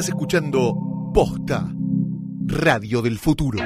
Estás 0.00 0.14
escuchando 0.14 0.74
Posta, 1.12 1.70
Radio 2.46 3.02
del 3.02 3.18
Futuro. 3.18 3.58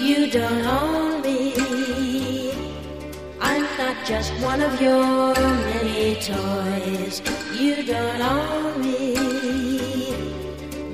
You 0.00 0.32
don't 0.32 0.66
own 0.66 1.22
me. 1.22 2.50
I'm 3.40 3.62
not 3.78 4.04
just 4.04 4.32
one 4.42 4.60
of 4.60 4.82
your 4.82 5.32
many 5.36 6.16
toys. 6.16 7.22
You 7.56 7.84
don't 7.84 8.20
own 8.20 8.80
me. 8.80 9.14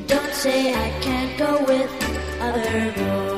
Don't 0.07 0.35
say 0.35 0.75
I 0.75 0.91
can't 1.01 1.39
go 1.39 1.65
with 1.65 1.91
other 2.39 2.93
boys. 2.99 3.38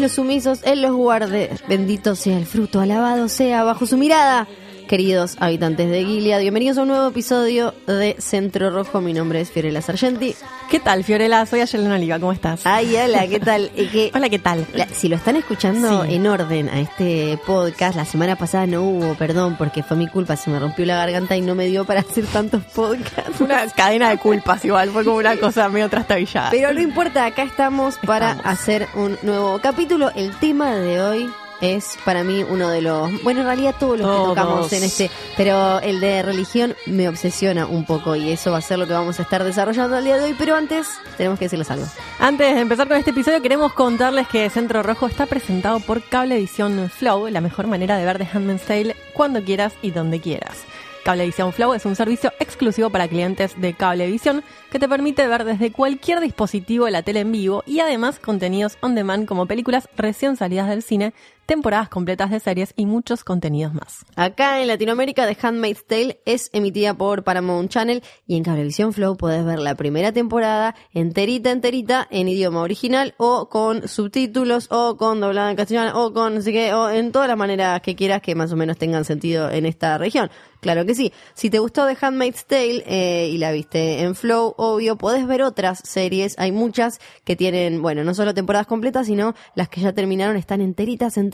Los 0.00 0.12
sumisos, 0.12 0.60
Él 0.64 0.82
los 0.82 0.92
guarde. 0.92 1.50
Bendito 1.68 2.16
sea 2.16 2.36
el 2.36 2.46
fruto, 2.46 2.80
alabado 2.80 3.28
sea 3.28 3.62
bajo 3.62 3.86
su 3.86 3.96
mirada. 3.96 4.48
Queridos 4.88 5.36
habitantes 5.38 5.88
de 5.88 6.04
Gilead, 6.04 6.40
bienvenidos 6.40 6.78
a 6.78 6.82
un 6.82 6.88
nuevo 6.88 7.08
episodio 7.08 7.72
de 7.86 8.16
Centro 8.18 8.70
Rojo. 8.70 9.00
Mi 9.00 9.12
nombre 9.12 9.40
es 9.40 9.50
Fiorella 9.50 9.80
Sargenti. 9.80 10.34
¿Qué 10.70 10.80
tal, 10.80 11.04
Fiorella? 11.04 11.46
Soy 11.46 11.60
Ayelena 11.60 11.94
Oliva, 11.94 12.18
¿cómo 12.18 12.32
estás? 12.32 12.62
Ay, 12.66 12.96
hola, 12.96 13.26
¿qué 13.28 13.38
tal? 13.38 13.70
Eh, 13.76 13.88
que- 13.88 14.10
Hola, 14.12 14.28
¿qué 14.28 14.38
tal? 14.40 14.66
la- 14.72 14.88
si 14.88 15.08
lo 15.08 15.14
están 15.16 15.36
escuchando 15.36 16.04
Sí. 16.04 16.14
en 16.14 16.26
orden 16.26 16.68
a 16.68 16.80
este 16.80 17.38
podcast, 17.46 17.94
la 17.96 18.04
semana 18.04 18.34
pasada 18.34 18.66
no 18.66 18.82
hubo, 18.82 19.14
perdón, 19.14 19.54
porque 19.56 19.82
fue 19.84 19.96
mi 19.96 20.08
culpa, 20.08 20.34
se 20.36 20.50
me 20.50 20.58
rompió 20.58 20.84
la 20.84 20.96
garganta 20.96 21.36
y 21.36 21.42
no 21.42 21.54
me 21.54 21.66
dio 21.66 21.84
para 21.84 22.00
hacer 22.00 22.26
tantos 22.26 22.64
podcasts. 22.74 23.40
Una 23.40 23.66
cadena 23.68 24.10
de 24.10 24.18
culpas 24.18 24.64
igual, 24.64 24.90
fue 24.90 25.04
como 25.04 25.18
una 25.18 25.36
cosa 25.36 25.68
medio 25.68 25.88
trastabillada. 25.88 26.50
Pero 26.50 26.72
no 26.74 26.80
importa, 26.80 27.24
acá 27.26 27.44
estamos 27.44 27.96
para 28.04 28.32
Estamos. 28.32 28.52
hacer 28.52 28.88
un 28.94 29.16
nuevo 29.22 29.60
capítulo. 29.60 30.10
El 30.16 30.32
tema 30.38 30.74
de 30.74 31.00
hoy 31.00 31.30
es 31.60 31.96
para 32.04 32.24
mí 32.24 32.42
uno 32.42 32.70
de 32.70 32.82
los, 32.82 33.22
bueno, 33.22 33.40
en 33.40 33.46
realidad 33.46 33.74
todos 33.78 33.98
los 33.98 34.06
Todos. 34.06 34.28
que 34.28 34.40
tocamos 34.40 34.72
en 34.72 34.82
este, 34.84 35.10
pero 35.36 35.80
el 35.80 36.00
de 36.00 36.22
religión 36.22 36.74
me 36.86 37.08
obsesiona 37.08 37.66
un 37.66 37.84
poco 37.84 38.16
y 38.16 38.30
eso 38.30 38.52
va 38.52 38.58
a 38.58 38.62
ser 38.62 38.78
lo 38.78 38.86
que 38.86 38.92
vamos 38.92 39.18
a 39.18 39.22
estar 39.22 39.44
desarrollando 39.44 39.98
el 39.98 40.04
día 40.04 40.16
de 40.16 40.24
hoy, 40.24 40.34
pero 40.38 40.56
antes 40.56 40.86
tenemos 41.16 41.38
que 41.38 41.46
decirles 41.46 41.70
algo. 41.70 41.86
Antes 42.18 42.54
de 42.54 42.60
empezar 42.60 42.88
con 42.88 42.96
este 42.96 43.10
episodio, 43.10 43.40
queremos 43.42 43.72
contarles 43.72 44.28
que 44.28 44.48
Centro 44.50 44.82
Rojo 44.82 45.06
está 45.06 45.26
presentado 45.26 45.80
por 45.80 46.02
Cablevisión 46.02 46.90
Flow, 46.90 47.28
la 47.28 47.40
mejor 47.40 47.66
manera 47.66 47.96
de 47.96 48.04
ver 48.04 48.18
The 48.18 48.28
Handmaid's 48.32 48.62
Tale 48.66 48.96
cuando 49.12 49.42
quieras 49.42 49.72
y 49.82 49.90
donde 49.90 50.20
quieras. 50.20 50.64
Cablevisión 51.04 51.52
Flow 51.52 51.74
es 51.74 51.84
un 51.84 51.96
servicio 51.96 52.32
exclusivo 52.40 52.88
para 52.88 53.06
clientes 53.08 53.60
de 53.60 53.74
Cablevisión 53.74 54.42
que 54.72 54.78
te 54.78 54.88
permite 54.88 55.28
ver 55.28 55.44
desde 55.44 55.70
cualquier 55.70 56.20
dispositivo 56.20 56.88
la 56.88 57.02
tele 57.02 57.20
en 57.20 57.30
vivo 57.30 57.62
y 57.66 57.80
además 57.80 58.18
contenidos 58.18 58.78
on 58.80 58.94
demand 58.94 59.26
como 59.26 59.46
películas 59.46 59.86
recién 59.96 60.36
salidas 60.36 60.68
del 60.68 60.82
cine, 60.82 61.12
temporadas 61.46 61.88
completas 61.88 62.30
de 62.30 62.40
series 62.40 62.72
y 62.76 62.86
muchos 62.86 63.24
contenidos 63.24 63.74
más. 63.74 64.04
Acá 64.16 64.60
en 64.60 64.68
Latinoamérica, 64.68 65.26
The 65.26 65.36
Handmaid's 65.46 65.86
Tale 65.86 66.20
es 66.24 66.50
emitida 66.52 66.94
por 66.94 67.24
Paramount 67.24 67.70
Channel 67.70 68.02
y 68.26 68.36
en 68.36 68.44
Cablevisión 68.44 68.92
Flow 68.92 69.16
podés 69.16 69.44
ver 69.44 69.58
la 69.58 69.74
primera 69.74 70.12
temporada 70.12 70.74
enterita, 70.92 71.50
enterita 71.50 72.06
en 72.10 72.28
idioma 72.28 72.60
original 72.60 73.14
o 73.18 73.48
con 73.48 73.88
subtítulos 73.88 74.68
o 74.70 74.96
con 74.96 75.20
doblada 75.20 75.50
en 75.50 75.56
castellano 75.56 76.02
o 76.02 76.12
con 76.12 76.34
no 76.34 76.42
sé 76.42 76.52
qué, 76.52 76.72
o 76.72 76.90
en 76.90 77.12
todas 77.12 77.28
las 77.28 77.36
maneras 77.36 77.80
que 77.80 77.94
quieras 77.94 78.22
que 78.22 78.34
más 78.34 78.52
o 78.52 78.56
menos 78.56 78.78
tengan 78.78 79.04
sentido 79.04 79.50
en 79.50 79.66
esta 79.66 79.98
región. 79.98 80.30
Claro 80.60 80.86
que 80.86 80.94
sí. 80.94 81.12
Si 81.34 81.50
te 81.50 81.58
gustó 81.58 81.86
The 81.86 81.94
Handmaid's 82.00 82.46
Tale 82.46 82.84
eh, 82.86 83.28
y 83.30 83.36
la 83.36 83.52
viste 83.52 84.00
en 84.00 84.14
Flow, 84.14 84.54
obvio, 84.56 84.96
podés 84.96 85.26
ver 85.26 85.42
otras 85.42 85.80
series. 85.84 86.38
Hay 86.38 86.52
muchas 86.52 87.00
que 87.24 87.36
tienen, 87.36 87.82
bueno, 87.82 88.02
no 88.02 88.14
solo 88.14 88.32
temporadas 88.32 88.66
completas, 88.66 89.06
sino 89.06 89.34
las 89.54 89.68
que 89.68 89.82
ya 89.82 89.92
terminaron 89.92 90.38
están 90.38 90.62
enteritas, 90.62 91.18
enteritas 91.18 91.33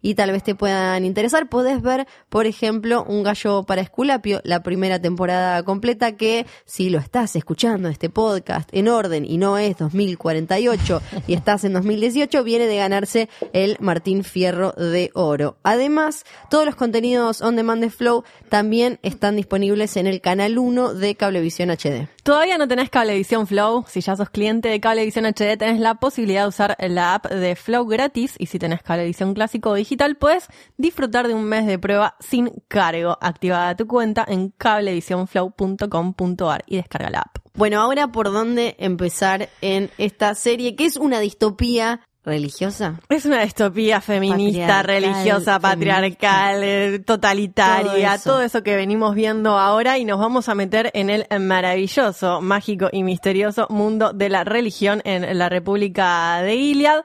y 0.00 0.14
tal 0.14 0.30
vez 0.30 0.44
te 0.44 0.54
puedan 0.54 1.04
interesar. 1.04 1.48
Podés 1.48 1.82
ver, 1.82 2.06
por 2.28 2.46
ejemplo, 2.46 3.04
Un 3.08 3.24
gallo 3.24 3.64
para 3.64 3.80
Esculapio, 3.80 4.40
la 4.44 4.62
primera 4.62 5.00
temporada 5.00 5.62
completa 5.64 6.16
que 6.16 6.46
si 6.64 6.88
lo 6.88 6.98
estás 6.98 7.34
escuchando 7.34 7.88
este 7.88 8.10
podcast 8.10 8.68
en 8.72 8.88
orden 8.88 9.24
y 9.24 9.38
no 9.38 9.58
es 9.58 9.76
2048 9.78 11.02
y 11.26 11.34
estás 11.34 11.64
en 11.64 11.72
2018, 11.72 12.44
viene 12.44 12.66
de 12.66 12.76
ganarse 12.76 13.28
el 13.52 13.76
Martín 13.80 14.22
Fierro 14.22 14.72
de 14.72 15.10
Oro. 15.14 15.56
Además, 15.62 16.24
todos 16.50 16.64
los 16.64 16.76
contenidos 16.76 17.40
on 17.40 17.56
demand 17.56 17.82
de 17.82 17.90
Flow 17.90 18.24
también 18.48 19.00
están 19.02 19.36
disponibles 19.36 19.96
en 19.96 20.06
el 20.06 20.20
canal 20.20 20.58
1 20.58 20.94
de 20.94 21.16
Cablevisión 21.16 21.70
HD. 21.70 22.08
¿Todavía 22.22 22.56
no 22.56 22.68
tenés 22.68 22.88
Cablevisión 22.88 23.46
Flow? 23.46 23.84
Si 23.88 24.00
ya 24.00 24.16
sos 24.16 24.30
cliente 24.30 24.68
de 24.68 24.80
Cablevisión 24.80 25.26
HD, 25.26 25.58
tenés 25.58 25.80
la 25.80 25.96
posibilidad 25.96 26.42
de 26.42 26.48
usar 26.48 26.76
la 26.78 27.14
app 27.14 27.26
de 27.26 27.56
Flow 27.56 27.86
gratis. 27.86 28.34
Y 28.38 28.46
si 28.46 28.58
tenés 28.58 28.82
Cablevisión 28.82 29.23
clásico 29.32 29.70
o 29.70 29.74
digital, 29.74 30.16
puedes 30.16 30.48
disfrutar 30.76 31.28
de 31.28 31.34
un 31.34 31.44
mes 31.44 31.66
de 31.66 31.78
prueba 31.78 32.16
sin 32.20 32.50
cargo. 32.68 33.16
Activada 33.22 33.74
tu 33.76 33.86
cuenta 33.86 34.24
en 34.28 34.50
cablevisionflow.com.ar 34.50 36.64
y 36.66 36.76
descarga 36.76 37.10
la 37.10 37.20
app. 37.20 37.38
Bueno, 37.54 37.80
ahora 37.80 38.08
por 38.08 38.32
dónde 38.32 38.74
empezar 38.78 39.48
en 39.60 39.90
esta 39.96 40.34
serie, 40.34 40.76
que 40.76 40.84
es 40.84 40.96
una 40.96 41.20
distopía 41.20 42.00
religiosa. 42.24 43.00
Es 43.08 43.26
una 43.26 43.42
distopía 43.42 44.00
feminista, 44.00 44.78
Patriarcal, 44.78 44.86
religiosa, 44.86 45.60
patriarcal, 45.60 47.04
totalitaria, 47.04 48.16
Todo 48.16 48.34
todo 48.34 48.42
eso. 48.42 48.58
eso. 48.58 48.64
que 48.64 48.76
venimos 48.76 49.14
viendo 49.14 49.58
ahora 49.58 49.98
y 49.98 50.04
nos 50.04 50.18
vamos 50.18 50.48
a 50.48 50.54
meter 50.54 50.90
en 50.94 51.10
el 51.10 51.26
maravilloso, 51.40 52.40
mágico 52.40 52.88
y 52.90 53.02
misterioso 53.02 53.66
mundo 53.68 54.12
de 54.12 54.28
la 54.30 54.44
religión 54.44 55.02
en 55.04 55.38
la 55.38 55.48
República 55.48 56.40
de 56.42 56.56
Gilead. 56.56 57.04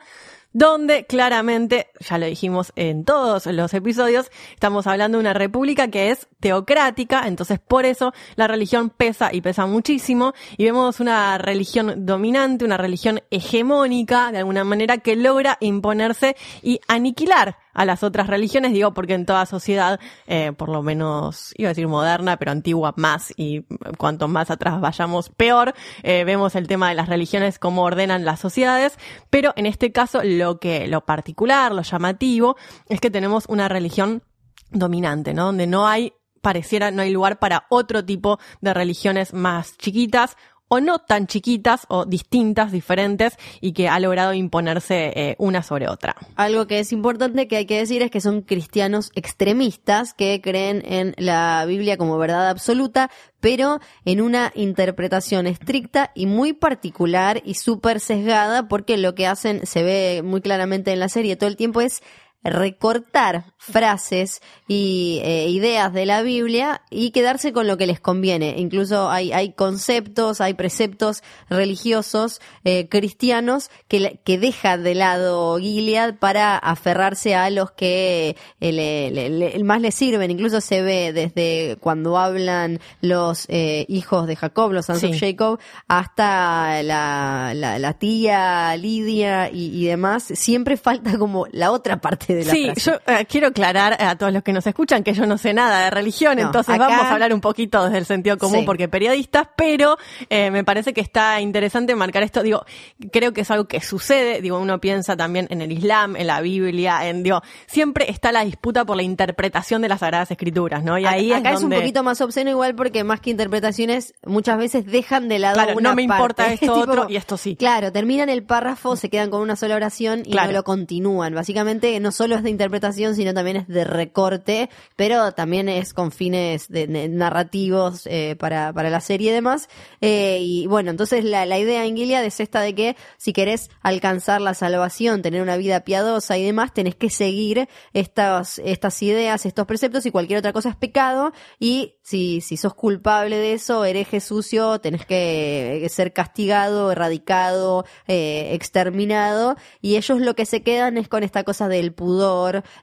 Donde 0.51 1.05
claramente, 1.05 1.89
ya 1.99 2.17
lo 2.17 2.25
dijimos 2.25 2.73
en 2.75 3.05
todos 3.05 3.45
los 3.45 3.71
episodios, 3.75 4.31
estamos 4.53 4.87
hablando 4.87 5.19
de 5.19 5.21
una 5.21 5.33
república 5.35 5.89
que 5.89 6.09
es 6.09 6.27
teocrática, 6.39 7.27
entonces 7.27 7.59
por 7.59 7.85
eso 7.85 8.13
la 8.35 8.47
religión 8.47 8.89
pesa 8.89 9.29
y 9.31 9.41
pesa 9.41 9.67
muchísimo, 9.67 10.33
y 10.57 10.65
vemos 10.65 10.99
una 10.99 11.37
religión 11.37 12.05
dominante, 12.05 12.65
una 12.65 12.77
religión 12.77 13.21
hegemónica, 13.29 14.31
de 14.31 14.39
alguna 14.39 14.63
manera, 14.63 14.97
que 14.97 15.15
logra 15.15 15.57
imponerse 15.59 16.35
y 16.63 16.79
aniquilar 16.87 17.57
a 17.73 17.85
las 17.85 18.03
otras 18.03 18.27
religiones, 18.27 18.73
digo, 18.73 18.93
porque 18.93 19.13
en 19.13 19.25
toda 19.25 19.45
sociedad, 19.45 19.99
eh, 20.27 20.51
por 20.55 20.69
lo 20.69 20.81
menos, 20.81 21.53
iba 21.57 21.69
a 21.69 21.71
decir 21.71 21.87
moderna, 21.87 22.37
pero 22.37 22.51
antigua 22.51 22.93
más, 22.97 23.33
y 23.37 23.65
cuanto 23.97 24.27
más 24.27 24.51
atrás 24.51 24.79
vayamos, 24.81 25.29
peor, 25.29 25.73
eh, 26.03 26.23
vemos 26.23 26.55
el 26.55 26.67
tema 26.67 26.89
de 26.89 26.95
las 26.95 27.09
religiones, 27.09 27.59
cómo 27.59 27.83
ordenan 27.83 28.25
las 28.25 28.39
sociedades, 28.39 28.97
pero 29.29 29.53
en 29.55 29.65
este 29.65 29.91
caso 29.91 30.21
lo 30.23 30.59
que, 30.59 30.87
lo 30.87 31.05
particular, 31.05 31.73
lo 31.73 31.81
llamativo, 31.81 32.55
es 32.87 32.99
que 32.99 33.11
tenemos 33.11 33.45
una 33.47 33.67
religión 33.67 34.23
dominante, 34.71 35.33
¿no? 35.33 35.45
Donde 35.45 35.67
no 35.67 35.87
hay, 35.87 36.13
pareciera, 36.41 36.91
no 36.91 37.01
hay 37.01 37.11
lugar 37.11 37.39
para 37.39 37.65
otro 37.69 38.03
tipo 38.05 38.39
de 38.61 38.73
religiones 38.73 39.33
más 39.33 39.77
chiquitas 39.77 40.37
o 40.69 40.79
no 40.79 40.99
tan 40.99 41.27
chiquitas 41.27 41.85
o 41.89 42.05
distintas, 42.05 42.71
diferentes 42.71 43.37
y 43.59 43.73
que 43.73 43.89
ha 43.89 43.99
logrado 43.99 44.33
imponerse 44.33 45.11
eh, 45.15 45.35
una 45.37 45.61
sobre 45.61 45.89
otra. 45.89 46.15
Algo 46.35 46.67
que 46.67 46.79
es 46.79 46.93
importante 46.93 47.47
que 47.47 47.57
hay 47.57 47.65
que 47.65 47.77
decir 47.77 48.01
es 48.01 48.11
que 48.11 48.21
son 48.21 48.41
cristianos 48.41 49.11
extremistas 49.15 50.13
que 50.13 50.39
creen 50.41 50.81
en 50.85 51.15
la 51.17 51.65
Biblia 51.65 51.97
como 51.97 52.17
verdad 52.17 52.49
absoluta, 52.49 53.09
pero 53.41 53.79
en 54.05 54.21
una 54.21 54.51
interpretación 54.55 55.47
estricta 55.47 56.11
y 56.15 56.27
muy 56.27 56.53
particular 56.53 57.41
y 57.43 57.55
súper 57.55 57.99
sesgada, 57.99 58.67
porque 58.67 58.97
lo 58.97 59.15
que 59.15 59.27
hacen, 59.27 59.65
se 59.65 59.83
ve 59.83 60.21
muy 60.23 60.41
claramente 60.41 60.91
en 60.91 60.99
la 60.99 61.09
serie 61.09 61.35
todo 61.35 61.49
el 61.49 61.57
tiempo, 61.57 61.81
es 61.81 62.03
recortar 62.43 63.45
frases 63.57 64.41
y 64.67 65.19
eh, 65.23 65.49
ideas 65.49 65.93
de 65.93 66.05
la 66.05 66.21
Biblia 66.21 66.81
y 66.89 67.11
quedarse 67.11 67.51
con 67.53 67.67
lo 67.67 67.77
que 67.77 67.85
les 67.87 67.99
conviene. 67.99 68.55
Incluso 68.57 69.09
hay, 69.09 69.31
hay 69.33 69.51
conceptos, 69.53 70.39
hay 70.41 70.53
preceptos 70.53 71.21
religiosos 71.49 72.39
eh, 72.63 72.87
cristianos 72.89 73.69
que, 73.87 73.99
le- 73.99 74.19
que 74.23 74.37
deja 74.37 74.77
de 74.77 74.95
lado 74.95 75.57
Gilead 75.59 76.15
para 76.15 76.57
aferrarse 76.57 77.35
a 77.35 77.49
los 77.49 77.71
que 77.71 78.35
eh, 78.61 78.71
le- 78.71 79.11
le- 79.11 79.29
le- 79.29 79.63
más 79.63 79.81
les 79.81 79.93
sirven. 79.95 80.31
Incluso 80.31 80.61
se 80.61 80.81
ve 80.81 81.11
desde 81.13 81.77
cuando 81.81 82.17
hablan 82.17 82.79
los 83.01 83.45
eh, 83.49 83.85
hijos 83.89 84.27
de 84.27 84.35
Jacob, 84.35 84.71
los 84.71 84.85
sons 84.85 85.03
of 85.03 85.09
Sí. 85.11 85.19
Jacob, 85.19 85.59
hasta 85.87 86.81
la, 86.83 87.51
la, 87.55 87.79
la 87.79 87.93
tía 87.93 88.75
Lidia 88.77 89.49
y, 89.51 89.65
y 89.77 89.85
demás. 89.85 90.23
Siempre 90.33 90.77
falta 90.77 91.17
como 91.17 91.45
la 91.51 91.71
otra 91.71 91.99
parte 91.99 92.28
parte 92.29 92.35
de 92.35 92.45
la 92.45 92.51
Sí, 92.53 92.65
frase. 92.65 92.81
yo 93.07 93.13
eh, 93.13 93.25
quiero 93.25 93.47
aclarar 93.47 93.97
a 94.01 94.15
todos 94.17 94.31
los 94.33 94.43
que 94.43 94.53
nos 94.53 94.65
escuchan 94.67 95.03
que 95.03 95.13
yo 95.13 95.25
no 95.25 95.37
sé 95.37 95.53
nada 95.53 95.85
de 95.85 95.89
religión, 95.89 96.35
No, 96.37 96.43
entonces 96.43 96.75
acá- 96.75 96.87
vamos 96.87 97.05
a 97.05 97.11
hablar 97.13 97.33
un 97.33 97.41
poquito 97.41 97.83
desde 97.85 97.97
el 97.97 98.05
sentido 98.05 98.37
común 98.37 98.59
Sí. 98.59 98.65
porque 98.65 98.87
periodistas, 98.87 99.47
pero 99.55 99.97
eh, 100.29 100.51
me 100.51 100.63
parece 100.63 100.93
que 100.93 101.01
está 101.01 101.41
interesante 101.41 101.95
marcar 101.95 102.23
esto. 102.23 102.43
Digo, 102.43 102.65
creo 103.11 103.33
que 103.33 103.41
es 103.41 103.51
algo 103.51 103.65
que 103.65 103.81
sucede. 103.81 104.41
Digo, 104.41 104.59
uno 104.59 104.79
piensa 104.79 105.15
también 105.17 105.47
en 105.49 105.61
el 105.61 105.71
Islam, 105.71 106.15
en 106.15 106.27
la 106.27 106.41
Biblia, 106.41 107.07
en 107.07 107.23
digo, 107.23 107.41
siempre 107.67 108.09
está 108.09 108.31
la 108.31 108.43
disputa 108.45 108.85
por 108.85 108.95
la 108.97 109.03
interpretación 109.03 109.81
de 109.81 109.89
las 109.89 109.99
Sagradas 109.99 110.31
Escrituras, 110.31 110.83
¿no? 110.83 110.97
Y 110.97 111.05
ahí 111.05 111.31
Acá 111.31 111.49
es 111.49 111.55
es, 111.55 111.61
donde 111.61 111.77
un 111.77 111.81
poquito 111.81 112.03
más 112.03 112.21
obsceno 112.21 112.49
igual 112.49 112.75
porque 112.75 113.03
más 113.03 113.19
que 113.19 113.29
interpretaciones 113.31 114.13
muchas 114.25 114.57
veces 114.57 114.85
dejan 114.85 115.27
de 115.29 115.39
lado 115.39 115.55
Claro, 115.55 115.73
una 115.77 115.89
no 115.89 115.95
me 115.95 116.03
importa 116.03 116.47
esto 116.53 116.65
tipo 116.65 116.91
otro 116.91 117.05
y 117.09 117.15
esto 117.15 117.37
sí. 117.37 117.55
Claro, 117.55 117.91
terminan 117.91 118.29
el 118.29 118.43
párrafo, 118.43 118.95
se 118.95 119.09
quedan 119.09 119.29
con 119.29 119.41
una 119.41 119.55
sola 119.55 119.75
oración 119.75 120.21
y 120.25 120.31
Claro. 120.31 120.47
no 120.51 120.53
lo 120.57 120.63
continúan. 120.63 121.33
Básicamente 121.33 121.99
no 121.99 122.11
solo 122.19 122.35
es 122.35 122.43
de 122.43 122.49
interpretación, 122.49 123.15
sino 123.15 123.33
también 123.33 123.55
es 123.55 123.67
de 123.69 123.85
recorte, 123.85 124.69
pero 124.97 125.31
también 125.31 125.69
es 125.69 125.93
con 125.93 126.11
fines 126.11 126.67
de, 126.67 126.85
narrativos 127.07 128.05
eh, 128.07 128.35
para, 128.37 128.73
para 128.73 128.89
la 128.89 128.99
serie 128.99 129.31
y 129.31 129.33
demás. 129.33 129.69
Eh, 130.01 130.39
y 130.41 130.67
bueno, 130.67 130.91
entonces 130.91 131.23
la, 131.23 131.45
la 131.45 131.57
idea 131.57 131.85
en 131.85 131.95
Gilead 131.95 132.25
es 132.25 132.41
esta 132.41 132.59
de 132.59 132.75
que 132.75 132.97
si 133.15 133.31
querés 133.31 133.69
alcanzar 133.81 134.41
la 134.41 134.53
salvación, 134.53 135.21
tener 135.21 135.41
una 135.41 135.55
vida 135.55 135.85
piadosa 135.85 136.37
y 136.37 136.43
demás, 136.43 136.73
tenés 136.73 136.95
que 136.95 137.09
seguir 137.09 137.69
estas, 137.93 138.59
estas 138.65 139.01
ideas, 139.01 139.45
estos 139.45 139.65
preceptos 139.65 140.05
y 140.05 140.11
cualquier 140.11 140.39
otra 140.39 140.51
cosa 140.51 140.67
es 140.67 140.75
pecado. 140.75 141.31
Y 141.57 141.99
si, 142.01 142.41
si 142.41 142.57
sos 142.57 142.73
culpable 142.73 143.37
de 143.37 143.53
eso, 143.53 143.85
hereje 143.85 144.19
sucio, 144.19 144.79
tenés 144.79 145.05
que 145.05 145.87
ser 145.89 146.11
castigado, 146.11 146.91
erradicado, 146.91 147.85
eh, 148.09 148.49
exterminado. 148.55 149.55
Y 149.79 149.95
ellos 149.95 150.19
lo 150.19 150.35
que 150.35 150.45
se 150.45 150.63
quedan 150.63 150.97
es 150.97 151.07
con 151.07 151.23
esta 151.23 151.45
cosa 151.45 151.69
del 151.69 151.93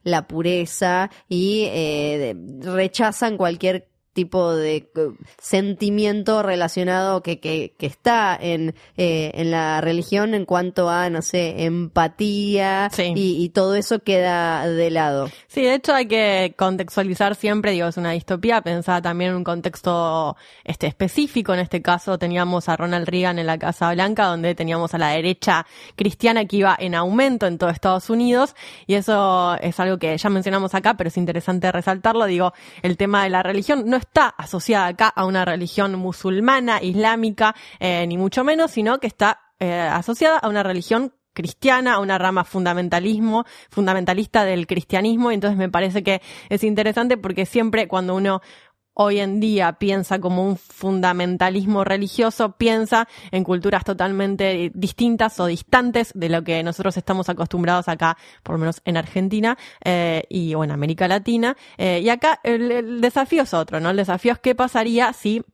la 0.02 0.26
pureza 0.26 1.10
y 1.28 1.64
eh, 1.66 2.34
rechazan 2.60 3.36
cualquier 3.36 3.88
tipo 4.16 4.56
de 4.56 4.76
eh, 4.76 4.88
sentimiento 5.38 6.42
relacionado 6.42 7.22
que, 7.22 7.38
que, 7.38 7.74
que 7.78 7.86
está 7.86 8.36
en, 8.40 8.74
eh, 8.96 9.30
en 9.34 9.52
la 9.52 9.80
religión 9.80 10.34
en 10.34 10.44
cuanto 10.46 10.90
a, 10.90 11.08
no 11.10 11.22
sé, 11.22 11.64
empatía 11.64 12.88
Sí. 12.92 13.12
y, 13.14 13.44
y 13.44 13.48
todo 13.50 13.74
eso 13.76 14.00
queda 14.00 14.66
de 14.66 14.90
lado. 14.90 15.28
Sí, 15.46 15.62
de 15.62 15.74
hecho 15.74 15.94
hay 15.94 16.06
que 16.06 16.54
contextualizar 16.56 17.34
siempre, 17.36 17.72
digo, 17.72 17.86
es 17.86 17.96
una 17.96 18.10
distopía, 18.12 18.60
pensada 18.62 19.02
también 19.02 19.30
en 19.30 19.36
un 19.36 19.44
contexto 19.44 20.36
este 20.64 20.86
específico, 20.86 21.54
en 21.54 21.60
este 21.60 21.82
caso 21.82 22.18
teníamos 22.18 22.68
a 22.68 22.76
Ronald 22.76 23.06
Reagan 23.08 23.38
en 23.38 23.46
la 23.46 23.58
Casa 23.58 23.92
Blanca, 23.92 24.26
donde 24.26 24.54
teníamos 24.54 24.94
a 24.94 24.98
la 24.98 25.10
derecha 25.10 25.66
cristiana 25.94 26.46
que 26.46 26.56
iba 26.56 26.74
en 26.78 26.94
aumento 26.94 27.46
en 27.46 27.58
todo 27.58 27.70
Estados 27.70 28.08
Unidos, 28.10 28.56
y 28.86 28.94
eso 28.94 29.56
es 29.60 29.78
algo 29.78 29.98
que 29.98 30.16
ya 30.16 30.30
mencionamos 30.30 30.74
acá, 30.74 30.94
pero 30.96 31.08
es 31.08 31.16
interesante 31.18 31.70
resaltarlo, 31.70 32.24
digo, 32.24 32.52
el 32.82 32.96
tema 32.96 33.22
de 33.24 33.30
la 33.30 33.42
religión 33.42 33.84
no 33.86 33.96
está 34.06 34.28
asociada 34.28 34.86
acá 34.86 35.08
a 35.08 35.26
una 35.26 35.44
religión 35.44 35.94
musulmana, 35.96 36.82
islámica, 36.82 37.54
eh, 37.78 38.06
ni 38.06 38.16
mucho 38.16 38.44
menos, 38.44 38.70
sino 38.70 38.98
que 38.98 39.06
está 39.06 39.40
eh, 39.58 39.72
asociada 39.72 40.38
a 40.38 40.48
una 40.48 40.62
religión 40.62 41.12
cristiana, 41.36 41.94
a 41.94 42.00
una 42.00 42.16
rama 42.16 42.44
fundamentalismo, 42.44 43.44
fundamentalista 43.70 44.44
del 44.44 44.66
cristianismo, 44.66 45.30
y 45.30 45.34
entonces 45.34 45.58
me 45.58 45.68
parece 45.68 46.02
que 46.02 46.22
es 46.48 46.64
interesante 46.64 47.18
porque 47.18 47.44
siempre 47.44 47.86
cuando 47.86 48.14
uno 48.14 48.40
hoy 48.98 49.20
en 49.20 49.40
día 49.40 49.74
piensa 49.74 50.18
como 50.18 50.42
un 50.46 50.56
fundamentalismo 50.56 51.84
religioso, 51.84 52.52
piensa 52.52 53.06
en 53.30 53.44
culturas 53.44 53.84
totalmente 53.84 54.70
distintas 54.74 55.38
o 55.38 55.46
distantes 55.46 56.12
de 56.14 56.28
lo 56.28 56.42
que 56.42 56.62
nosotros 56.62 56.96
estamos 56.96 57.28
acostumbrados 57.28 57.88
acá, 57.88 58.16
por 58.42 58.54
lo 58.54 58.58
menos 58.58 58.80
en 58.84 58.96
Argentina 58.96 59.58
eh, 59.84 60.24
y 60.30 60.54
o 60.54 60.64
en 60.64 60.70
América 60.70 61.08
Latina. 61.08 61.56
Eh, 61.76 62.00
y 62.02 62.08
acá 62.08 62.40
el, 62.42 62.70
el 62.72 63.00
desafío 63.00 63.42
es 63.42 63.52
otro, 63.52 63.80
¿no? 63.80 63.90
El 63.90 63.96
desafío 63.96 64.32
es 64.32 64.38
qué 64.38 64.54
pasaría 64.54 65.12
si 65.12 65.44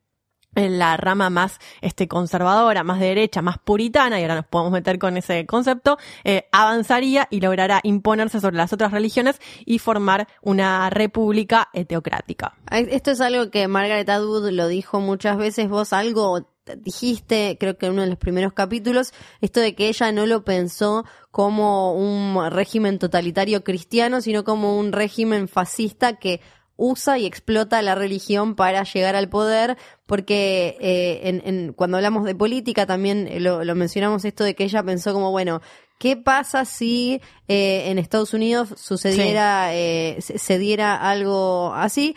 la 0.54 0.96
rama 0.96 1.31
más 1.31 1.58
este 1.81 2.08
conservadora, 2.08 2.84
más 2.84 3.00
derecha, 3.00 3.43
más 3.43 3.58
puritana, 3.58 4.19
y 4.19 4.22
ahora 4.22 4.37
nos 4.37 4.46
podemos 4.46 4.72
meter 4.72 4.99
con 4.99 5.16
ese 5.16 5.46
concepto, 5.46 5.99
eh, 6.25 6.49
avanzaría 6.52 7.28
y 7.31 7.40
logrará 7.40 7.81
imponerse 7.82 8.40
sobre 8.40 8.56
las 8.56 8.72
otras 8.72 8.93
religiones 8.93 9.40
y 9.64 9.78
formar 9.78 10.28
una 10.43 10.90
república 10.90 11.69
teocrática. 11.87 12.56
Esto 12.70 13.12
es 13.12 13.20
algo 13.20 13.50
que 13.50 13.69
Margaret 13.69 14.08
Atwood 14.08 14.50
lo 14.50 14.69
dijo 14.69 15.00
muchas 15.00 15.37
veces. 15.37 15.69
Vos 15.69 15.93
algo 15.93 16.46
dijiste, 16.78 17.56
creo 17.58 17.76
que 17.76 17.87
en 17.87 17.93
uno 17.93 18.02
de 18.02 18.08
los 18.08 18.19
primeros 18.19 18.52
capítulos, 18.52 19.12
esto 19.40 19.60
de 19.60 19.75
que 19.75 19.88
ella 19.88 20.12
no 20.12 20.26
lo 20.26 20.44
pensó 20.44 21.05
como 21.31 21.94
un 21.94 22.38
régimen 22.50 22.98
totalitario 22.98 23.64
cristiano, 23.64 24.20
sino 24.20 24.44
como 24.44 24.78
un 24.78 24.93
régimen 24.93 25.48
fascista 25.48 26.16
que 26.16 26.40
usa 26.82 27.17
y 27.19 27.26
explota 27.26 27.81
la 27.81 27.94
religión 27.94 28.56
para 28.56 28.82
llegar 28.82 29.14
al 29.14 29.29
poder, 29.29 29.76
porque 30.06 30.76
eh, 30.81 31.20
en, 31.29 31.43
en- 31.44 31.73
cuando 31.73 31.96
hablamos 31.99 32.25
de 32.25 32.34
política 32.34 32.87
también 32.87 33.29
eh, 33.29 33.38
lo, 33.38 33.62
lo 33.64 33.75
mencionamos 33.76 34.25
esto 34.25 34.43
de 34.43 34.55
que 34.56 34.64
ella 34.64 34.82
pensó 34.82 35.12
como, 35.12 35.31
bueno, 35.31 35.61
¿qué 35.99 36.17
pasa 36.17 36.64
si 36.64 37.20
eh, 37.46 37.84
en 37.87 37.99
Estados 37.99 38.34
Unidos 38.34 38.70
sucediera, 38.76 39.75
eh, 39.75 40.17
se, 40.20 40.38
se 40.38 40.58
diera 40.58 40.96
algo 41.08 41.73
así? 41.75 42.17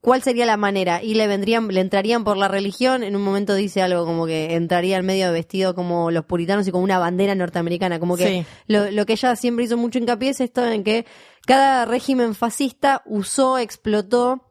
¿Cuál 0.00 0.22
sería 0.22 0.46
la 0.46 0.56
manera? 0.56 1.02
Y 1.02 1.12
le 1.14 1.26
vendrían, 1.26 1.68
le 1.68 1.80
entrarían 1.80 2.24
por 2.24 2.38
la 2.38 2.48
religión. 2.48 3.02
En 3.02 3.16
un 3.16 3.22
momento 3.22 3.54
dice 3.54 3.82
algo 3.82 4.06
como 4.06 4.24
que 4.26 4.54
entraría 4.54 4.96
al 4.96 5.02
medio 5.02 5.30
vestido 5.30 5.74
como 5.74 6.10
los 6.10 6.24
puritanos 6.24 6.66
y 6.66 6.70
como 6.70 6.84
una 6.84 6.98
bandera 6.98 7.34
norteamericana. 7.34 8.00
Como 8.00 8.16
que 8.16 8.26
Sí. 8.26 8.46
lo, 8.66 8.90
lo 8.90 9.04
que 9.04 9.12
ella 9.12 9.36
siempre 9.36 9.66
hizo 9.66 9.76
mucho 9.76 9.98
hincapié 9.98 10.30
es 10.30 10.40
esto 10.40 10.66
en 10.66 10.84
que 10.84 11.04
cada 11.46 11.84
régimen 11.84 12.34
fascista 12.34 13.02
usó, 13.04 13.58
explotó 13.58 14.49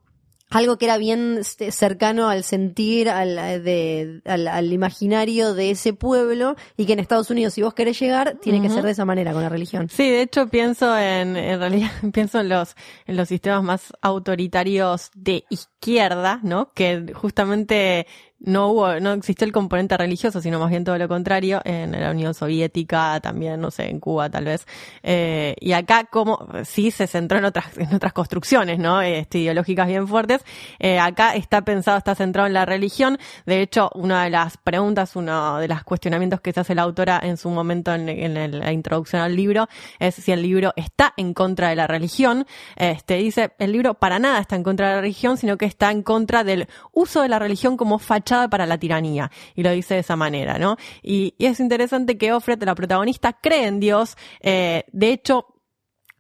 algo 0.50 0.78
que 0.78 0.86
era 0.86 0.98
bien 0.98 1.38
este, 1.40 1.72
cercano 1.72 2.28
al 2.30 2.44
sentir, 2.44 3.10
al, 3.10 3.38
eh, 3.38 3.60
de- 3.60 4.22
al, 4.26 4.48
al 4.48 4.74
imaginario 4.74 5.54
de 5.54 5.72
ese 5.72 5.94
pueblo 5.94 6.56
y 6.76 6.86
que 6.86 6.94
en 6.94 7.00
Estados 7.00 7.30
Unidos 7.30 7.54
si 7.54 7.62
vos 7.62 7.74
querés 7.74 8.00
llegar 8.00 8.38
tiene 8.42 8.62
que 8.62 8.70
ser 8.70 8.84
de 8.84 8.92
esa 8.92 9.06
manera 9.06 9.32
con 9.32 9.42
la 9.44 9.50
religión. 9.50 9.90
Sí, 9.90 10.10
de 10.10 10.22
hecho 10.24 10.48
pienso 10.48 10.98
en, 10.98 11.38
en 11.38 11.60
realidad 11.60 11.92
pienso 12.14 12.40
en 12.40 12.50
los, 12.50 12.76
en 13.06 13.16
los 13.18 13.28
sistemas 13.28 13.64
más 13.64 13.94
autoritarios 14.02 15.12
de 15.16 15.46
izquierda, 15.50 16.40
¿no? 16.44 16.72
Que 16.74 17.14
justamente 17.14 18.08
no 18.40 18.70
hubo, 18.70 19.00
no 19.00 19.14
existió 19.14 19.46
el 19.46 19.52
componente 19.52 19.98
religioso, 19.98 20.42
sino 20.42 20.60
más 20.60 20.70
bien 20.70 20.84
todo 20.84 20.98
lo 20.98 21.08
contrario, 21.08 21.62
en 21.66 21.92
la 21.92 22.12
Unión 22.12 22.34
Soviética, 22.34 23.20
también, 23.20 23.60
no 23.60 23.70
sé, 23.70 23.90
en 23.90 24.00
Cuba 24.00 24.30
tal 24.30 24.46
vez. 24.46 24.66
Eh, 25.04 25.56
y 25.60 25.74
acá 25.74 26.06
como 26.06 26.48
sí 26.64 26.92
se 26.92 27.08
centró 27.08 27.38
en 27.38 27.46
otras, 27.46 27.78
en 27.78 27.94
otras 27.94 28.14
construcciones, 28.14 28.80
¿no? 28.80 29.02
Este, 29.02 29.40
ideológicas 29.40 29.88
bien 29.88 30.08
fuertes. 30.08 30.44
Eh, 30.80 31.00
acá 31.00 31.36
está 31.36 31.64
pensado, 31.64 31.98
está 31.98 32.16
centrado 32.16 32.48
en 32.48 32.54
la 32.54 32.66
religión. 32.66 33.18
De 33.46 33.62
hecho, 33.62 33.92
una 33.94 34.24
de 34.24 34.30
las 34.30 34.58
preguntas, 34.58 35.16
uno 35.16 35.58
de 35.58 35.68
los 35.68 35.84
cuestionamientos 35.84 36.40
que 36.40 36.54
se 36.54 36.62
hace 36.62 36.76
la 36.76 36.84
autora 36.84 37.20
en 37.22 37.36
su 37.36 37.50
momento 37.50 37.94
en, 37.94 38.08
en 38.08 38.60
la 38.60 38.72
introducción 38.72 39.22
al 39.22 39.36
libro 39.36 39.68
es 40.00 40.16
si 40.16 40.32
el 40.32 40.42
libro 40.42 40.74
está 40.78 41.14
en 41.18 41.34
contra 41.34 41.70
de 41.70 41.76
la 41.76 41.88
religión. 41.88 42.46
Este, 42.78 43.16
dice, 43.16 43.52
el 43.60 43.74
libro 43.74 43.96
para 43.96 44.18
nada 44.20 44.40
está 44.40 44.56
en 44.56 44.64
contra 44.64 44.90
de 44.90 44.96
la 44.96 45.02
religión, 45.02 45.38
sino 45.38 45.58
que 45.58 45.66
está 45.66 45.92
en 45.92 46.04
contra 46.04 46.44
del 46.44 46.68
uso 46.94 47.22
de 47.22 47.28
la 47.28 47.40
religión 47.40 47.76
como 47.76 48.00
fachada 48.00 48.29
para 48.50 48.66
la 48.66 48.78
tiranía. 48.78 49.32
Y 49.56 49.64
lo 49.64 49.72
dice 49.72 49.96
de 49.96 50.02
esa 50.02 50.16
manera, 50.16 50.58
¿no? 50.58 50.78
Y, 51.02 51.36
es 51.40 51.60
interesante 51.60 52.18
que 52.18 52.32
Offred, 52.32 52.62
la 52.64 52.76
protagonista, 52.76 53.34
cree 53.34 53.66
en 53.66 53.80
Dios. 53.80 54.16
Eh, 54.40 54.84
de 54.92 55.12
hecho, 55.12 55.48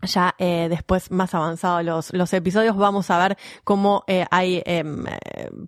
ya 0.01 0.33
eh, 0.37 0.67
después 0.69 1.11
más 1.11 1.35
avanzados 1.35 2.13
los, 2.13 2.33
episodios 2.33 2.77
vamos 2.77 3.11
a 3.11 3.17
ver 3.17 3.37
cómo 3.65 4.05
eh, 4.07 4.25
hay 4.31 4.63
em, 4.65 5.03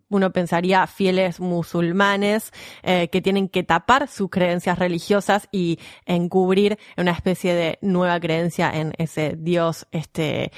uno 0.07 0.31
pensaría 0.31 0.88
fieles 0.88 1.41
musulmanes 1.41 2.53
que 2.81 3.21
tienen 3.21 3.50
que 3.50 3.63
tapar 3.63 4.07
sus 4.07 4.29
creencias 4.29 4.79
religiosas 4.79 5.50
y 5.51 5.79
encubrir 6.05 6.79
una 6.95 7.12
especie 7.12 7.53
de 7.53 7.77
nueva 7.81 8.21
creencia 8.21 8.71
en 8.74 8.93
ese 8.98 9.36
Dios 9.38 9.86
este 9.91 10.53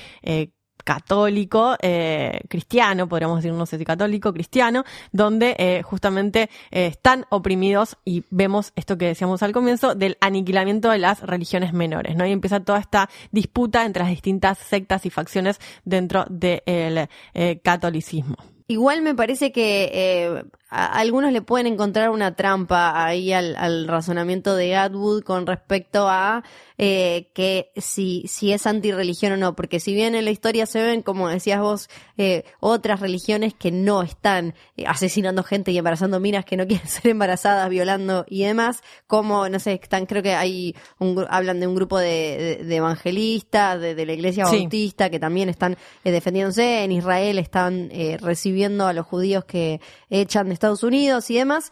católico, 0.84 1.75
eh, 1.82 2.42
cristiano, 2.50 3.08
podríamos 3.08 3.38
decir, 3.38 3.53
no 3.53 3.65
sé 3.65 3.77
si 3.77 3.86
católico, 3.86 4.34
cristiano, 4.34 4.84
donde 5.12 5.56
eh, 5.58 5.82
justamente 5.84 6.50
eh, 6.72 6.88
están 6.88 7.25
oprimidos 7.30 7.98
y 8.06 8.24
vemos 8.30 8.74
esto 8.75 8.98
que 8.98 9.08
decíamos 9.08 9.44
al 9.44 9.53
comienzo 9.53 9.96
del 9.96 10.18
aniquilamiento 10.22 10.89
de 10.89 11.00
las 11.00 11.22
religiones 11.22 11.74
menores, 11.74 12.15
¿no? 12.15 12.25
Y 12.25 12.32
empieza 12.32 12.60
toda 12.60 12.80
esta 12.80 13.10
disputa 13.32 13.86
entre 13.86 14.03
las 14.03 14.10
distintas 14.12 14.58
sectas 14.58 15.06
y 15.06 15.10
facciones 15.10 15.60
dentro 15.86 16.25
del 16.30 17.08
eh, 17.34 17.60
catolicismo. 17.63 18.36
Igual 18.68 19.01
me 19.01 19.13
parece 19.13 19.51
que 19.51 19.92
eh, 19.94 20.44
a- 20.74 21.00
algunos 21.00 21.32
le 21.32 21.42
pueden 21.42 21.68
encontrar 21.68 22.10
una 22.10 22.36
trampa 22.36 23.06
ahí 23.06 23.32
al, 23.34 23.56
al 23.56 23.88
razonamiento 23.88 24.56
de 24.56 24.75
Atwood 24.75 25.24
con 25.24 25.46
respecto 25.46 26.08
a 26.10 26.44
eh, 26.80 27.30
que 27.36 27.72
si, 27.77 28.25
si 28.27 28.51
es 28.51 28.65
antirreligión 28.65 29.34
o 29.34 29.38
no, 29.38 29.56
porque 29.56 29.80
si 29.80 29.94
bien 29.94 30.15
en 30.15 30.25
la 30.25 30.32
historia 30.32 30.65
se 30.65 30.82
ven, 30.82 31.01
como 31.03 31.30
decías 31.30 31.60
vos, 31.62 31.89
eh, 32.18 32.44
otras 32.60 33.00
religiones 33.00 33.53
que 33.53 33.72
no 33.72 34.01
están 34.01 34.56
eh, 34.75 34.86
asesinando 34.88 35.44
gente 35.44 35.72
y 35.72 35.77
embarazando 35.77 36.20
minas 36.20 36.46
que 36.46 36.58
no 36.58 36.65
quieren 36.68 36.88
ser 36.88 37.12
embarazadas, 37.12 37.70
violando 37.70 38.25
y 38.27 38.44
demás, 38.44 38.82
como, 39.06 39.48
no 39.50 39.60
sé, 39.60 39.74
están, 39.82 40.08
creo 40.08 40.24
que 40.24 40.34
hay, 40.34 40.75
un, 41.00 41.24
hablan 41.30 41.60
de 41.60 41.68
un 41.68 41.75
grupo 41.75 42.00
de, 42.00 42.58
de- 42.60 42.63
de 42.65 42.75
evangelistas, 42.75 43.80
de, 43.80 43.94
de 43.96 44.06
la 44.06 44.13
iglesia 44.13 44.46
Sí. 44.48 44.60
bautista, 44.62 45.10
que 45.10 45.20
también 45.20 45.50
están 45.50 45.77
eh, 46.03 46.12
defendiéndose, 46.12 46.84
en 46.84 46.92
Israel 46.92 47.38
están 47.38 47.89
eh, 47.92 48.18
recibiendo 48.20 48.88
a 48.88 48.94
los 48.94 49.06
judíos 49.06 49.46
que 49.46 49.80
echan 50.10 50.48
de 50.50 50.53
Estados 50.63 50.84
Unidos 50.84 51.29
y 51.29 51.36
demás, 51.36 51.72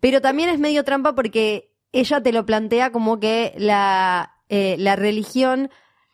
pero 0.00 0.20
también 0.20 0.48
es 0.48 0.58
medio 0.58 0.82
trampa 0.84 1.14
porque 1.14 1.70
ella 1.92 2.20
te 2.20 2.32
lo 2.32 2.44
plantea 2.44 2.90
como 2.90 3.20
que 3.20 3.54
la, 3.56 4.34
eh, 4.48 4.74
la 4.78 4.96
religión 4.96 5.70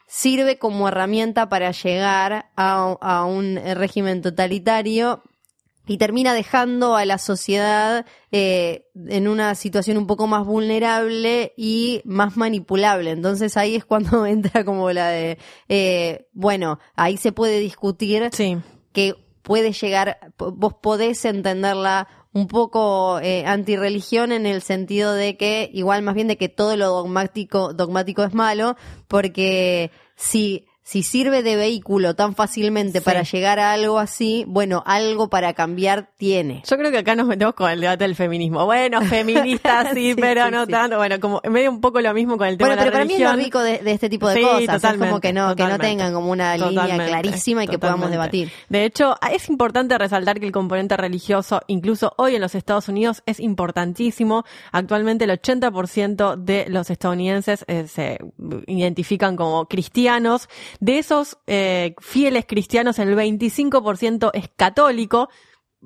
sirve 0.07 0.59
como 0.59 0.89
herramienta 0.89 1.49
para 1.49 1.71
llegar 1.71 2.51
a, 2.55 2.97
a 3.01 3.25
un 3.25 3.57
régimen 3.57 4.21
totalitario 4.21 5.23
y 5.87 5.97
termina 5.99 6.35
dejando 6.35 6.97
a 6.97 7.05
la 7.07 7.17
sociedad 7.17 8.05
eh, 8.31 8.89
en 9.09 9.27
una 9.29 9.55
situación 9.55 9.97
un 9.97 10.07
poco 10.07 10.27
más 10.27 10.45
vulnerable 10.45 11.55
y 11.57 12.03
más 12.05 12.37
manipulable. 12.37 13.11
Entonces 13.13 13.57
ahí 13.57 13.77
es 13.77 13.85
cuando 13.87 14.27
entra 14.27 14.65
como 14.65 14.91
la 14.93 15.09
de, 15.09 15.39
eh, 15.69 16.27
bueno, 16.33 16.79
ahí 16.95 17.17
se 17.17 17.33
puede 17.33 17.59
discutir 17.61 18.29
Sí. 18.33 18.59
que 18.93 19.15
puede 19.47 19.71
llegar, 19.71 20.19
vos 20.39 20.75
podés 20.75 21.25
entenderla 21.25 22.09
un 22.33 22.49
poco 22.49 23.21
eh, 23.21 23.47
antirreligión 23.47 24.33
en 24.33 24.45
el 24.45 24.61
sentido 24.61 25.15
de 25.15 25.37
que, 25.37 25.71
igual 25.73 26.03
más 26.03 26.17
bien 26.17 26.27
de 26.27 26.37
que 26.37 26.49
todo 26.49 26.77
lo 26.77 26.89
dogmático, 26.89 27.73
dogmático 27.73 28.25
es 28.25 28.35
malo, 28.35 28.75
porque 29.07 29.93
si, 30.17 30.66
si 30.89 31.03
sirve 31.03 31.43
de 31.43 31.57
vehículo 31.57 32.15
tan 32.15 32.37
fácilmente 32.37 33.01
Sí. 33.01 33.05
para 33.05 33.23
llegar 33.25 33.59
a 33.59 33.73
algo 33.73 33.99
así, 33.99 34.45
bueno, 34.47 34.85
algo 34.87 35.29
para 35.29 35.53
cambiar 35.53 36.11
tiene. 36.17 36.63
Yo 36.65 36.77
creo 36.79 36.93
que 36.93 36.99
acá 36.99 37.17
nos 37.17 37.27
metemos 37.27 37.55
con 37.55 37.69
el 37.73 37.81
debate 37.81 38.05
del 38.05 38.15
feminismo. 38.15 38.65
Bueno, 38.67 39.01
feministas 39.03 39.89
sí, 39.95 40.13
Sí, 40.13 40.15
pero 40.15 40.45
sí, 40.45 40.53
no 40.53 40.65
tanto. 40.69 40.97
Bueno, 40.99 41.19
como 41.19 41.43
medio 41.51 41.73
un 41.73 41.81
poco 41.81 42.01
lo 42.01 42.15
mismo 42.15 42.39
con 42.39 42.47
el 42.47 42.57
tema 42.57 42.69
Bueno, 42.69 42.83
de 42.83 42.87
la 42.87 42.93
pero 42.93 42.93
para 42.93 43.05
mí 43.05 43.15
es 43.15 43.19
religión. 43.19 43.37
lo 43.37 43.45
rico 43.45 43.61
de, 43.63 43.79
de 43.79 43.91
este 43.91 44.09
tipo 44.09 44.29
de 44.29 44.37
Sí, 44.37 44.43
cosas. 44.43 44.85
es 44.85 44.99
como 45.01 45.19
que 45.21 45.33
no, 45.33 45.57
que 45.57 45.65
no 45.65 45.77
tengan 45.81 46.15
como 46.15 46.31
una 46.31 46.57
línea 46.57 47.05
clarísima 47.05 47.65
y 47.65 47.67
que 47.67 47.81
podamos 47.81 48.09
debatir. 48.09 48.53
De 48.69 48.85
hecho, 48.85 49.17
es 49.33 49.49
importante 49.49 49.99
resaltar 49.99 50.39
que 50.39 50.47
el 50.47 50.53
componente 50.53 50.97
religioso, 50.97 51.63
incluso 51.67 52.15
hoy 52.17 52.37
en 52.37 52.41
los 52.41 52.55
Estados 52.55 52.89
Unidos, 52.89 53.25
es 53.27 53.41
importantísimo. 53.41 54.45
Actualmente 54.71 55.25
el 55.25 55.31
80% 55.33 56.37
de 56.37 56.67
los 56.69 56.91
estadounidenses 56.91 57.65
eh, 57.67 57.89
se 57.89 58.19
identifican 58.69 59.35
como 59.35 59.67
cristianos. 59.67 60.49
De 60.81 60.99
esos 60.99 61.39
eh, 61.47 61.95
fieles 62.01 62.45
cristianos, 62.47 62.99
el 62.99 63.17
25% 63.17 64.31
es 64.35 64.49
católico. 64.57 65.29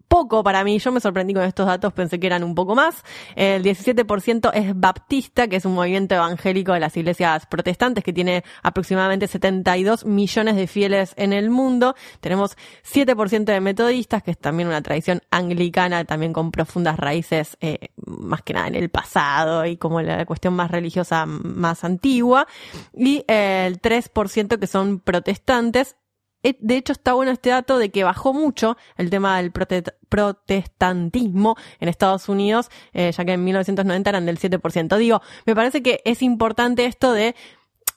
Poco 0.08 0.42
para 0.42 0.64
mí, 0.64 0.78
yo 0.78 0.92
me 0.92 1.00
sorprendí 1.00 1.34
con 1.34 1.44
estos 1.44 1.66
datos, 1.66 1.92
pensé 1.92 2.18
que 2.18 2.26
eran 2.26 2.42
un 2.42 2.54
poco 2.54 2.74
más. 2.74 3.04
El 3.36 3.62
17% 3.62 4.50
es 4.54 4.78
baptista, 4.78 5.48
que 5.48 5.56
es 5.56 5.64
un 5.64 5.74
movimiento 5.74 6.14
evangélico 6.14 6.72
de 6.72 6.80
las 6.80 6.96
iglesias 6.96 7.46
protestantes 7.46 8.04
que 8.04 8.12
tiene 8.12 8.44
aproximadamente 8.62 9.26
72 9.26 10.04
millones 10.04 10.56
de 10.56 10.66
fieles 10.66 11.12
en 11.16 11.32
el 11.32 11.50
mundo. 11.50 11.94
Tenemos 12.20 12.56
7% 12.84 13.44
de 13.44 13.60
metodistas, 13.60 14.22
que 14.22 14.32
es 14.32 14.38
también 14.38 14.68
una 14.68 14.82
tradición 14.82 15.22
anglicana, 15.30 16.04
también 16.04 16.32
con 16.32 16.50
profundas 16.50 16.98
raíces, 16.98 17.56
eh, 17.60 17.90
más 17.96 18.42
que 18.42 18.54
nada 18.54 18.68
en 18.68 18.74
el 18.74 18.90
pasado 18.90 19.66
y 19.66 19.76
como 19.76 20.00
la 20.02 20.24
cuestión 20.26 20.54
más 20.54 20.70
religiosa 20.70 21.26
más 21.26 21.84
antigua. 21.84 22.46
Y 22.94 23.24
el 23.28 23.80
3% 23.80 24.58
que 24.58 24.66
son 24.66 25.00
protestantes, 25.00 25.96
de 26.42 26.76
hecho, 26.76 26.92
está 26.92 27.12
bueno 27.12 27.32
este 27.32 27.50
dato 27.50 27.78
de 27.78 27.90
que 27.90 28.04
bajó 28.04 28.32
mucho 28.32 28.76
el 28.96 29.10
tema 29.10 29.36
del 29.36 29.52
prote- 29.52 29.94
protestantismo 30.08 31.56
en 31.80 31.88
Estados 31.88 32.28
Unidos, 32.28 32.70
eh, 32.92 33.12
ya 33.12 33.24
que 33.24 33.32
en 33.32 33.44
1990 33.44 34.10
eran 34.10 34.26
del 34.26 34.38
7%. 34.38 34.96
Digo, 34.96 35.20
me 35.46 35.54
parece 35.54 35.82
que 35.82 36.00
es 36.04 36.22
importante 36.22 36.86
esto 36.86 37.12
de, 37.12 37.34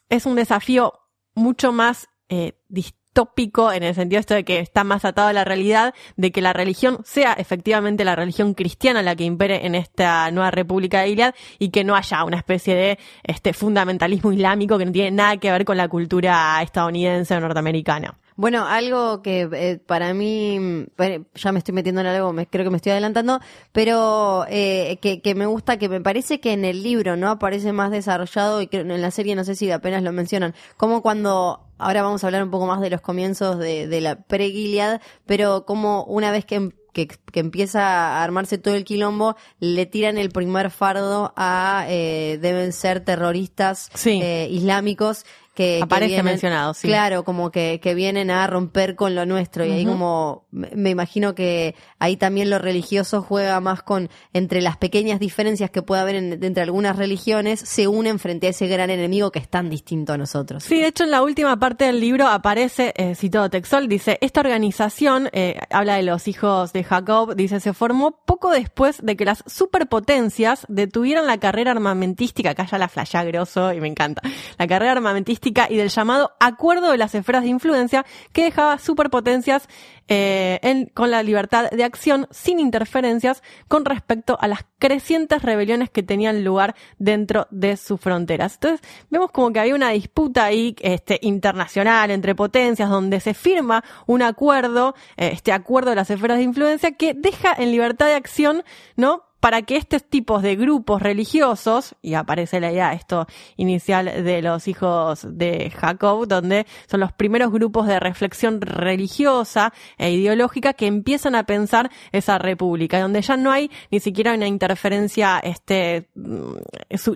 es 0.10 0.26
un 0.26 0.36
desafío 0.36 0.94
mucho 1.36 1.72
más 1.72 2.10
eh, 2.30 2.54
distópico 2.68 3.72
en 3.72 3.84
el 3.84 3.94
sentido 3.94 4.20
esto 4.20 4.34
de 4.34 4.44
que 4.44 4.60
está 4.60 4.84
más 4.84 5.06
atado 5.06 5.28
a 5.28 5.34
la 5.34 5.44
realidad, 5.44 5.94
de 6.18 6.32
que 6.32 6.42
la 6.42 6.52
religión 6.52 7.00
sea 7.06 7.34
efectivamente 7.34 8.04
la 8.04 8.16
religión 8.16 8.56
cristiana 8.56 9.02
la 9.04 9.16
que 9.16 9.24
impere 9.24 9.66
en 9.68 9.76
esta 9.76 10.30
nueva 10.32 10.50
República 10.52 11.02
de 11.02 11.10
Gilead 11.10 11.36
y 11.60 11.70
que 11.70 11.84
no 11.84 11.96
haya 11.96 12.24
una 12.24 12.38
especie 12.38 12.76
de 12.76 13.00
este 13.24 13.54
fundamentalismo 13.54 14.32
islámico 14.34 14.78
que 14.78 14.86
no 14.86 14.92
tiene 14.92 15.12
nada 15.12 15.38
que 15.38 15.52
ver 15.52 15.64
con 15.64 15.78
la 15.78 15.88
cultura 15.88 16.60
estadounidense 16.62 17.36
o 17.36 17.40
norteamericana. 17.40 18.18
Bueno, 18.36 18.66
algo 18.68 19.22
que 19.22 19.48
eh, 19.54 19.80
para 19.86 20.14
mí, 20.14 20.86
bueno, 20.98 21.26
ya 21.36 21.52
me 21.52 21.60
estoy 21.60 21.74
metiendo 21.74 22.02
en 22.02 22.08
algo, 22.08 22.34
me, 22.34 22.48
creo 22.48 22.64
que 22.66 22.70
me 22.72 22.78
estoy 22.78 22.92
adelantando, 22.94 23.40
pero 23.72 24.46
eh, 24.50 24.98
que, 25.02 25.22
que 25.22 25.36
me 25.36 25.46
gusta, 25.46 25.78
que 25.78 25.90
me 25.90 26.02
parece 26.02 26.40
que 26.40 26.54
en 26.54 26.66
el 26.66 26.84
libro 26.84 27.16
no 27.16 27.30
aparece 27.30 27.74
más 27.74 27.92
desarrollado 27.92 28.62
y 28.62 28.68
que 28.68 28.78
en 28.82 29.02
la 29.02 29.12
serie 29.12 29.36
no 29.36 29.44
sé 29.44 29.56
si 29.56 29.70
apenas 29.72 30.04
lo 30.04 30.12
mencionan, 30.12 30.54
como 30.78 31.02
cuando, 31.02 31.62
ahora 31.78 32.02
vamos 32.04 32.24
a 32.24 32.28
hablar 32.28 32.44
un 32.44 32.52
poco 32.52 32.66
más 32.66 32.82
de 32.82 32.90
los 32.90 33.02
comienzos 33.02 33.58
de, 33.60 33.88
de 33.88 34.02
la 34.02 34.16
pre-Gilead, 34.24 35.02
pero 35.26 35.66
como 35.66 36.04
una 36.06 36.32
vez 36.32 36.46
que, 36.46 36.56
em- 36.56 36.72
que, 36.94 37.08
que 37.08 37.40
empieza 37.40 37.82
a 37.82 38.24
armarse 38.24 38.60
todo 38.60 38.76
el 38.76 38.84
quilombo, 38.86 39.36
le 39.60 39.88
tiran 39.88 40.18
el 40.20 40.30
primer 40.30 40.70
fardo 40.70 41.34
a, 41.36 41.86
eh, 41.90 42.38
deben 42.40 42.72
ser 42.72 43.00
terroristas 43.04 43.90
Sí. 43.96 44.20
eh, 44.22 44.48
islámicos. 44.52 45.26
Que, 45.56 45.78
que 45.78 45.84
Aparece 45.84 46.14
vienen- 46.16 46.26
mencionado, 46.26 46.74
sí. 46.74 46.88
Claro, 46.88 47.24
como 47.24 47.52
que, 47.52 47.80
que 47.80 47.94
vienen 47.94 48.32
a 48.32 48.48
romper 48.48 48.96
con 48.96 49.14
lo 49.14 49.26
nuestro. 49.28 49.64
Y 49.64 49.72
ahí 49.72 49.86
como, 49.86 50.46
me 50.50 50.90
imagino 50.90 51.36
que 51.36 51.76
ahí 52.00 52.18
también 52.18 52.50
lo 52.50 52.58
religioso 52.58 53.22
juega 53.22 53.60
más 53.60 53.84
con, 53.84 54.10
entre 54.34 54.62
las 54.62 54.78
pequeñas 54.78 55.20
diferencias 55.20 55.70
que 55.70 55.84
puede 55.84 56.02
haber 56.02 56.16
en- 56.16 56.44
entre 56.44 56.64
algunas 56.64 56.96
religiones, 56.98 57.60
se 57.60 57.88
unen 57.88 58.18
frente 58.18 58.48
a 58.48 58.50
ese 58.50 58.66
gran 58.68 58.90
enemigo 58.90 59.32
que 59.32 59.38
es 59.38 59.48
tan 59.48 59.70
distinto 59.70 60.14
a 60.14 60.18
nosotros. 60.18 60.64
Sí, 60.64 60.80
de 60.80 60.88
hecho 60.88 61.04
en 61.04 61.12
la 61.12 61.22
última 61.22 61.58
parte 61.60 61.86
del 61.86 62.00
libro 62.00 62.28
aparece, 62.28 62.92
eh, 62.98 63.14
citado 63.14 63.48
Texol, 63.52 63.88
dice, 63.88 64.18
esta 64.22 64.40
organización, 64.40 65.30
eh, 65.34 65.60
habla 65.70 65.98
de 65.98 66.04
los 66.04 66.28
hijos 66.28 66.74
de 66.74 66.84
Jacob, 66.84 67.36
dice, 67.36 67.60
se 67.60 67.74
formó 67.74 68.24
poco 68.26 68.50
después 68.50 68.98
de 69.04 69.16
que 69.16 69.26
las 69.26 69.44
superpotencias 69.46 70.66
detuvieran 70.68 71.28
la 71.28 71.38
carrera 71.38 71.72
armamentística, 71.72 72.50
acá 72.52 72.66
ya 72.66 72.78
la 72.80 72.88
flashá 72.88 73.24
grosso 73.24 73.72
y 73.72 73.80
me 73.82 73.88
encanta, 73.88 74.22
la 74.58 74.66
carrera 74.68 74.94
armamentística 74.94 75.43
y 75.44 75.76
del 75.78 75.90
llamado 75.90 76.32
acuerdo 76.40 76.92
de 76.92 76.98
las 76.98 77.16
esferas 77.16 77.44
de 77.44 77.50
influencia 77.50 78.06
que 78.32 78.44
dejaba 78.44 78.78
superpotencias 78.78 79.68
eh, 80.08 80.88
con 80.94 81.12
la 81.12 81.24
libertad 81.24 81.70
de 81.70 81.84
acción 81.84 82.28
sin 82.30 82.60
interferencias 82.60 83.42
con 83.68 83.86
respecto 83.86 84.38
a 84.40 84.48
las 84.48 84.66
crecientes 84.78 85.42
rebeliones 85.42 85.90
que 85.90 86.04
tenían 86.04 86.44
lugar 86.44 86.76
dentro 86.98 87.48
de 87.52 87.78
sus 87.78 88.00
fronteras. 88.02 88.56
Entonces, 88.56 88.82
vemos 89.10 89.32
como 89.32 89.52
que 89.54 89.60
había 89.60 89.76
una 89.76 89.90
disputa 89.92 90.46
ahí 90.46 90.76
este, 90.82 91.20
internacional 91.22 92.12
entre 92.12 92.36
potencias 92.36 92.90
donde 92.90 93.20
se 93.20 93.34
firma 93.34 93.84
un 94.06 94.22
acuerdo, 94.22 94.94
eh, 95.16 95.30
este 95.34 95.52
acuerdo 95.52 95.92
de 95.92 95.96
las 95.96 96.10
esferas 96.10 96.38
de 96.38 96.44
influencia 96.44 96.92
que 96.92 97.14
deja 97.14 97.54
en 97.58 97.72
libertad 97.72 98.08
de 98.08 98.16
acción, 98.16 98.64
¿no? 98.96 99.24
Para 99.44 99.62
que 99.64 99.76
estos 99.76 100.06
tipos 100.06 100.42
de 100.42 100.56
grupos 100.56 101.02
religiosos, 101.02 101.96
y 102.02 102.14
aparece 102.14 102.62
la 102.62 102.72
idea 102.72 102.94
esto 102.94 103.28
inicial 103.58 104.06
de 104.24 104.42
los 104.42 104.70
hijos 104.70 105.28
de 105.30 105.70
Jacob, 105.70 106.30
donde 106.30 106.66
son 106.90 107.02
los 107.02 107.12
primeros 107.12 107.52
grupos 107.52 107.88
de 107.88 108.00
reflexión 108.00 108.62
religiosa 108.62 109.74
e 109.98 110.12
ideológica 110.12 110.72
que 110.72 110.88
empiezan 110.88 111.36
a 111.36 111.44
pensar 111.44 111.92
esa 112.14 112.38
república, 112.38 113.02
donde 113.02 113.22
ya 113.22 113.36
no 113.36 113.52
hay 113.52 113.70
ni 113.92 114.00
siquiera 114.00 114.34
una 114.34 114.48
interferencia 114.48 115.40
este, 115.44 116.08
mm, 116.16 116.54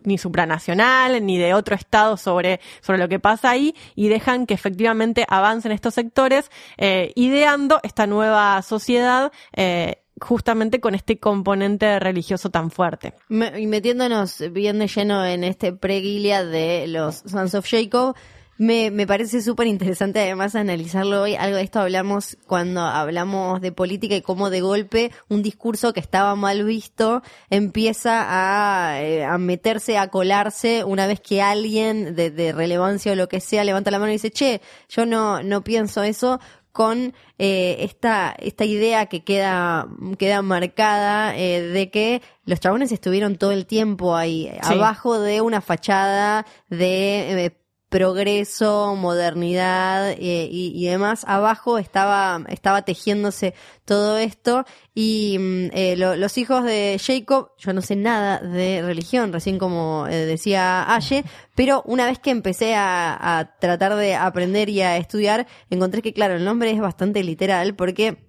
ni 0.04 0.18
supranacional, 0.18 1.26
ni 1.26 1.38
de 1.38 1.54
otro 1.54 1.76
estado 1.76 2.18
sobre, 2.18 2.60
sobre 2.82 3.00
lo 3.00 3.08
que 3.08 3.22
pasa 3.22 3.52
ahí, 3.52 3.74
y 3.96 4.10
dejan 4.10 4.48
que 4.48 4.54
efectivamente 4.54 5.26
avancen 5.30 5.72
estos 5.72 5.94
sectores, 5.94 6.52
eh, 6.76 7.14
ideando 7.16 7.80
esta 7.84 8.06
nueva 8.06 8.62
sociedad, 8.64 9.32
eh, 9.56 10.02
justamente 10.20 10.80
con 10.80 10.96
este 10.96 11.20
componente 11.20 12.00
religioso 12.00 12.50
tan 12.50 12.72
fuerte. 12.72 13.14
Y 13.30 13.68
metiéndonos 13.68 14.44
bien 14.52 14.80
de 14.80 14.88
lleno 14.88 15.26
en 15.26 15.44
este 15.44 15.74
pre-Gilead 15.74 16.46
de 16.46 16.88
los 16.88 17.24
Sons 17.26 17.56
of 17.56 17.68
Jacob, 17.70 18.16
me, 18.58 18.90
me 18.90 19.06
parece 19.06 19.42
súper 19.42 19.68
interesante 19.68 20.20
además 20.20 20.56
analizarlo 20.56 21.22
hoy. 21.22 21.36
Algo 21.36 21.58
de 21.58 21.64
esto 21.64 21.80
hablamos 21.80 22.38
cuando 22.48 22.82
hablamos 22.82 23.62
de 23.62 23.72
política 23.72 24.16
y 24.16 24.22
cómo 24.22 24.50
de 24.50 24.62
golpe 24.62 25.12
un 25.30 25.44
discurso 25.44 25.94
que 25.94 26.00
estaba 26.00 26.36
mal 26.36 26.64
visto 26.64 27.22
empieza 27.50 28.26
a, 28.28 29.02
eh, 29.04 29.24
a 29.24 29.38
meterse, 29.38 29.98
a 29.98 30.10
colarse 30.10 30.84
una 30.84 31.06
vez 31.06 31.20
que 31.20 31.42
alguien 31.42 32.16
de, 32.16 32.32
de 32.32 32.52
relevancia 32.52 33.12
o 33.12 33.16
lo 33.16 33.30
que 33.30 33.42
sea 33.42 33.64
levanta 33.64 33.92
la 33.92 34.00
mano 34.00 34.12
y 34.12 34.16
dice, 34.16 34.32
che, 34.32 34.62
yo 34.90 35.06
no, 35.06 35.44
no 35.44 35.64
pienso 35.64 36.02
eso 36.02 36.40
con 36.78 37.16
eh, 37.40 37.78
esta, 37.80 38.36
esta 38.38 38.64
idea 38.64 39.08
que 39.08 39.24
queda, 39.24 39.88
queda 40.20 40.44
marcada 40.44 41.36
eh, 41.36 41.64
de 41.64 41.90
que 41.90 42.22
los 42.46 42.60
chabones 42.60 42.92
estuvieron 42.92 43.36
todo 43.36 43.52
el 43.52 43.66
tiempo 43.66 44.16
ahí, 44.16 44.56
abajo 44.62 45.20
de 45.20 45.42
una 45.42 45.62
fachada 45.62 46.46
de 46.70 47.46
eh, 47.46 47.58
progreso, 47.90 48.96
modernidad 48.96 50.12
eh, 50.12 50.48
y, 50.52 50.74
y 50.76 50.88
demás. 50.88 51.24
Abajo 51.28 51.78
estaba, 51.78 52.42
estaba 52.50 52.84
tejiéndose 52.84 53.54
todo 53.86 54.18
esto 54.18 54.66
y 54.94 55.38
mm, 55.40 55.70
eh, 55.74 55.96
lo- 55.98 56.16
los 56.16 56.38
hijos 56.38 56.64
de 56.64 57.00
Jacob, 57.04 57.52
yo 57.58 57.74
no 57.74 57.82
sé 57.82 57.96
nada 57.96 58.40
de 58.40 58.82
religión, 58.82 59.32
recién 59.32 59.58
como 59.58 60.06
eh, 60.10 60.26
decía 60.26 60.94
Aye, 60.94 61.24
pero 61.56 61.82
una 61.86 62.06
vez 62.06 62.20
que 62.20 62.32
empecé 62.32 62.76
a, 62.76 63.40
a 63.40 63.58
tratar 63.60 63.96
de 63.96 64.16
aprender 64.16 64.70
y 64.70 64.82
a 64.82 64.98
estudiar, 64.98 65.48
encontré 65.70 66.02
que 66.02 66.14
claro, 66.14 66.36
el 66.36 66.44
nombre 66.46 66.72
es 66.72 66.80
bastante 66.82 67.24
literal 67.24 67.76
porque 67.76 68.27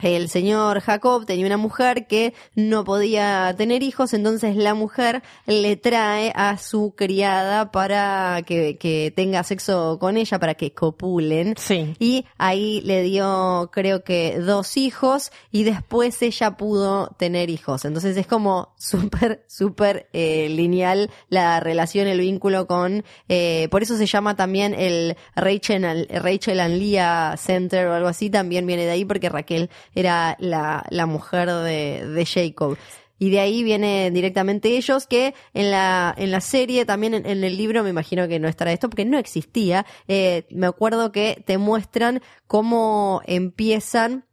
el 0.00 0.28
señor 0.28 0.80
Jacob 0.80 1.26
tenía 1.26 1.46
una 1.46 1.56
mujer 1.56 2.06
que 2.06 2.34
no 2.54 2.84
podía 2.84 3.54
tener 3.56 3.82
hijos, 3.82 4.14
entonces 4.14 4.56
la 4.56 4.74
mujer 4.74 5.22
le 5.46 5.76
trae 5.76 6.32
a 6.34 6.58
su 6.58 6.94
criada 6.96 7.70
para 7.72 8.42
que, 8.46 8.78
que 8.78 9.12
tenga 9.14 9.42
sexo 9.42 9.98
con 9.98 10.16
ella, 10.16 10.38
para 10.38 10.54
que 10.54 10.72
copulen. 10.72 11.54
Sí. 11.56 11.94
Y 11.98 12.26
ahí 12.38 12.80
le 12.82 13.02
dio, 13.02 13.70
creo 13.72 14.04
que, 14.04 14.38
dos 14.38 14.76
hijos 14.76 15.32
y 15.50 15.64
después 15.64 16.20
ella 16.22 16.56
pudo 16.56 17.08
tener 17.18 17.50
hijos. 17.50 17.84
Entonces 17.84 18.16
es 18.16 18.26
como 18.26 18.74
súper, 18.78 19.44
súper 19.48 20.08
eh, 20.12 20.48
lineal 20.48 21.10
la 21.28 21.60
relación, 21.60 22.06
el 22.06 22.20
vínculo 22.20 22.66
con... 22.66 23.04
eh, 23.28 23.68
por 23.70 23.82
eso 23.82 23.96
se 23.96 24.06
llama 24.06 24.36
también 24.36 24.74
el 24.74 25.16
Rachel, 25.34 26.08
Rachel 26.10 26.60
and 26.60 26.78
Leah 26.78 27.36
Center 27.36 27.86
o 27.86 27.94
algo 27.94 28.08
así, 28.08 28.30
también 28.30 28.66
viene 28.66 28.84
de 28.84 28.90
ahí 28.90 29.04
porque 29.04 29.28
Raquel 29.28 29.70
era 29.94 30.36
la, 30.40 30.84
la 30.90 31.06
mujer 31.06 31.48
de, 31.50 32.06
de 32.06 32.26
Jacob. 32.26 32.76
Y 33.20 33.30
de 33.30 33.40
ahí 33.40 33.64
viene 33.64 34.12
directamente 34.12 34.76
ellos, 34.76 35.08
que 35.08 35.34
en 35.52 35.72
la, 35.72 36.14
en 36.16 36.30
la 36.30 36.40
serie, 36.40 36.84
también 36.84 37.14
en, 37.14 37.26
en 37.26 37.42
el 37.42 37.56
libro, 37.56 37.82
me 37.82 37.90
imagino 37.90 38.28
que 38.28 38.38
no 38.38 38.46
estará 38.46 38.72
esto, 38.72 38.88
porque 38.88 39.04
no 39.04 39.18
existía. 39.18 39.84
Eh, 40.06 40.44
me 40.50 40.68
acuerdo 40.68 41.10
que 41.10 41.42
te 41.44 41.58
muestran 41.58 42.22
cómo 42.46 43.20
empiezan 43.26 44.24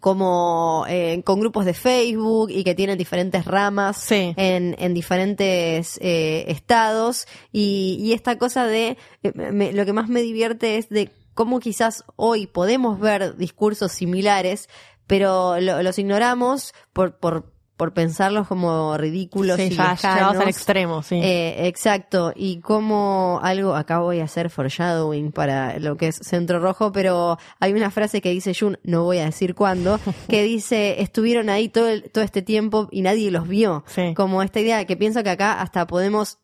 como 0.00 0.84
eh, 0.88 1.22
con 1.24 1.40
grupos 1.40 1.64
de 1.64 1.74
Facebook 1.74 2.50
y 2.50 2.62
que 2.62 2.74
tienen 2.74 2.98
diferentes 2.98 3.44
ramas 3.44 3.96
Sí. 3.98 4.32
en, 4.36 4.76
en 4.78 4.94
diferentes 4.94 5.98
eh, 6.00 6.44
estados 6.48 7.26
y, 7.52 7.98
y 8.00 8.12
esta 8.12 8.38
cosa 8.38 8.66
de 8.66 8.96
me- 9.32 9.72
lo 9.72 9.84
que 9.86 9.92
más 9.92 10.08
me 10.08 10.22
divierte 10.22 10.76
es 10.76 10.88
de 10.88 11.10
cómo 11.38 11.60
quizás 11.60 12.02
hoy 12.16 12.48
podemos 12.48 12.98
ver 12.98 13.36
discursos 13.36 13.92
similares 13.92 14.68
pero 15.06 15.60
lo- 15.60 15.82
los 15.84 15.96
ignoramos 16.00 16.74
por, 16.92 17.16
por, 17.16 17.52
por 17.76 17.94
pensarlos 17.94 18.48
como 18.48 18.96
ridículos 18.98 19.56
Sí, 19.56 19.68
y 19.70 19.70
ya 19.70 19.90
lejanos. 19.92 20.36
al 20.42 20.48
extremo, 20.48 21.02
sí. 21.04 21.14
Eh, 21.22 21.68
exacto, 21.68 22.32
y 22.34 22.58
como 22.60 23.38
algo, 23.42 23.76
acá 23.76 24.00
voy 24.00 24.18
a 24.18 24.24
hacer 24.24 24.50
foreshadowing 24.50 25.30
para 25.30 25.78
lo 25.78 25.96
que 25.96 26.08
es 26.08 26.16
Centro 26.16 26.58
Rojo, 26.58 26.90
pero 26.90 27.38
hay 27.60 27.72
una 27.72 27.90
frase 27.92 28.20
que 28.20 28.30
dice 28.30 28.52
Jun, 28.52 28.78
no 28.82 29.04
voy 29.04 29.18
a 29.18 29.26
decir 29.26 29.54
cuándo, 29.54 30.00
que 30.28 30.42
dice, 30.42 31.00
estuvieron 31.00 31.50
ahí 31.50 31.68
todo, 31.68 31.88
el- 31.88 32.10
todo 32.10 32.24
este 32.24 32.42
tiempo 32.42 32.88
y 32.90 33.02
nadie 33.02 33.30
los 33.30 33.46
vio. 33.46 33.84
Sí. 33.86 34.12
Como 34.14 34.42
esta 34.42 34.58
idea 34.58 34.84
que 34.86 34.96
pienso 34.96 35.22
que 35.22 35.30
acá 35.30 35.62
hasta 35.62 35.86
podemos 35.86 36.38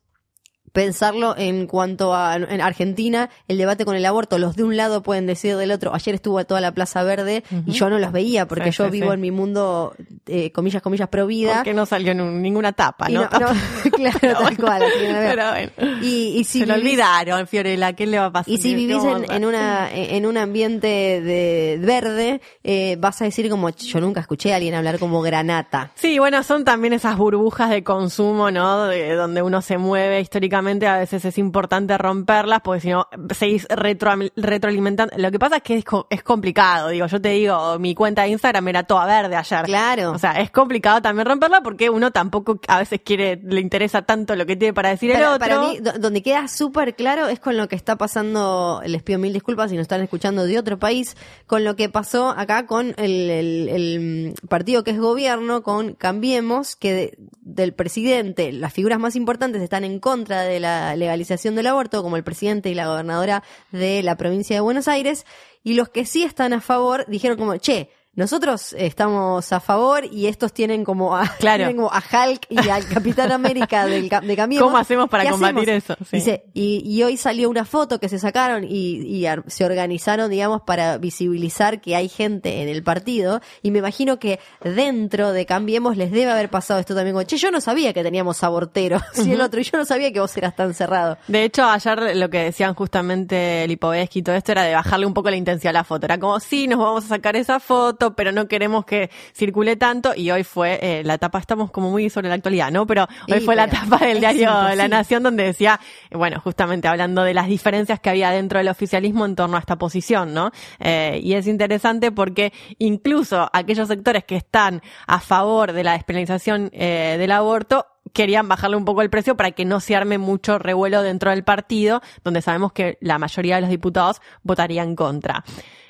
pensarlo 0.75 1.35
en 1.37 1.67
cuanto 1.67 2.13
a 2.13 2.35
en 2.35 2.59
Argentina, 2.61 3.29
el 3.47 3.57
debate 3.57 3.85
con 3.85 3.95
el 3.95 4.05
aborto, 4.05 4.37
los 4.37 4.55
de 4.57 4.63
un 4.63 4.75
lado 4.75 5.01
pueden 5.01 5.25
decir 5.25 5.55
del 5.55 5.71
otro, 5.71 5.95
ayer 5.95 6.13
estuvo 6.15 6.43
toda 6.45 6.59
la 6.59 6.73
Plaza 6.73 7.01
Verde 7.03 7.43
y 7.65 7.71
yo 7.71 7.89
no 7.89 7.97
los 7.97 8.11
veía 8.11 8.45
porque 8.45 8.71
Sí, 8.73 8.77
yo 8.79 8.85
sí, 8.85 8.91
vivo 8.91 9.07
sí. 9.07 9.13
en 9.13 9.21
mi 9.21 9.31
mundo, 9.31 9.95
eh, 10.27 10.51
comillas, 10.51 10.81
comillas, 10.81 11.07
pro 11.07 11.25
vida. 11.27 11.55
Porque 11.55 11.73
no 11.73 11.85
salió 11.85 12.11
en 12.11 12.19
un- 12.19 12.41
ninguna 12.41 12.73
tapa, 12.73 13.07
¿no? 13.07 13.27
claro, 13.95 14.19
tal 14.39 14.57
cual. 14.57 14.83
Pero 14.99 15.49
bueno. 15.51 15.71
Y, 16.01 16.35
y 16.37 16.43
si 16.43 16.59
Se 16.59 16.65
lo 16.65 16.75
vivís- 16.75 16.79
olvidaron, 16.81 17.47
Fiorella, 17.47 17.93
¿qué 17.93 18.05
le 18.05 18.19
va 18.19 18.25
a 18.25 18.31
pasar? 18.33 18.53
Y 18.53 18.57
si 18.57 18.71
¿Qué 18.71 18.75
vivís 18.75 19.03
en, 19.03 19.31
en 19.31 19.45
una 19.45 19.89
en 19.91 20.25
un 20.25 20.37
ambiente 20.37 20.87
de 20.87 21.79
verde, 21.81 22.41
eh, 22.63 22.97
vas 22.99 23.21
a 23.21 23.25
decir 23.25 23.49
como 23.49 23.69
yo 23.69 23.99
nunca 24.01 24.19
escuché 24.19 24.51
a 24.51 24.57
alguien 24.57 24.75
hablar 24.75 24.99
como 24.99 25.21
granata. 25.21 25.91
Sí, 25.95 26.19
bueno, 26.19 26.43
son 26.43 26.65
también 26.65 26.91
esas 26.93 27.15
burbujas 27.17 27.69
de 27.69 27.83
consumo, 27.83 28.51
¿no? 28.51 28.85
De 28.87 29.13
donde 29.15 29.41
uno 29.41 29.61
se 29.61 29.77
mueve 29.77 30.19
históricamente, 30.19 30.64
a 30.67 30.97
veces 30.99 31.23
es 31.25 31.37
importante 31.37 31.97
romperlas, 31.97 32.61
porque 32.63 32.81
si 32.81 32.89
no, 32.89 33.07
seguís 33.35 33.65
retro, 33.69 34.11
retroalimentando. 34.35 35.13
Lo 35.17 35.31
que 35.31 35.39
pasa 35.39 35.57
es 35.57 35.63
que 35.63 35.75
es, 35.77 35.85
co- 35.85 36.07
es 36.09 36.23
complicado, 36.23 36.89
digo, 36.89 37.07
yo 37.07 37.21
te 37.21 37.29
digo, 37.29 37.77
mi 37.79 37.95
cuenta 37.95 38.23
de 38.23 38.29
Instagram 38.29 38.67
era 38.67 38.83
toda 38.83 39.05
verde 39.05 39.35
ayer. 39.35 39.63
Claro. 39.65 40.11
O 40.11 40.19
sea, 40.19 40.33
es 40.41 40.51
complicado 40.51 41.01
también 41.01 41.25
romperla 41.27 41.61
porque 41.61 41.89
uno 41.89 42.11
tampoco 42.11 42.59
a 42.67 42.79
veces 42.79 43.01
quiere, 43.03 43.39
le 43.43 43.61
interesa 43.61 44.01
tanto 44.03 44.35
lo 44.35 44.45
que 44.45 44.55
tiene 44.55 44.73
para 44.73 44.89
decir 44.89 45.11
el 45.11 45.23
otro. 45.23 45.39
para 45.39 45.59
mí, 45.59 45.79
do- 45.79 45.93
donde 45.99 46.21
queda 46.23 46.47
súper 46.47 46.95
claro 46.95 47.27
es 47.27 47.39
con 47.39 47.57
lo 47.57 47.67
que 47.67 47.75
está 47.75 47.97
pasando, 47.97 48.81
les 48.85 49.03
pido 49.03 49.19
mil 49.19 49.33
disculpas 49.33 49.69
si 49.69 49.75
nos 49.75 49.83
están 49.83 50.01
escuchando 50.01 50.45
de 50.45 50.57
otro 50.59 50.79
país, 50.79 51.15
con 51.47 51.63
lo 51.63 51.75
que 51.75 51.89
pasó 51.89 52.29
acá 52.29 52.65
con 52.65 52.93
el, 52.97 53.29
el- 53.29 53.69
el 53.69 54.33
partido 54.49 54.83
que 54.83 54.91
es 54.91 54.99
gobierno, 54.99 55.63
con 55.63 55.93
Cambiemos, 55.93 56.75
que 56.75 56.93
de- 56.93 57.17
del 57.41 57.73
presidente, 57.73 58.51
las 58.51 58.73
figuras 58.73 58.99
más 58.99 59.15
importantes 59.15 59.61
están 59.61 59.83
en 59.83 59.99
contra 59.99 60.41
de 60.41 60.54
la 60.59 60.95
legalización 60.95 61.55
del 61.55 61.67
aborto, 61.67 62.03
como 62.03 62.17
el 62.17 62.23
presidente 62.23 62.69
y 62.69 62.75
la 62.75 62.87
gobernadora 62.87 63.43
de 63.71 64.03
la 64.03 64.17
provincia 64.17 64.55
de 64.55 64.61
Buenos 64.61 64.87
Aires, 64.87 65.25
y 65.63 65.73
los 65.73 65.89
que 65.89 66.05
sí 66.05 66.23
están 66.23 66.53
a 66.53 66.61
favor 66.61 67.05
dijeron 67.07 67.37
como, 67.37 67.57
che, 67.57 67.89
nosotros 68.15 68.73
estamos 68.77 69.51
a 69.51 69.59
favor 69.59 70.05
y 70.11 70.27
estos 70.27 70.53
tienen 70.53 70.83
como 70.83 71.15
a, 71.15 71.27
Claro. 71.39 71.65
tienen 71.65 71.75
como 71.77 71.91
a 71.91 71.99
Hulk 71.99 72.47
y 72.49 72.69
al 72.69 72.87
Capitán 72.93 73.31
América 73.31 73.85
del, 73.85 74.09
de 74.09 74.35
Cambiemos. 74.35 74.65
¿Cómo 74.67 74.77
hacemos 74.77 75.09
para 75.09 75.23
¿Qué 75.25 75.31
combatir 75.31 75.69
eso? 75.69 75.95
Sí. 76.09 76.17
Dice, 76.17 76.45
y, 76.53 76.81
y 76.85 77.03
hoy 77.03 77.17
salió 77.17 77.49
una 77.49 77.65
foto 77.65 77.99
que 77.99 78.09
se 78.09 78.19
sacaron 78.19 78.63
y, 78.63 79.01
y 79.01 79.25
ar- 79.25 79.43
se 79.47 79.65
organizaron, 79.65 80.29
digamos, 80.29 80.61
para 80.61 80.97
visibilizar 80.97 81.81
que 81.81 81.95
hay 81.95 82.09
gente 82.09 82.61
en 82.61 82.69
el 82.69 82.83
partido. 82.83 83.41
Y 83.61 83.71
me 83.71 83.79
imagino 83.79 84.19
que 84.19 84.39
dentro 84.63 85.31
de 85.33 85.45
Cambiemos 85.45 85.97
les 85.97 86.11
debe 86.11 86.31
haber 86.31 86.49
pasado 86.49 86.79
esto 86.79 86.95
también. 86.95 87.13
Como, 87.15 87.23
che, 87.25 87.37
yo 87.37 87.51
no 87.51 87.61
sabía 87.61 87.93
que 87.93 88.03
teníamos 88.03 88.43
aborteros 88.43 89.01
y 89.25 89.31
el 89.31 89.41
otro, 89.41 89.59
y 89.59 89.63
yo 89.63 89.77
no 89.77 89.85
sabía 89.85 90.11
que 90.11 90.19
vos 90.19 90.35
eras 90.37 90.55
tan 90.55 90.73
cerrado. 90.73 91.17
De 91.27 91.43
hecho, 91.43 91.63
ayer 91.65 92.15
lo 92.15 92.29
que 92.29 92.39
decían 92.39 92.73
justamente 92.73 93.67
Lipovetsky 93.67 94.19
y 94.19 94.23
todo 94.23 94.35
esto 94.35 94.51
era 94.51 94.63
de 94.63 94.73
bajarle 94.73 95.05
un 95.05 95.13
poco 95.13 95.29
la 95.29 95.35
intensidad 95.35 95.71
a 95.71 95.79
la 95.79 95.83
foto. 95.83 96.05
Era 96.05 96.19
como, 96.19 96.39
sí, 96.39 96.67
nos 96.67 96.79
vamos 96.79 97.05
a 97.05 97.07
sacar 97.09 97.35
esa 97.35 97.59
foto, 97.59 98.04
pero 98.13 98.31
no 98.31 98.47
queremos 98.47 98.85
que 98.85 99.09
circule 99.33 99.75
tanto. 99.75 100.13
Y 100.15 100.31
hoy 100.31 100.43
fue 100.43 100.79
eh, 100.81 101.03
la 101.03 101.17
tapa, 101.17 101.39
estamos 101.39 101.71
como 101.71 101.89
muy 101.91 102.09
sobre 102.09 102.29
la 102.29 102.35
actualidad, 102.35 102.71
¿no? 102.71 102.85
Pero 102.85 103.07
hoy 103.31 103.39
fue 103.39 103.55
la 103.55 103.67
tapa 103.67 103.97
del 103.97 104.19
diario 104.19 104.43
imposible. 104.43 104.75
La 104.75 104.87
Nación 104.87 105.23
donde 105.23 105.43
decía, 105.43 105.79
bueno, 106.11 106.39
justamente 106.41 106.87
hablando 106.87 107.23
de 107.23 107.33
las 107.33 107.47
diferencias 107.47 107.99
que 107.99 108.09
había 108.09 108.31
dentro 108.31 108.59
del 108.59 108.67
oficialismo 108.67 109.25
en 109.25 109.35
torno 109.35 109.57
a 109.57 109.59
esta 109.59 109.77
posición, 109.77 110.33
¿no? 110.33 110.51
Eh, 110.79 111.19
y 111.23 111.33
es 111.33 111.47
interesante 111.47 112.11
porque 112.11 112.53
incluso 112.77 113.49
aquellos 113.53 113.87
sectores 113.87 114.23
que 114.25 114.35
están 114.35 114.81
a 115.07 115.19
favor 115.19 115.73
de 115.73 115.83
la 115.83 115.93
despenalización 115.93 116.69
eh, 116.73 117.15
del 117.17 117.31
aborto 117.31 117.87
querían 118.13 118.47
bajarle 118.47 118.77
un 118.77 118.85
poco 118.85 119.01
el 119.01 119.09
precio 119.09 119.35
para 119.35 119.51
que 119.51 119.65
no 119.65 119.79
se 119.79 119.95
arme 119.95 120.17
mucho 120.17 120.57
revuelo 120.57 121.01
dentro 121.01 121.31
del 121.31 121.43
partido, 121.43 122.01
donde 122.23 122.41
sabemos 122.41 122.71
que 122.71 122.97
la 123.01 123.17
mayoría 123.19 123.55
de 123.55 123.61
los 123.61 123.69
diputados 123.69 124.21
votarían 124.43 124.95
contra. 124.95 125.43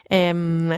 Em, 0.10 0.72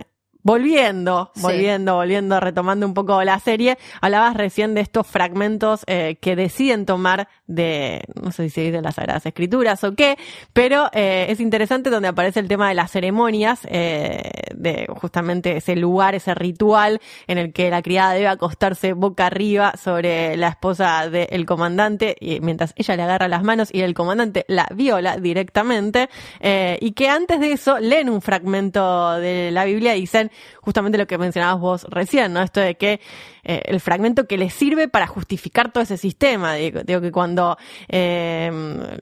Volviendo, 0.48 1.30
Sí. 1.36 1.42
volviendo, 1.42 1.96
volviendo, 1.96 2.40
retomando 2.40 2.86
un 2.86 2.94
poco 2.94 3.22
la 3.26 3.38
serie, 3.38 3.78
hablabas 4.00 4.34
recién 4.38 4.74
de 4.76 4.80
estos 4.80 5.06
fragmentos 5.06 5.84
eh, 5.88 6.16
que 6.22 6.38
deciden 6.38 6.86
tomar 6.86 7.28
de, 7.48 8.04
no 8.24 8.32
sé 8.32 8.48
si 8.50 8.62
dice 8.62 8.82
las 8.82 8.96
Sagradas 8.96 9.26
Escrituras 9.26 9.84
o 9.84 9.94
qué, 9.94 10.18
pero 10.54 10.90
eh, 10.94 11.26
es 11.28 11.42
interesante 11.42 11.90
donde 11.90 12.08
aparece 12.08 12.40
el 12.40 12.48
tema 12.48 12.70
de 12.70 12.76
las 12.76 12.92
ceremonias, 12.92 13.68
eh, 13.70 14.22
de 14.56 14.88
justamente 15.02 15.58
ese 15.58 15.76
lugar, 15.76 16.16
ese 16.16 16.34
ritual 16.34 17.02
en 17.28 17.40
el 17.40 17.52
que 17.52 17.70
la 17.70 17.82
criada 17.82 18.14
debe 18.14 18.30
acostarse 18.30 18.94
boca 18.94 19.26
arriba 19.26 19.74
sobre 19.76 20.38
la 20.38 20.48
esposa 20.48 21.10
del 21.10 21.46
comandante, 21.46 22.16
y 22.22 22.40
mientras 22.40 22.74
ella 22.78 22.96
le 22.96 23.04
agarra 23.04 23.28
las 23.28 23.44
manos 23.44 23.68
y 23.74 23.82
el 23.82 23.94
comandante 23.94 24.46
la 24.48 24.66
viola 24.74 25.18
directamente, 25.18 26.10
eh, 26.40 26.78
y 26.80 26.94
que 26.94 27.10
antes 27.10 27.42
de 27.42 27.52
eso 27.52 27.80
leen 27.80 28.10
un 28.10 28.22
fragmento 28.22 29.16
de 29.16 29.52
la 29.52 29.66
Biblia 29.66 29.94
y 29.98 30.02
dicen 30.02 30.32
justamente 30.62 30.98
lo 30.98 31.08
que 31.08 31.18
mencionabas 31.18 31.60
vos 31.60 31.84
recién, 31.90 32.34
¿no? 32.34 32.42
Esto 32.42 32.60
de 32.60 32.76
que 32.76 33.00
eh, 33.44 33.62
el 33.66 33.80
fragmento 33.80 34.28
que 34.28 34.38
les 34.38 34.54
sirve 34.54 34.88
para 34.88 35.08
justificar 35.08 35.72
todo 35.72 35.84
ese 35.84 35.98
sistema. 35.98 36.56
Digo, 36.56 36.82
digo 36.84 37.02
que 37.02 37.12
cuando, 37.12 37.58
eh, 37.88 38.50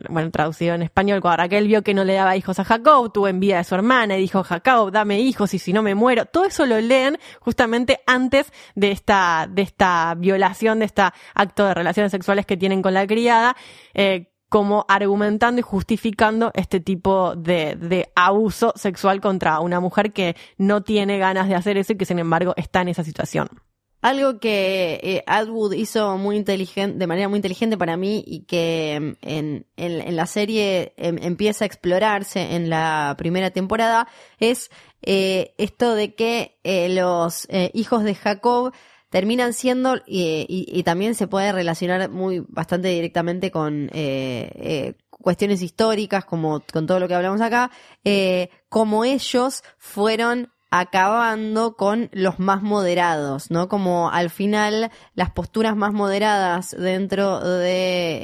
bueno, 0.09 0.31
traducido 0.31 0.75
en 0.75 0.83
español, 0.83 1.21
cuando 1.21 1.37
Raquel 1.37 1.67
vio 1.67 1.81
que 1.81 1.93
no 1.93 2.03
le 2.03 2.13
daba 2.13 2.35
hijos 2.35 2.59
a 2.59 2.63
Jacob, 2.63 3.11
tuvo 3.11 3.27
envidia 3.27 3.57
de 3.57 3.63
su 3.63 3.75
hermana 3.75 4.17
y 4.17 4.21
dijo, 4.21 4.43
Jacob, 4.43 4.91
dame 4.91 5.19
hijos 5.19 5.53
y 5.53 5.59
si 5.59 5.73
no 5.73 5.81
me 5.81 5.95
muero. 5.95 6.25
Todo 6.25 6.45
eso 6.45 6.65
lo 6.65 6.79
leen 6.79 7.17
justamente 7.39 8.01
antes 8.05 8.51
de 8.75 8.91
esta, 8.91 9.47
de 9.49 9.63
esta 9.63 10.13
violación, 10.15 10.79
de 10.79 10.85
este 10.85 11.01
acto 11.33 11.65
de 11.65 11.73
relaciones 11.73 12.11
sexuales 12.11 12.45
que 12.45 12.57
tienen 12.57 12.81
con 12.81 12.93
la 12.93 13.07
criada. 13.07 13.55
eh, 13.93 14.31
como 14.55 14.85
argumentando 14.87 15.59
y 15.59 15.63
justificando 15.63 16.49
este 16.53 16.79
tipo 16.79 17.35
de, 17.35 18.07
abuso 18.15 18.71
sexual 18.77 19.19
contra 19.19 19.59
una 19.59 19.81
mujer 19.81 20.13
que 20.13 20.37
no 20.57 20.81
tiene 20.81 21.17
ganas 21.17 21.49
de 21.49 21.55
hacer 21.55 21.75
eso 21.75 21.91
y 21.91 21.97
que 21.97 22.05
sin 22.05 22.19
embargo 22.19 22.53
está 22.55 22.79
en 22.79 22.87
esa 22.87 23.03
situación. 23.03 23.49
Algo 24.01 24.39
que 24.39 25.01
eh, 25.03 25.23
Atwood 25.27 25.73
hizo 25.73 26.17
muy 26.17 26.37
inteligente, 26.37 26.97
de 26.97 27.05
manera 27.05 27.27
muy 27.27 27.35
inteligente 27.35 27.77
para 27.77 27.97
mí 27.97 28.23
y 28.25 28.45
que 28.45 29.17
en, 29.21 29.65
la 30.15 30.25
serie 30.25 30.93
em, 30.95 31.17
empieza 31.21 31.65
a 31.65 31.67
explorarse 31.67 32.55
en 32.55 32.69
la 32.69 33.15
primera 33.17 33.51
temporada 33.51 34.07
es 34.39 34.71
eh, 35.01 35.53
esto 35.57 35.95
de 35.95 36.15
que 36.15 36.59
eh, 36.63 36.87
los 36.87 37.45
hijos 37.73 38.05
de 38.05 38.15
Jacob 38.15 38.71
terminan 39.15 39.53
siendo 39.53 39.95
y, 40.05 40.45
y- 40.49 40.67
y 40.77 40.83
también 40.83 41.15
se 41.15 41.25
puede 41.25 41.53
relacionar 41.53 42.09
muy 42.09 42.43
bastante 42.49 42.89
directamente 42.89 43.49
con 43.49 43.89
eh, 43.93 44.51
eh, 44.55 44.93
cuestiones 45.09 45.61
históricas 45.61 46.25
como 46.25 46.61
con 46.73 46.85
todo 46.85 46.99
lo 46.99 47.07
que 47.07 47.13
hablamos 47.15 47.39
acá 47.39 47.71
eh, 48.03 48.49
como 48.67 49.05
ellos 49.05 49.63
fueron 49.77 50.49
acabando 50.71 51.75
con 51.75 52.09
los 52.11 52.39
más 52.39 52.61
moderados, 52.61 53.49
¿no? 53.51 53.69
Como 53.69 54.09
al 54.11 54.29
final 54.29 54.91
las 55.13 55.31
posturas 55.31 55.75
más 55.75 55.93
moderadas 55.93 56.75
dentro 56.77 57.39
de 57.39 58.19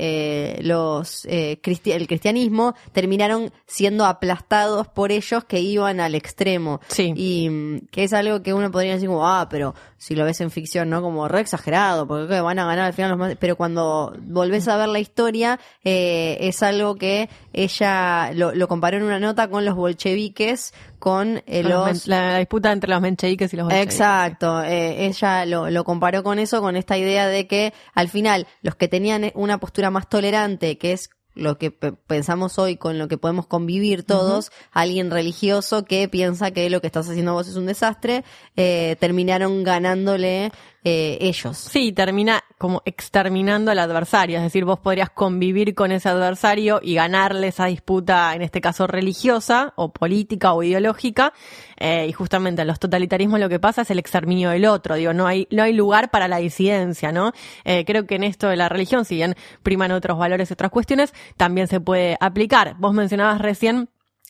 eh, 0.57 0.59
los 0.63 1.25
eh, 1.25 1.59
cristi- 1.63 1.93
el 1.93 2.07
cristianismo 2.07 2.75
terminaron 2.91 3.51
siendo 3.67 4.05
aplastados 4.05 4.87
por 4.87 5.11
ellos 5.11 5.43
que 5.45 5.59
iban 5.61 5.99
al 5.99 6.15
extremo. 6.15 6.81
Sí. 6.87 7.13
Y 7.15 7.49
mm, 7.49 7.87
que 7.91 8.03
es 8.03 8.13
algo 8.13 8.41
que 8.41 8.53
uno 8.53 8.69
podría 8.71 8.93
decir 8.93 9.07
como, 9.07 9.27
ah, 9.27 9.47
pero 9.49 9.73
si 9.97 10.15
lo 10.15 10.25
ves 10.25 10.41
en 10.41 10.51
ficción, 10.51 10.89
¿no? 10.89 11.01
Como 11.01 11.27
re 11.27 11.41
exagerado, 11.41 12.07
porque 12.07 12.41
van 12.41 12.59
a 12.59 12.65
ganar 12.65 12.85
al 12.87 12.93
final 12.93 13.11
los 13.11 13.19
más... 13.19 13.35
Pero 13.39 13.55
cuando 13.55 14.13
volvés 14.21 14.67
a 14.67 14.77
ver 14.77 14.89
la 14.89 14.99
historia, 14.99 15.59
eh, 15.83 16.37
es 16.41 16.63
algo 16.63 16.95
que 16.95 17.29
ella 17.53 18.31
lo, 18.33 18.53
lo 18.53 18.67
comparó 18.67 18.97
en 18.97 19.03
una 19.03 19.19
nota 19.19 19.47
con 19.49 19.63
los 19.63 19.75
bolcheviques, 19.75 20.73
con 21.01 21.43
eh, 21.45 21.63
los 21.63 22.07
la, 22.07 22.31
la 22.31 22.37
disputa 22.37 22.71
entre 22.71 22.89
los 22.89 23.01
mencheviques 23.01 23.53
y 23.53 23.57
los 23.57 23.65
bolcheviques. 23.65 23.93
Exacto, 23.93 24.63
eh, 24.63 25.07
ella 25.07 25.45
lo, 25.45 25.69
lo 25.69 25.83
comparó 25.83 26.23
con 26.23 26.39
eso, 26.39 26.61
con 26.61 26.77
esta 26.77 26.97
idea 26.97 27.27
de 27.27 27.47
que 27.47 27.73
al 27.93 28.07
final 28.07 28.47
los 28.61 28.75
que 28.75 28.87
tenían 28.87 29.29
una 29.35 29.59
postura 29.59 29.89
más 29.89 30.07
tolerante, 30.07 30.77
que 30.77 30.93
es 30.93 31.09
lo 31.33 31.57
que 31.57 31.71
pe- 31.71 31.93
pensamos 31.93 32.59
hoy 32.59 32.75
con 32.77 32.97
lo 32.97 33.07
que 33.07 33.17
podemos 33.17 33.47
convivir 33.47 34.03
todos, 34.03 34.51
alguien 34.71 35.11
religioso 35.11 35.85
que 35.85 36.07
piensa 36.09 36.51
que 36.51 36.69
lo 36.69 36.81
que 36.81 36.87
estás 36.87 37.09
haciendo 37.09 37.33
vos 37.33 37.47
es 37.47 37.55
un 37.55 37.65
desastre, 37.65 38.23
eh, 38.55 38.95
terminaron 38.99 39.63
ganándole 39.63 40.51
eh, 40.83 41.17
ellos. 41.21 41.57
Sí, 41.57 41.91
termina 41.93 42.43
como 42.57 42.81
exterminando 42.85 43.71
al 43.71 43.79
adversario, 43.79 44.37
es 44.37 44.43
decir, 44.43 44.65
vos 44.65 44.79
podrías 44.79 45.09
convivir 45.09 45.73
con 45.75 45.91
ese 45.91 46.09
adversario 46.09 46.79
y 46.83 46.95
ganarle 46.95 47.47
esa 47.47 47.65
disputa, 47.67 48.33
en 48.35 48.41
este 48.41 48.61
caso 48.61 48.87
religiosa 48.87 49.73
o 49.75 49.93
política 49.93 50.53
o 50.53 50.63
ideológica, 50.63 51.33
eh, 51.81 52.05
y 52.07 52.11
justamente 52.11 52.61
en 52.61 52.67
los 52.67 52.79
totalitarismos 52.79 53.39
lo 53.39 53.49
que 53.49 53.59
pasa 53.59 53.81
es 53.81 53.89
el 53.89 53.97
exterminio 53.97 54.51
del 54.51 54.65
otro, 54.65 54.95
digo, 54.95 55.13
no 55.13 55.25
hay, 55.25 55.47
no 55.49 55.63
hay 55.63 55.73
lugar 55.73 56.11
para 56.11 56.27
la 56.27 56.37
disidencia, 56.37 57.11
¿no? 57.11 57.31
Eh, 57.65 57.85
creo 57.85 58.05
que 58.05 58.15
en 58.15 58.23
esto 58.23 58.47
de 58.47 58.55
la 58.55 58.69
religión, 58.69 59.03
si 59.03 59.15
bien 59.15 59.35
priman 59.63 59.91
otros 59.91 60.17
valores 60.17 60.49
y 60.49 60.53
otras 60.53 60.69
cuestiones, 60.69 61.13
también 61.37 61.67
se 61.67 61.79
puede 61.79 62.17
aplicar. 62.19 62.75
Vos 62.77 62.93
mencionabas 62.93 63.41
recién 63.41 63.89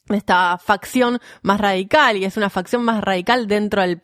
esta 0.09 0.57
facción 0.57 1.19
más 1.41 1.59
radical 1.59 2.17
y 2.17 2.25
es 2.25 2.37
una 2.37 2.49
facción 2.49 2.83
más 2.83 3.01
radical 3.01 3.47
dentro 3.47 3.81
del 3.81 3.99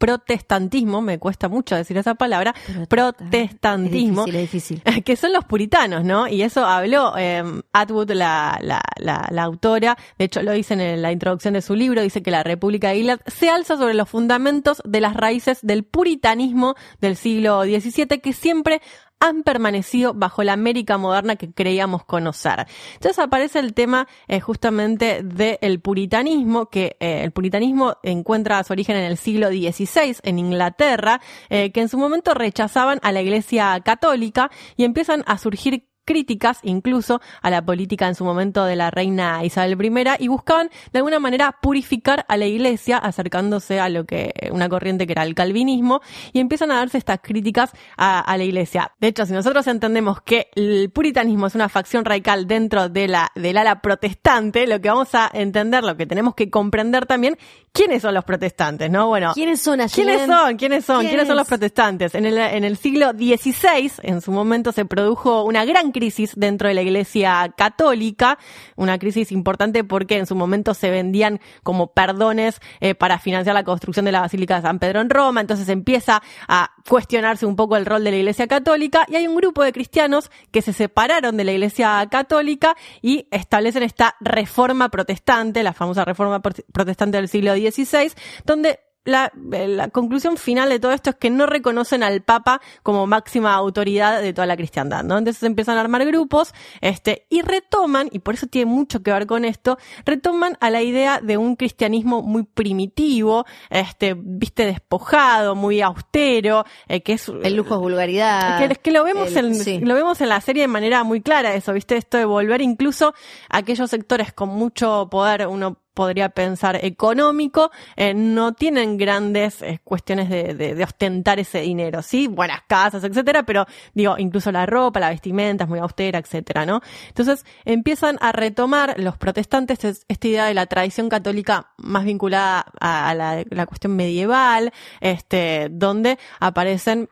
protestantismo, 0.00 1.02
me 1.02 1.18
cuesta 1.18 1.50
mucho 1.50 1.76
decir 1.76 1.98
esa 1.98 2.14
palabra, 2.14 2.54
protestantismo, 2.88 4.24
Es 4.26 4.32
difícil, 4.32 4.78
es 4.78 4.84
difícil. 4.84 5.04
que 5.04 5.14
son 5.14 5.34
los 5.34 5.44
puritanos, 5.44 6.04
¿no? 6.04 6.26
Y 6.26 6.42
eso 6.42 6.64
habló 6.64 7.12
eh, 7.18 7.44
Atwood, 7.72 8.10
la, 8.12 8.58
la, 8.62 8.80
la, 8.96 9.28
la 9.30 9.42
autora, 9.42 9.98
de 10.18 10.24
hecho 10.24 10.42
lo 10.42 10.52
dice 10.52 10.72
en 10.72 11.02
la 11.02 11.12
introducción 11.12 11.52
de 11.52 11.60
su 11.60 11.74
libro, 11.74 12.00
dice 12.00 12.22
que 12.22 12.30
la 12.30 12.42
República 12.42 12.88
de 12.88 12.96
Gilead 12.96 13.20
se 13.26 13.50
alza 13.50 13.76
sobre 13.76 13.92
los 13.92 14.08
fundamentos 14.08 14.82
de 14.86 15.02
las 15.02 15.14
raíces 15.14 15.58
del 15.60 15.84
puritanismo 15.84 16.76
del 17.02 17.16
siglo 17.16 17.62
XVII 17.64 18.20
que 18.22 18.32
siempre 18.32 18.80
han 19.20 19.42
permanecido 19.42 20.14
bajo 20.14 20.42
la 20.42 20.54
América 20.54 20.98
moderna 20.98 21.36
que 21.36 21.52
creíamos 21.52 22.04
conocer. 22.04 22.66
Entonces 22.94 23.18
aparece 23.18 23.58
el 23.58 23.74
tema 23.74 24.08
eh, 24.26 24.40
justamente 24.40 25.22
del 25.22 25.80
puritanismo, 25.80 26.66
que 26.66 26.96
eh, 27.00 27.22
el 27.22 27.30
puritanismo 27.30 27.98
encuentra 28.02 28.64
su 28.64 28.72
origen 28.72 28.96
en 28.96 29.04
el 29.04 29.18
siglo 29.18 29.48
XVI 29.48 30.16
en 30.22 30.38
Inglaterra, 30.38 31.20
eh, 31.50 31.70
que 31.70 31.82
en 31.82 31.88
su 31.88 31.98
momento 31.98 32.32
rechazaban 32.34 32.98
a 33.02 33.12
la 33.12 33.20
Iglesia 33.20 33.78
católica 33.84 34.50
y 34.76 34.84
empiezan 34.84 35.22
a 35.26 35.36
surgir 35.36 35.89
críticas 36.10 36.58
incluso 36.64 37.20
a 37.40 37.50
la 37.50 37.64
política 37.64 38.08
en 38.08 38.16
su 38.16 38.24
momento 38.24 38.64
de 38.64 38.74
la 38.74 38.90
reina 38.90 39.44
Isabel 39.44 39.78
I 39.80 40.24
y 40.24 40.26
buscaban 40.26 40.68
de 40.92 40.98
alguna 40.98 41.20
manera 41.20 41.56
purificar 41.62 42.24
a 42.26 42.36
la 42.36 42.46
iglesia 42.46 42.98
acercándose 42.98 43.78
a 43.78 43.88
lo 43.88 44.06
que 44.06 44.32
una 44.50 44.68
corriente 44.68 45.06
que 45.06 45.12
era 45.12 45.22
el 45.22 45.36
calvinismo 45.36 46.00
y 46.32 46.40
empiezan 46.40 46.72
a 46.72 46.78
darse 46.78 46.98
estas 46.98 47.20
críticas 47.22 47.70
a, 47.96 48.18
a 48.18 48.36
la 48.36 48.42
iglesia. 48.42 48.90
De 48.98 49.06
hecho, 49.06 49.24
si 49.24 49.34
nosotros 49.34 49.68
entendemos 49.68 50.20
que 50.22 50.48
el 50.56 50.90
puritanismo 50.90 51.46
es 51.46 51.54
una 51.54 51.68
facción 51.68 52.04
radical 52.04 52.48
dentro 52.48 52.88
de 52.88 53.06
la, 53.06 53.30
del 53.36 53.56
ala 53.56 53.80
protestante, 53.80 54.66
lo 54.66 54.80
que 54.80 54.88
vamos 54.88 55.14
a 55.14 55.30
entender, 55.32 55.84
lo 55.84 55.96
que 55.96 56.06
tenemos 56.06 56.34
que 56.34 56.50
comprender 56.50 57.06
también, 57.06 57.38
quiénes 57.70 58.02
son 58.02 58.14
los 58.14 58.24
protestantes, 58.24 58.90
¿no? 58.90 59.06
Bueno, 59.06 59.30
¿Quiénes 59.34 59.60
son 59.60 59.80
allí? 59.80 59.94
¿Quiénes 59.94 60.26
son? 60.26 60.56
¿Quiénes 60.56 60.84
son? 60.84 61.06
¿Quiénes 61.06 61.28
son 61.28 61.36
los 61.36 61.46
protestantes? 61.46 62.16
En 62.16 62.26
el, 62.26 62.36
en 62.36 62.64
el 62.64 62.76
siglo 62.76 63.12
XVI, 63.12 63.92
en 64.02 64.20
su 64.20 64.32
momento, 64.32 64.72
se 64.72 64.84
produjo 64.84 65.44
una 65.44 65.64
gran 65.64 65.92
crisis 66.00 66.32
dentro 66.34 66.66
de 66.68 66.72
la 66.74 66.80
Iglesia 66.80 67.52
católica, 67.56 68.38
una 68.74 68.98
crisis 68.98 69.32
importante 69.32 69.84
porque 69.84 70.16
en 70.16 70.24
su 70.24 70.34
momento 70.34 70.72
se 70.72 70.90
vendían 70.90 71.40
como 71.62 71.88
perdones 71.92 72.58
eh, 72.80 72.94
para 72.94 73.18
financiar 73.18 73.54
la 73.54 73.64
construcción 73.64 74.06
de 74.06 74.12
la 74.12 74.22
Basílica 74.22 74.56
de 74.56 74.62
San 74.62 74.78
Pedro 74.78 75.02
en 75.02 75.10
Roma, 75.10 75.42
entonces 75.42 75.68
empieza 75.68 76.22
a 76.48 76.70
cuestionarse 76.88 77.44
un 77.44 77.54
poco 77.54 77.76
el 77.76 77.84
rol 77.84 78.02
de 78.02 78.12
la 78.12 78.16
Iglesia 78.16 78.46
católica 78.46 79.04
y 79.08 79.16
hay 79.16 79.26
un 79.26 79.36
grupo 79.36 79.62
de 79.62 79.72
cristianos 79.72 80.30
que 80.50 80.62
se 80.62 80.72
separaron 80.72 81.36
de 81.36 81.44
la 81.44 81.52
Iglesia 81.52 82.06
católica 82.10 82.74
y 83.02 83.28
establecen 83.30 83.82
esta 83.82 84.16
reforma 84.20 84.88
protestante, 84.88 85.62
la 85.62 85.74
famosa 85.74 86.06
reforma 86.06 86.40
prote- 86.40 86.64
protestante 86.72 87.18
del 87.18 87.28
siglo 87.28 87.52
XVI, 87.54 88.12
donde 88.46 88.80
la, 89.04 89.32
la 89.34 89.88
conclusión 89.88 90.36
final 90.36 90.68
de 90.68 90.78
todo 90.78 90.92
esto 90.92 91.10
es 91.10 91.16
que 91.16 91.30
no 91.30 91.46
reconocen 91.46 92.02
al 92.02 92.20
Papa 92.22 92.60
como 92.82 93.06
máxima 93.06 93.54
autoridad 93.54 94.20
de 94.20 94.32
toda 94.34 94.46
la 94.46 94.56
cristiandad, 94.56 95.02
¿no? 95.04 95.16
Entonces 95.18 95.42
empiezan 95.42 95.78
a 95.78 95.80
armar 95.80 96.04
grupos, 96.04 96.52
este, 96.82 97.26
y 97.30 97.40
retoman, 97.42 98.08
y 98.12 98.18
por 98.18 98.34
eso 98.34 98.46
tiene 98.46 98.70
mucho 98.70 99.02
que 99.02 99.10
ver 99.12 99.26
con 99.26 99.44
esto, 99.44 99.78
retoman 100.04 100.56
a 100.60 100.68
la 100.70 100.82
idea 100.82 101.20
de 101.20 101.36
un 101.38 101.56
cristianismo 101.56 102.22
muy 102.22 102.42
primitivo, 102.44 103.46
este, 103.70 104.14
viste, 104.16 104.66
despojado, 104.66 105.54
muy 105.54 105.80
austero, 105.80 106.64
eh, 106.88 107.02
que 107.02 107.14
es 107.14 107.28
El 107.28 107.56
lujo 107.56 107.74
es 107.76 107.80
vulgaridad. 107.80 108.58
que, 108.58 108.72
es 108.72 108.78
que 108.78 108.90
lo 108.90 109.04
vemos 109.04 109.34
El- 109.34 109.46
en, 109.46 109.54
sí. 109.54 109.80
lo 109.80 109.94
vemos 109.94 110.20
en 110.20 110.28
la 110.28 110.40
serie 110.40 110.62
de 110.62 110.68
manera 110.68 111.04
muy 111.04 111.20
clara 111.22 111.54
eso, 111.54 111.72
¿viste? 111.72 111.96
Esto 111.96 112.18
de 112.18 112.24
volver 112.26 112.60
incluso 112.60 113.14
a 113.48 113.58
aquellos 113.58 113.88
sectores 113.90 114.32
con 114.32 114.50
mucho 114.50 115.08
poder, 115.10 115.46
uno 115.46 115.78
podría 115.94 116.28
pensar 116.30 116.78
económico, 116.84 117.70
eh, 117.96 118.14
no 118.14 118.52
tienen 118.54 118.96
grandes 118.96 119.60
eh, 119.62 119.80
cuestiones 119.84 120.28
de, 120.28 120.54
de- 120.54 120.74
de 120.74 120.84
ostentar 120.84 121.38
ese 121.38 121.60
dinero, 121.60 122.02
¿sí? 122.02 122.26
Buenas 122.28 122.62
casas, 122.66 123.02
etcétera, 123.04 123.42
pero 123.44 123.66
digo, 123.94 124.16
incluso 124.18 124.52
la 124.52 124.66
ropa, 124.66 125.00
la 125.00 125.10
vestimenta 125.10 125.64
es 125.64 125.70
muy 125.70 125.78
austera, 125.80 126.18
etcétera, 126.18 126.64
¿no? 126.66 126.80
Entonces 127.08 127.44
empiezan 127.64 128.16
a 128.20 128.32
retomar 128.32 128.94
los 128.98 129.16
protestantes 129.18 129.84
es- 129.84 130.04
esta 130.08 130.28
idea 130.28 130.46
de 130.46 130.54
la 130.54 130.66
tradición 130.66 131.08
católica 131.08 131.72
más 131.76 132.04
vinculada 132.04 132.66
a, 132.80 133.10
a 133.10 133.14
la 133.14 133.66
cuestión 133.66 133.96
medieval, 133.96 134.72
este, 135.00 135.68
donde 135.70 136.18
aparecen 136.38 137.08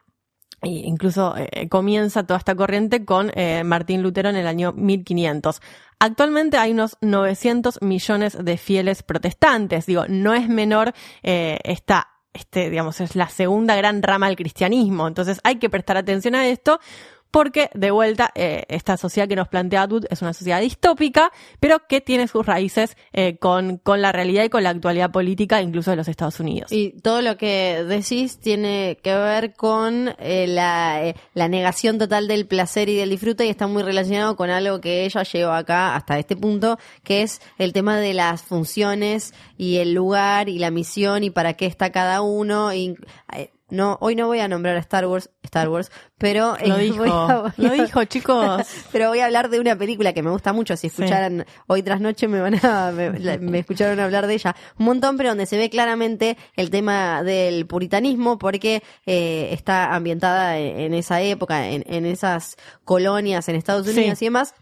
incluso 0.63 1.35
eh, 1.37 1.69
comienza 1.69 2.27
toda 2.27 2.39
esta 2.39 2.55
corriente 2.55 3.05
con 3.05 3.31
eh, 3.35 3.63
Martín 3.65 4.03
Lutero 4.03 4.29
en 4.29 4.37
el 4.37 4.47
año 4.47 4.73
1500. 4.73 5.61
Actualmente 6.01 6.57
hay 6.59 6.73
unos 6.73 6.97
900 7.01 7.83
millones 7.83 8.37
de 8.43 8.57
fieles 8.57 9.03
protestantes. 9.03 9.87
Digo, 9.87 10.05
no 10.09 10.35
es 10.35 10.49
menor 10.49 10.93
eh, 11.23 11.59
esta, 11.65 12.09
este, 12.33 12.71
digamos, 12.71 13.01
es 13.01 13.17
la 13.17 13.29
segunda 13.29 13.77
gran 13.77 14.03
rama 14.03 14.27
del 14.27 14.37
cristianismo. 14.37 15.09
Entonces 15.09 15.41
hay 15.45 15.57
que 15.57 15.71
prestar 15.71 15.97
atención 15.97 16.35
a 16.35 16.47
esto 16.47 16.81
porque, 17.31 17.71
de 17.75 17.91
vuelta, 17.91 18.31
eh, 18.35 18.65
esta 18.69 18.97
sociedad 18.97 19.29
que 19.29 19.37
nos 19.37 19.49
plantea 19.49 19.83
Atwood 19.83 20.07
es 20.11 20.23
una 20.23 20.33
sociedad 20.33 20.61
distópica, 20.61 21.31
pero 21.61 21.87
que 21.89 22.01
tiene 22.01 22.29
sus 22.29 22.45
raíces 22.47 22.97
eh, 23.13 23.37
con, 23.39 23.79
con 23.79 24.03
la 24.03 24.13
realidad 24.13 24.45
y 24.45 24.49
con 24.49 24.63
la 24.63 24.71
actualidad 24.71 25.11
política, 25.11 25.61
incluso 25.61 25.91
de 25.91 25.97
los 25.97 26.09
Estados 26.09 26.41
Unidos. 26.41 26.73
Y 26.73 27.01
todo 27.01 27.23
lo 27.23 27.37
que 27.37 27.85
decís 27.87 28.39
tiene 28.41 28.99
que 29.03 29.15
ver 29.15 29.55
con 29.55 30.15
eh, 30.19 30.47
la, 30.47 31.05
eh, 31.05 31.15
la 31.35 31.49
negación 31.49 31.99
total 31.99 32.29
del 32.29 32.47
placer 32.47 32.89
y 32.89 32.97
del 32.97 33.11
disfrute 33.11 33.47
y 33.47 33.51
está 33.51 33.67
muy 33.67 33.83
relacionado 33.83 34.37
con 34.37 34.51
algo 34.51 34.81
que 34.81 35.05
ella 35.05 35.23
lleva 35.23 35.59
acá 35.59 35.95
hasta 35.95 36.19
este 36.19 36.37
punto, 36.37 36.79
que 37.03 37.23
es 37.23 37.41
el 37.59 37.73
tema 37.73 37.99
de 37.99 38.15
las 38.15 38.43
funciones 38.43 39.35
y 39.57 39.77
el 39.77 39.93
lugar 39.93 40.49
y 40.49 40.59
la 40.59 40.71
misión 40.71 41.25
y 41.25 41.31
para 41.31 41.55
qué 41.55 41.67
está 41.67 41.91
cada 41.93 42.23
uno. 42.23 42.73
No, 43.71 43.99
hoy 44.01 44.15
no 44.17 44.27
voy 44.27 44.41
a 44.41 44.49
nombrar 44.49 44.77
a 44.77 44.81
Star 44.81 45.07
Wars, 45.07 45.31
Star 45.43 45.69
Wars, 45.69 45.91
pero 46.17 46.57
Lo 46.65 46.77
eh, 46.79 46.83
dijo, 46.85 46.99
voy 46.99 47.11
a- 47.11 47.55
lo 47.57 47.71
dijo, 47.73 48.05
chicos. 48.05 48.67
pero 48.93 49.09
voy 49.09 49.21
a 49.21 49.27
hablar 49.27 49.51
de 49.51 49.61
una 49.61 49.77
película 49.77 50.13
que 50.13 50.23
me 50.23 50.31
gusta 50.31 50.53
mucho. 50.53 50.77
Si 50.77 50.89
Sí. 50.89 51.03
escucharan 51.03 51.45
hoy 51.67 51.83
tras 51.83 52.01
noche 52.01 52.29
me 52.29 52.41
van 52.41 52.55
a, 52.65 52.91
me, 52.93 53.59
escucharon 53.59 54.01
hablar 54.01 54.27
de 54.27 54.35
ella 54.35 54.57
un 54.79 54.87
montón, 54.87 55.17
pero 55.17 55.31
donde 55.31 55.47
se 55.47 55.59
ve 55.59 55.69
claramente 55.71 56.37
el 56.57 56.71
tema 56.71 57.23
del 57.23 57.67
puritanismo 57.67 58.39
porque 58.39 58.83
eh, 59.07 59.49
está 59.53 59.95
ambientada 59.95 60.59
en, 60.59 60.79
en 60.81 60.95
esa 60.95 61.21
época, 61.21 61.69
en, 61.69 61.85
en 61.87 62.07
esas 62.07 62.57
colonias 62.85 63.49
en 63.49 63.57
Estados 63.57 63.87
Sí. 63.87 63.93
Unidos 63.99 64.23
y 64.23 64.25
demás. 64.27 64.55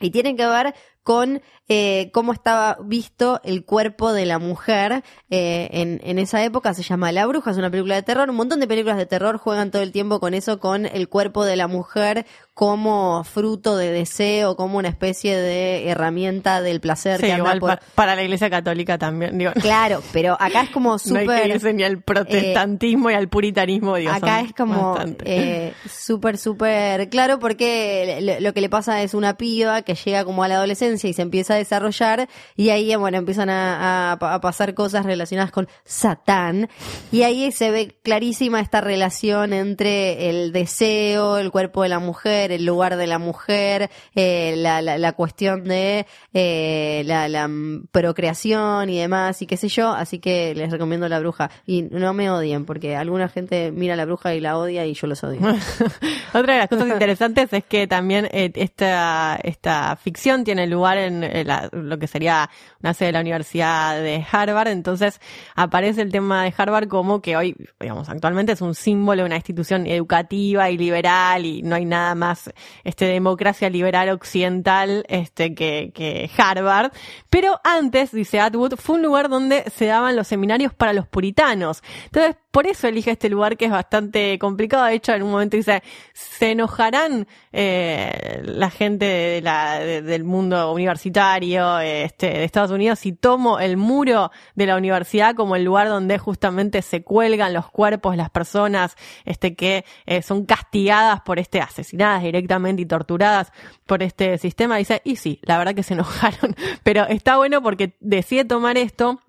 Y 0.00 0.10
tiene 0.10 0.34
que 0.36 0.44
ver 0.46 0.74
con 1.04 1.42
eh, 1.68 2.10
cómo 2.12 2.32
estaba 2.32 2.78
visto 2.82 3.40
el 3.44 3.64
cuerpo 3.64 4.12
de 4.12 4.26
la 4.26 4.38
mujer 4.38 5.02
eh, 5.30 5.68
en, 5.72 6.00
en 6.02 6.18
esa 6.18 6.42
época. 6.42 6.74
Se 6.74 6.82
llama 6.82 7.12
La 7.12 7.26
Bruja, 7.26 7.50
es 7.50 7.58
una 7.58 7.70
película 7.70 7.94
de 7.94 8.02
terror. 8.02 8.28
Un 8.28 8.36
montón 8.36 8.58
de 8.58 8.66
películas 8.66 8.96
de 8.96 9.06
terror 9.06 9.36
juegan 9.38 9.70
todo 9.70 9.82
el 9.82 9.92
tiempo 9.92 10.18
con 10.18 10.34
eso, 10.34 10.58
con 10.58 10.86
el 10.86 11.08
cuerpo 11.08 11.44
de 11.44 11.56
la 11.56 11.68
mujer 11.68 12.26
como 12.54 13.24
fruto 13.24 13.76
de 13.76 13.90
deseo, 13.90 14.56
como 14.56 14.78
una 14.78 14.88
especie 14.88 15.36
de 15.36 15.88
herramienta 15.88 16.62
del 16.62 16.80
placer 16.80 17.20
Sí, 17.20 17.26
que 17.26 17.36
igual 17.36 17.58
por... 17.58 17.80
para 17.94 18.14
la 18.14 18.22
iglesia 18.22 18.48
católica 18.48 18.96
también, 18.96 19.36
digo. 19.36 19.52
Claro, 19.60 20.02
pero 20.12 20.36
acá 20.38 20.62
es 20.62 20.70
como 20.70 20.96
No 21.06 21.18
hay 21.18 21.26
que 21.26 21.34
súper... 21.34 21.50
irse 21.50 21.72
ni 21.74 21.82
al 21.82 22.00
protestantismo 22.00 23.10
y 23.10 23.14
al 23.14 23.28
puritanismo, 23.28 23.96
digo. 23.96 24.12
Acá 24.12 24.40
es 24.40 24.52
como 24.54 24.96
eh, 25.24 25.72
súper, 25.88 26.38
súper 26.38 27.08
claro 27.08 27.38
porque 27.38 28.38
lo 28.40 28.54
que 28.54 28.60
le 28.60 28.68
pasa 28.68 29.02
es 29.02 29.14
una 29.14 29.36
piba 29.36 29.82
que 29.82 29.94
llega 29.96 30.24
como 30.24 30.44
a 30.44 30.48
la 30.48 30.56
adolescencia 30.56 30.93
y 31.02 31.12
se 31.14 31.22
empieza 31.22 31.54
a 31.54 31.56
desarrollar 31.56 32.28
y 32.56 32.68
ahí, 32.68 32.94
bueno, 32.96 33.16
empiezan 33.18 33.48
a, 33.50 34.12
a- 34.12 34.34
a 34.34 34.40
pasar 34.40 34.74
cosas 34.74 35.06
relacionadas 35.06 35.50
con 35.50 35.66
Satán 35.84 36.68
y 37.10 37.22
ahí 37.22 37.50
se 37.52 37.70
ve 37.70 37.96
clarísima 38.02 38.60
esta 38.60 38.80
relación 38.80 39.52
entre 39.52 40.28
el 40.28 40.52
deseo, 40.52 41.38
el 41.38 41.50
cuerpo 41.50 41.82
de 41.82 41.88
la 41.88 41.98
mujer, 41.98 42.52
el 42.52 42.64
lugar 42.66 42.96
de 42.96 43.06
la 43.06 43.18
mujer, 43.18 43.90
eh, 44.14 44.54
la, 44.58 44.82
la, 44.82 45.12
cuestión 45.12 45.64
de 45.64 46.06
eh, 46.34 47.02
la, 47.06 47.28
la 47.28 47.48
procreación 47.90 48.90
y 48.90 48.98
demás 48.98 49.40
y 49.40 49.46
qué 49.46 49.56
sé 49.56 49.68
yo, 49.68 49.90
así 49.92 50.18
que 50.18 50.54
les 50.54 50.70
recomiendo 50.70 51.08
La 51.08 51.20
Bruja 51.20 51.50
y 51.66 51.82
no 51.82 52.12
me 52.12 52.28
odien 52.30 52.64
porque 52.64 52.96
alguna 52.96 53.28
gente 53.28 53.70
mira 53.72 53.96
La 53.96 54.04
Bruja 54.04 54.34
y 54.34 54.40
la 54.40 54.58
odia 54.58 54.84
y 54.84 54.94
yo 54.94 55.06
los 55.06 55.22
odio. 55.24 55.40
Otra 56.34 56.54
de 56.54 56.58
las 56.58 56.68
cosas 56.68 56.88
interesantes 56.88 57.52
es 57.52 57.64
que 57.64 57.86
también 57.86 58.26
eh, 58.32 58.50
esta, 58.56 59.38
esta 59.42 59.96
ficción 59.96 60.44
tiene 60.44 60.66
lugar 60.66 60.83
en 60.92 61.24
lo 61.72 61.98
que 61.98 62.06
sería 62.06 62.50
una 62.82 62.94
sede 62.94 63.06
de 63.08 63.12
la 63.12 63.20
Universidad 63.20 63.96
de 64.00 64.24
Harvard, 64.30 64.68
entonces 64.68 65.20
aparece 65.54 66.02
el 66.02 66.12
tema 66.12 66.44
de 66.44 66.54
Harvard 66.56 66.88
como 66.88 67.22
que 67.22 67.36
hoy, 67.36 67.56
digamos, 67.80 68.08
actualmente 68.08 68.52
es 68.52 68.60
un 68.60 68.74
símbolo 68.74 69.22
de 69.22 69.26
una 69.26 69.36
institución 69.36 69.86
educativa 69.86 70.70
y 70.70 70.76
liberal 70.76 71.46
y 71.46 71.62
no 71.62 71.76
hay 71.76 71.84
nada 71.84 72.14
más 72.14 72.52
este 72.84 73.06
democracia 73.06 73.70
liberal 73.70 74.10
occidental 74.10 75.04
este 75.08 75.54
que, 75.54 75.92
que 75.94 76.30
Harvard, 76.36 76.92
pero 77.30 77.60
antes, 77.64 78.12
dice 78.12 78.40
Atwood, 78.40 78.74
fue 78.76 78.96
un 78.96 79.02
lugar 79.02 79.28
donde 79.28 79.64
se 79.74 79.86
daban 79.86 80.16
los 80.16 80.26
seminarios 80.26 80.74
para 80.74 80.92
los 80.92 81.06
puritanos. 81.06 81.82
Entonces, 82.06 82.36
por 82.54 82.68
eso 82.68 82.86
elige 82.86 83.10
este 83.10 83.28
lugar 83.28 83.56
que 83.56 83.64
es 83.64 83.70
bastante 83.72 84.38
complicado. 84.38 84.84
De 84.84 84.94
hecho, 84.94 85.12
en 85.12 85.24
un 85.24 85.32
momento 85.32 85.56
dice, 85.56 85.82
se 86.12 86.52
enojarán 86.52 87.26
eh, 87.52 88.42
la 88.44 88.70
gente 88.70 89.04
de 89.06 89.40
la- 89.42 89.80
de- 89.80 90.02
del 90.02 90.22
mundo 90.22 90.72
universitario 90.72 91.80
este, 91.80 92.26
de 92.28 92.44
Estados 92.44 92.70
Unidos 92.70 93.00
si 93.00 93.12
tomo 93.12 93.58
el 93.58 93.76
muro 93.76 94.30
de 94.54 94.66
la 94.66 94.76
universidad 94.76 95.34
como 95.34 95.56
el 95.56 95.64
lugar 95.64 95.88
donde 95.88 96.16
justamente 96.18 96.80
se 96.82 97.02
cuelgan 97.02 97.52
los 97.52 97.68
cuerpos 97.70 98.16
las 98.16 98.30
personas 98.30 98.94
este, 99.24 99.56
que 99.56 99.84
eh, 100.06 100.22
son 100.22 100.46
castigadas 100.46 101.22
por 101.22 101.40
este, 101.40 101.60
asesinadas 101.60 102.22
directamente 102.22 102.82
y 102.82 102.86
torturadas 102.86 103.52
por 103.86 104.02
este 104.04 104.38
sistema. 104.38 104.76
Dice, 104.76 105.02
y 105.04 105.16
sí, 105.16 105.40
la 105.42 105.58
verdad 105.58 105.74
que 105.74 105.82
se 105.82 105.94
enojaron, 105.98 106.54
pero 106.84 107.04
está 107.08 107.36
bueno 107.36 107.62
porque 107.62 107.96
decide 107.98 108.44
tomar 108.44 108.78
esto 108.78 109.20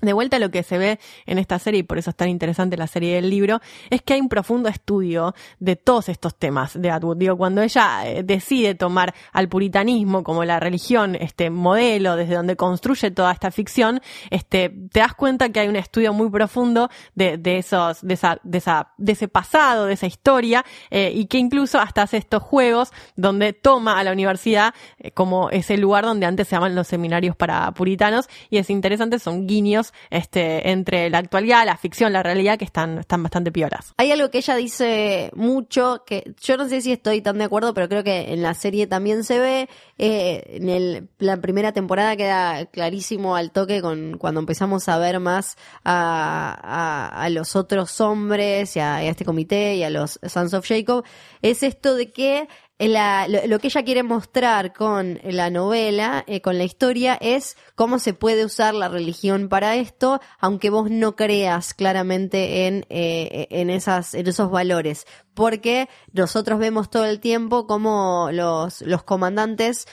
de 0.00 0.12
vuelta 0.12 0.38
lo 0.38 0.50
que 0.50 0.62
se 0.62 0.78
ve 0.78 0.98
en 1.26 1.38
esta 1.38 1.58
serie, 1.58 1.80
y 1.80 1.82
por 1.82 1.98
eso 1.98 2.10
es 2.10 2.16
tan 2.16 2.28
interesante 2.28 2.76
la 2.76 2.86
serie 2.86 3.14
del 3.16 3.30
libro, 3.30 3.60
es 3.90 4.02
que 4.02 4.14
hay 4.14 4.20
un 4.20 4.28
profundo 4.28 4.68
estudio 4.68 5.34
de 5.58 5.76
todos 5.76 6.08
estos 6.08 6.34
temas 6.36 6.80
de 6.80 6.90
Atwood. 6.90 7.16
Digo, 7.16 7.36
cuando 7.36 7.62
ella 7.62 8.06
eh, 8.06 8.22
decide 8.22 8.74
tomar 8.74 9.14
al 9.32 9.48
puritanismo 9.48 10.22
como 10.22 10.44
la 10.44 10.60
religión, 10.60 11.14
este 11.14 11.50
modelo 11.50 12.16
desde 12.16 12.34
donde 12.34 12.56
construye 12.56 13.10
toda 13.10 13.32
esta 13.32 13.50
ficción, 13.50 14.00
este, 14.30 14.70
te 14.92 15.00
das 15.00 15.14
cuenta 15.14 15.50
que 15.50 15.60
hay 15.60 15.68
un 15.68 15.76
estudio 15.76 16.12
muy 16.12 16.30
profundo 16.30 16.90
de, 17.14 17.38
de 17.38 17.58
esos, 17.58 18.00
de 18.02 18.14
esa, 18.14 18.38
de 18.42 18.58
esa, 18.58 18.92
de 18.96 19.12
ese 19.12 19.28
pasado, 19.28 19.86
de 19.86 19.94
esa 19.94 20.06
historia, 20.06 20.64
eh, 20.90 21.12
y 21.14 21.26
que 21.26 21.38
incluso 21.38 21.78
hasta 21.78 22.02
hace 22.02 22.16
estos 22.16 22.42
juegos 22.42 22.92
donde 23.16 23.52
toma 23.52 23.98
a 23.98 24.04
la 24.04 24.12
universidad 24.12 24.74
eh, 24.98 25.10
como 25.10 25.50
ese 25.50 25.76
lugar 25.76 26.04
donde 26.04 26.26
antes 26.26 26.48
se 26.48 26.56
llaman 26.56 26.74
los 26.74 26.88
seminarios 26.88 27.36
para 27.36 27.70
puritanos, 27.72 28.28
y 28.48 28.58
es 28.58 28.70
interesante, 28.70 29.18
son 29.18 29.46
guiños 29.46 29.89
este, 30.10 30.70
entre 30.70 31.10
la 31.10 31.18
actualidad, 31.18 31.64
la 31.66 31.76
ficción, 31.76 32.12
la 32.12 32.22
realidad, 32.22 32.58
que 32.58 32.64
están, 32.64 32.98
están 32.98 33.22
bastante 33.22 33.52
piolas. 33.52 33.94
Hay 33.96 34.10
algo 34.12 34.30
que 34.30 34.38
ella 34.38 34.56
dice 34.56 35.30
mucho, 35.34 36.02
que 36.06 36.34
yo 36.42 36.56
no 36.56 36.68
sé 36.68 36.80
si 36.80 36.92
estoy 36.92 37.20
tan 37.20 37.38
de 37.38 37.44
acuerdo, 37.44 37.74
pero 37.74 37.88
creo 37.88 38.04
que 38.04 38.32
en 38.32 38.42
la 38.42 38.54
serie 38.54 38.86
también 38.86 39.24
se 39.24 39.38
ve. 39.38 39.68
eh, 39.98 40.58
en 40.60 41.10
la 41.18 41.36
primera 41.38 41.72
temporada 41.72 42.16
queda 42.16 42.66
clarísimo 42.66 43.36
al 43.36 43.50
toque 43.50 43.82
con 43.82 44.16
cuando 44.18 44.40
empezamos 44.40 44.88
a 44.88 44.98
ver 44.98 45.20
más 45.20 45.56
a, 45.84 47.28
los 47.30 47.56
otros 47.56 48.00
hombres 48.00 48.76
y 48.76 48.80
a, 48.80 48.96
a 48.96 49.04
este 49.04 49.24
comité 49.24 49.76
y 49.76 49.82
a 49.82 49.90
los 49.90 50.18
Sons 50.22 50.54
of 50.54 50.66
Jacob. 50.66 51.04
Es 51.42 51.62
esto 51.62 51.94
de 51.94 52.10
que 52.10 52.48
la- 52.88 53.28
lo, 53.28 53.58
que 53.58 53.68
ella 53.68 53.84
quiere 53.84 54.02
mostrar 54.02 54.72
con 54.72 55.20
la 55.22 55.50
novela, 55.50 56.24
eh, 56.26 56.40
con 56.40 56.56
la 56.58 56.64
historia, 56.64 57.16
es 57.20 57.56
cómo 57.74 57.98
se 57.98 58.14
puede 58.14 58.44
usar 58.44 58.74
la 58.74 58.88
religión 58.88 59.48
para 59.48 59.76
esto, 59.76 60.20
aunque 60.38 60.70
vos 60.70 60.90
no 60.90 61.14
creas 61.16 61.74
claramente 61.74 62.66
en, 62.66 62.86
eh, 62.88 63.46
esos 63.50 64.50
valores. 64.50 65.06
Porque 65.34 65.88
nosotros 66.12 66.58
vemos 66.58 66.90
todo 66.90 67.04
el 67.04 67.20
tiempo 67.20 67.66
cómo 67.66 68.30
los 68.32 69.02
comandantes 69.04 69.86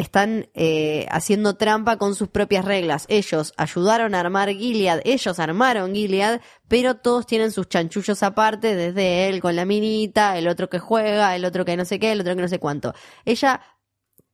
están 0.00 0.48
eh, 0.54 1.06
haciendo 1.10 1.56
trampa 1.56 1.98
con 1.98 2.14
sus 2.14 2.28
propias 2.28 2.64
reglas. 2.64 3.04
Ellos 3.08 3.52
ayudaron 3.56 4.14
a 4.14 4.20
armar 4.20 4.48
Gilead, 4.48 5.02
ellos 5.04 5.38
armaron 5.38 5.94
Gilead, 5.94 6.40
pero 6.68 6.96
todos 6.96 7.26
tienen 7.26 7.52
sus 7.52 7.68
chanchullos 7.68 8.22
aparte, 8.22 8.76
desde 8.76 9.28
él 9.28 9.40
con 9.40 9.56
la 9.56 9.66
minita, 9.66 10.38
el 10.38 10.48
otro 10.48 10.70
que 10.70 10.78
juega, 10.78 11.36
el 11.36 11.44
otro 11.44 11.64
que 11.64 11.76
no 11.76 11.84
sé 11.84 11.98
qué, 11.98 12.12
el 12.12 12.20
otro 12.22 12.34
que 12.34 12.42
no 12.42 12.48
sé 12.48 12.58
cuánto. 12.58 12.94
Ella 13.26 13.60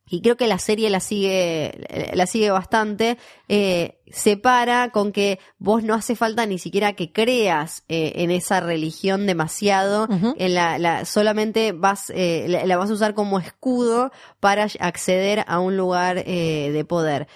y 0.09 0.21
creo 0.23 0.37
que 0.37 0.47
la 0.47 0.59
serie 0.59 0.89
la 0.91 1.01
sigue, 1.01 1.87
la 2.15 2.27
sigue 2.27 2.51
bastante, 2.51 3.19
eh, 3.49 3.99
separa 4.11 4.91
con 4.91 5.11
que 5.13 5.39
vos 5.59 5.83
no 5.83 5.95
hace 5.95 6.15
falta 6.15 6.47
ni 6.47 6.59
siquiera 6.59 6.93
que 6.93 7.11
creas 7.13 7.83
eh, 7.89 8.13
en 8.17 8.31
esa 8.31 8.61
religión 8.61 9.27
demasiado, 9.27 10.07
en 10.39 10.55
la, 10.55 10.79
la- 10.79 11.05
solamente 11.05 11.73
vas, 11.73 12.11
eh, 12.15 12.47
la, 12.49 12.65
la 12.67 12.77
vas 12.77 12.91
a 12.91 12.95
usar 12.95 13.15
como 13.15 13.39
escudo 13.41 14.13
para 14.41 14.69
acceder 14.81 15.45
a 15.49 15.59
un 15.59 15.77
lugar 15.77 16.19
eh, 16.25 16.71
de 16.73 16.85
poder. 16.85 17.27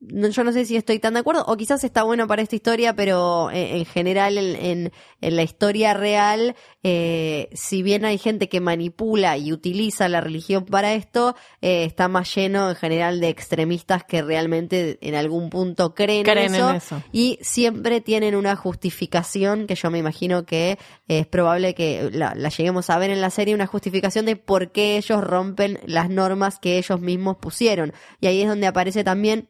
No- 0.00 0.28
yo 0.28 0.44
no 0.44 0.52
sé 0.52 0.66
si 0.66 0.76
estoy 0.76 0.98
tan 0.98 1.14
de 1.14 1.20
acuerdo, 1.20 1.44
o 1.46 1.56
quizás 1.56 1.82
está 1.82 2.02
bueno 2.02 2.26
para 2.28 2.42
esta 2.42 2.54
historia, 2.56 2.94
pero 2.94 3.50
eh, 3.50 3.78
en 3.78 3.84
general 3.86 4.36
en, 4.36 4.56
en- 4.56 4.92
en 5.22 5.36
la 5.36 5.42
historia 5.42 5.94
real, 5.94 6.54
eh, 6.82 7.48
si 7.54 7.82
bien 7.82 8.04
hay 8.04 8.18
gente 8.18 8.48
que 8.50 8.60
manipula 8.60 9.38
y 9.38 9.52
utiliza 9.52 10.08
la 10.08 10.20
religión 10.20 10.66
para 10.66 10.92
esto, 10.94 11.34
eh, 11.62 11.84
está 11.84 12.08
más 12.08 12.34
lleno 12.34 12.68
en 12.68 12.76
general 12.76 13.20
de 13.20 13.28
extremistas 13.30 14.04
que 14.04 14.20
realmente 14.20 14.98
en 15.00 15.14
algún 15.14 15.48
punto 15.48 15.94
creen, 15.94 16.24
Creen 16.24 16.38
en, 16.48 16.54
eso, 16.54 16.70
en 16.70 16.76
eso. 16.76 17.02
y 17.12 17.38
siempre 17.40 18.00
tienen 18.02 18.34
una 18.36 18.56
justificación 18.56 19.66
que 19.66 19.74
yo 19.74 19.90
me 19.90 19.98
imagino 19.98 20.44
que 20.44 20.78
es 21.08 21.26
probable 21.26 21.74
que 21.74 22.10
la, 22.12 22.34
la 22.34 22.48
lleguemos 22.50 22.90
a 22.90 22.98
ver 22.98 23.10
en 23.10 23.20
la 23.20 23.30
serie, 23.30 23.54
una 23.54 23.66
justificación 23.66 24.26
de 24.26 24.36
por 24.36 24.70
qué 24.70 24.96
ellos 24.98 25.22
rompen 25.24 25.78
las 25.86 26.10
normas 26.10 26.58
que 26.58 26.76
ellos 26.78 27.00
mismos 27.00 27.36
pusieron. 27.38 27.92
Y 28.20 28.26
ahí 28.26 28.42
es 28.42 28.48
donde 28.48 28.66
aparece 28.66 29.02
también 29.04 29.48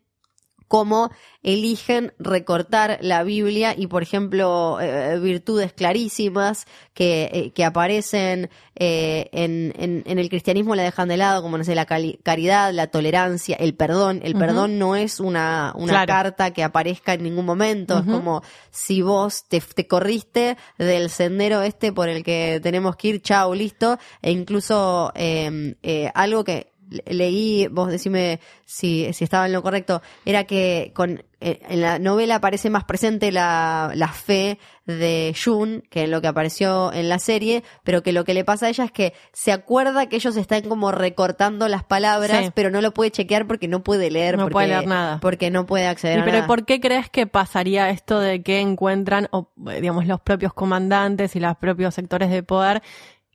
cómo 0.72 1.10
eligen 1.42 2.14
recortar 2.18 2.96
la 3.02 3.24
Biblia 3.24 3.74
y, 3.76 3.88
por 3.88 4.02
ejemplo, 4.02 4.78
eh, 4.80 5.18
virtudes 5.20 5.74
clarísimas 5.74 6.66
que, 6.94 7.24
eh, 7.30 7.52
que 7.54 7.62
aparecen 7.66 8.48
eh, 8.76 9.28
en, 9.32 9.74
en, 9.76 10.02
en 10.06 10.18
el 10.18 10.30
cristianismo 10.30 10.74
la 10.74 10.82
dejan 10.84 11.08
de 11.08 11.18
lado, 11.18 11.42
como, 11.42 11.58
no 11.58 11.64
sé, 11.64 11.74
la 11.74 11.84
caridad, 11.84 12.72
la 12.72 12.86
tolerancia, 12.86 13.54
el 13.56 13.74
perdón. 13.74 14.20
El 14.24 14.34
perdón 14.34 14.78
no 14.78 14.96
es 14.96 15.20
una, 15.20 15.74
una 15.76 15.92
Claro. 15.92 16.06
carta 16.06 16.52
que 16.52 16.64
aparezca 16.64 17.12
en 17.12 17.24
ningún 17.24 17.44
momento, 17.44 17.98
es 17.98 18.06
como 18.06 18.42
si 18.70 19.02
vos 19.02 19.44
te, 19.46 19.60
te 19.60 19.86
corriste 19.86 20.56
del 20.78 21.10
sendero 21.10 21.60
este 21.60 21.92
por 21.92 22.08
el 22.08 22.24
que 22.24 22.60
tenemos 22.62 22.96
que 22.96 23.08
ir, 23.08 23.20
chao, 23.20 23.54
listo, 23.54 23.98
e 24.22 24.30
incluso 24.30 25.12
eh, 25.16 25.74
eh, 25.82 26.10
algo 26.14 26.44
que 26.44 26.71
leí, 27.06 27.66
vos 27.68 27.90
decime 27.90 28.40
si, 28.64 29.12
si 29.12 29.24
estaba 29.24 29.46
en 29.46 29.52
lo 29.52 29.62
correcto, 29.62 30.02
era 30.24 30.44
que 30.44 30.92
con 30.94 31.22
eh, 31.40 31.60
en 31.68 31.80
la 31.80 31.98
novela 31.98 32.36
aparece 32.36 32.70
más 32.70 32.84
presente 32.84 33.32
la, 33.32 33.90
la 33.94 34.08
fe 34.08 34.58
de 34.86 35.34
Jun 35.42 35.82
que 35.90 36.02
en 36.04 36.10
lo 36.12 36.20
que 36.20 36.28
apareció 36.28 36.92
en 36.92 37.08
la 37.08 37.18
serie, 37.18 37.64
pero 37.82 38.02
que 38.02 38.12
lo 38.12 38.24
que 38.24 38.32
le 38.34 38.44
pasa 38.44 38.66
a 38.66 38.68
ella 38.68 38.84
es 38.84 38.92
que 38.92 39.12
se 39.32 39.50
acuerda 39.52 40.06
que 40.08 40.16
ellos 40.16 40.36
están 40.36 40.62
como 40.62 40.92
recortando 40.92 41.66
las 41.68 41.82
palabras, 41.84 42.44
Sí. 42.46 42.52
pero 42.54 42.70
no 42.70 42.80
lo 42.80 42.92
puede 42.94 43.10
chequear 43.10 43.46
porque 43.46 43.66
no 43.68 43.82
puede 43.82 44.10
leer, 44.10 44.36
No 44.36 44.44
porque, 44.44 44.52
puede 44.52 44.68
leer 44.68 44.86
nada. 44.86 45.18
porque 45.20 45.50
no 45.50 45.66
puede 45.66 45.86
acceder 45.88 46.18
¿Y 46.18 46.20
a 46.22 46.24
pero 46.24 46.36
nada. 46.38 46.46
por 46.46 46.64
qué 46.64 46.80
crees 46.80 47.10
que 47.10 47.26
pasaría 47.26 47.90
esto 47.90 48.20
de 48.20 48.42
que 48.42 48.60
encuentran, 48.60 49.28
o, 49.32 49.48
digamos, 49.56 50.06
los 50.06 50.20
propios 50.20 50.52
comandantes 50.54 51.34
y 51.36 51.40
los 51.40 51.56
propios 51.56 51.94
sectores 51.94 52.30
de 52.30 52.42
poder 52.44 52.82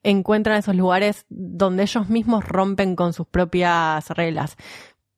encuentran 0.10 0.58
esos 0.58 0.76
lugares 0.76 1.26
donde 1.30 1.84
ellos 1.84 2.10
mismos 2.10 2.46
rompen 2.46 2.96
con 2.96 3.14
sus 3.14 3.28
propias 3.28 4.10
reglas? 4.12 4.56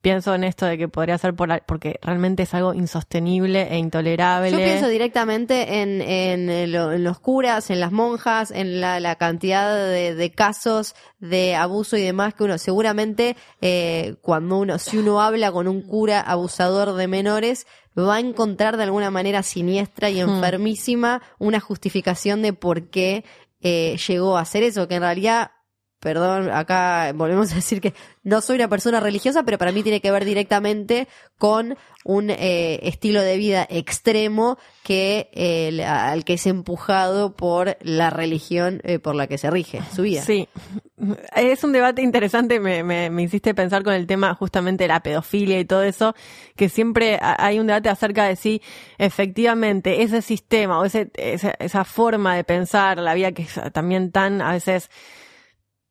Pienso 0.02 0.34
en 0.34 0.46
esto 0.46 0.66
de 0.66 0.78
que 0.78 0.88
podría 0.88 1.18
ser 1.18 1.36
por 1.36 1.50
la- 1.50 1.60
porque 1.60 2.00
realmente 2.02 2.44
es 2.44 2.54
algo 2.54 2.74
insostenible 2.74 3.68
e 3.70 3.78
intolerable. 3.78 4.50
Yo 4.50 4.58
pienso 4.58 4.88
directamente 4.88 5.82
en, 5.82 6.02
en, 6.02 6.72
lo- 6.72 6.94
en 6.94 7.04
los 7.04 7.20
curas, 7.20 7.70
en 7.70 7.82
las 7.82 7.92
monjas, 7.92 8.50
en 8.52 8.80
la, 8.80 9.02
la 9.02 9.16
cantidad 9.18 9.76
de, 9.76 10.16
de 10.16 10.32
casos 10.32 10.96
de 11.20 11.56
abuso 11.58 11.98
y 11.98 12.02
demás 12.02 12.34
que 12.34 12.46
uno 12.46 12.58
seguramente 12.58 13.36
eh, 13.60 14.16
cuando 14.22 14.60
uno, 14.60 14.80
si 14.80 14.98
uno 14.98 15.20
habla 15.22 15.52
con 15.52 15.68
un 15.68 15.82
cura 15.82 16.22
abusador 16.22 16.94
de 16.94 17.08
menores, 17.10 17.68
va 17.98 18.16
a 18.16 18.20
encontrar 18.22 18.78
de 18.78 18.84
alguna 18.84 19.12
manera 19.12 19.44
siniestra 19.44 20.10
y 20.10 20.22
enfermísima 20.22 21.22
una 21.40 21.60
justificación 21.60 22.42
de 22.42 22.54
por 22.54 22.84
qué 22.90 23.26
eh, 23.62 23.98
llegó 24.08 24.38
a 24.38 24.42
hacer 24.42 24.64
eso, 24.64 24.88
que 24.88 24.96
en 24.96 25.02
realidad 25.02 25.52
Perdón, 26.00 26.50
acá 26.50 27.12
volvemos 27.14 27.52
a 27.52 27.56
decir 27.56 27.82
que 27.82 27.94
no 28.24 28.40
soy 28.40 28.56
una 28.56 28.70
persona 28.70 29.02
religiosa, 29.02 29.44
pero 29.44 29.58
para 29.58 29.74
mí 29.74 29.84
tiene 29.84 30.00
que 30.00 30.12
ver 30.12 30.24
directamente 30.24 31.10
con 31.38 31.78
un 32.06 32.30
eh, 32.30 32.80
estilo 32.84 33.22
de 33.22 33.36
vida 33.36 33.68
extremo 33.70 34.58
que 34.84 35.30
eh, 35.34 35.84
al 35.84 36.24
que 36.24 36.34
es 36.34 36.48
empujado 36.48 37.36
por 37.36 37.78
la 37.82 38.10
religión 38.10 38.80
eh, 38.86 39.00
por 39.00 39.16
la 39.16 39.28
que 39.28 39.38
se 39.38 39.50
rige 39.50 39.82
su 39.94 40.04
vida. 40.04 40.22
Sí, 40.22 40.48
es 41.36 41.64
un 41.64 41.72
debate 41.72 42.02
interesante, 42.02 42.60
me, 42.60 42.84
me, 42.84 43.10
me 43.10 43.24
hiciste 43.24 43.54
pensar 43.54 43.84
con 43.84 43.94
el 43.94 44.08
tema 44.08 44.34
justamente 44.36 44.84
de 44.84 44.88
la 44.90 45.02
pedofilia 45.02 45.60
y 45.60 45.66
todo 45.66 45.84
eso, 45.84 46.14
que 46.56 46.70
siempre 46.70 47.18
ha- 47.22 47.36
hay 47.46 47.60
un 47.60 47.68
debate 47.68 47.90
acerca 47.90 48.26
de 48.26 48.36
si 48.36 48.62
efectivamente 48.98 50.02
ese 50.04 50.22
sistema 50.22 50.80
o 50.80 50.86
ese, 50.86 51.10
esa, 51.16 51.52
esa 51.60 51.84
forma 51.86 52.36
de 52.36 52.44
pensar 52.44 52.98
la 52.98 53.14
vida 53.14 53.32
que 53.32 53.44
es 53.44 53.60
también 53.74 54.12
tan 54.12 54.42
a 54.42 54.52
veces 54.54 54.90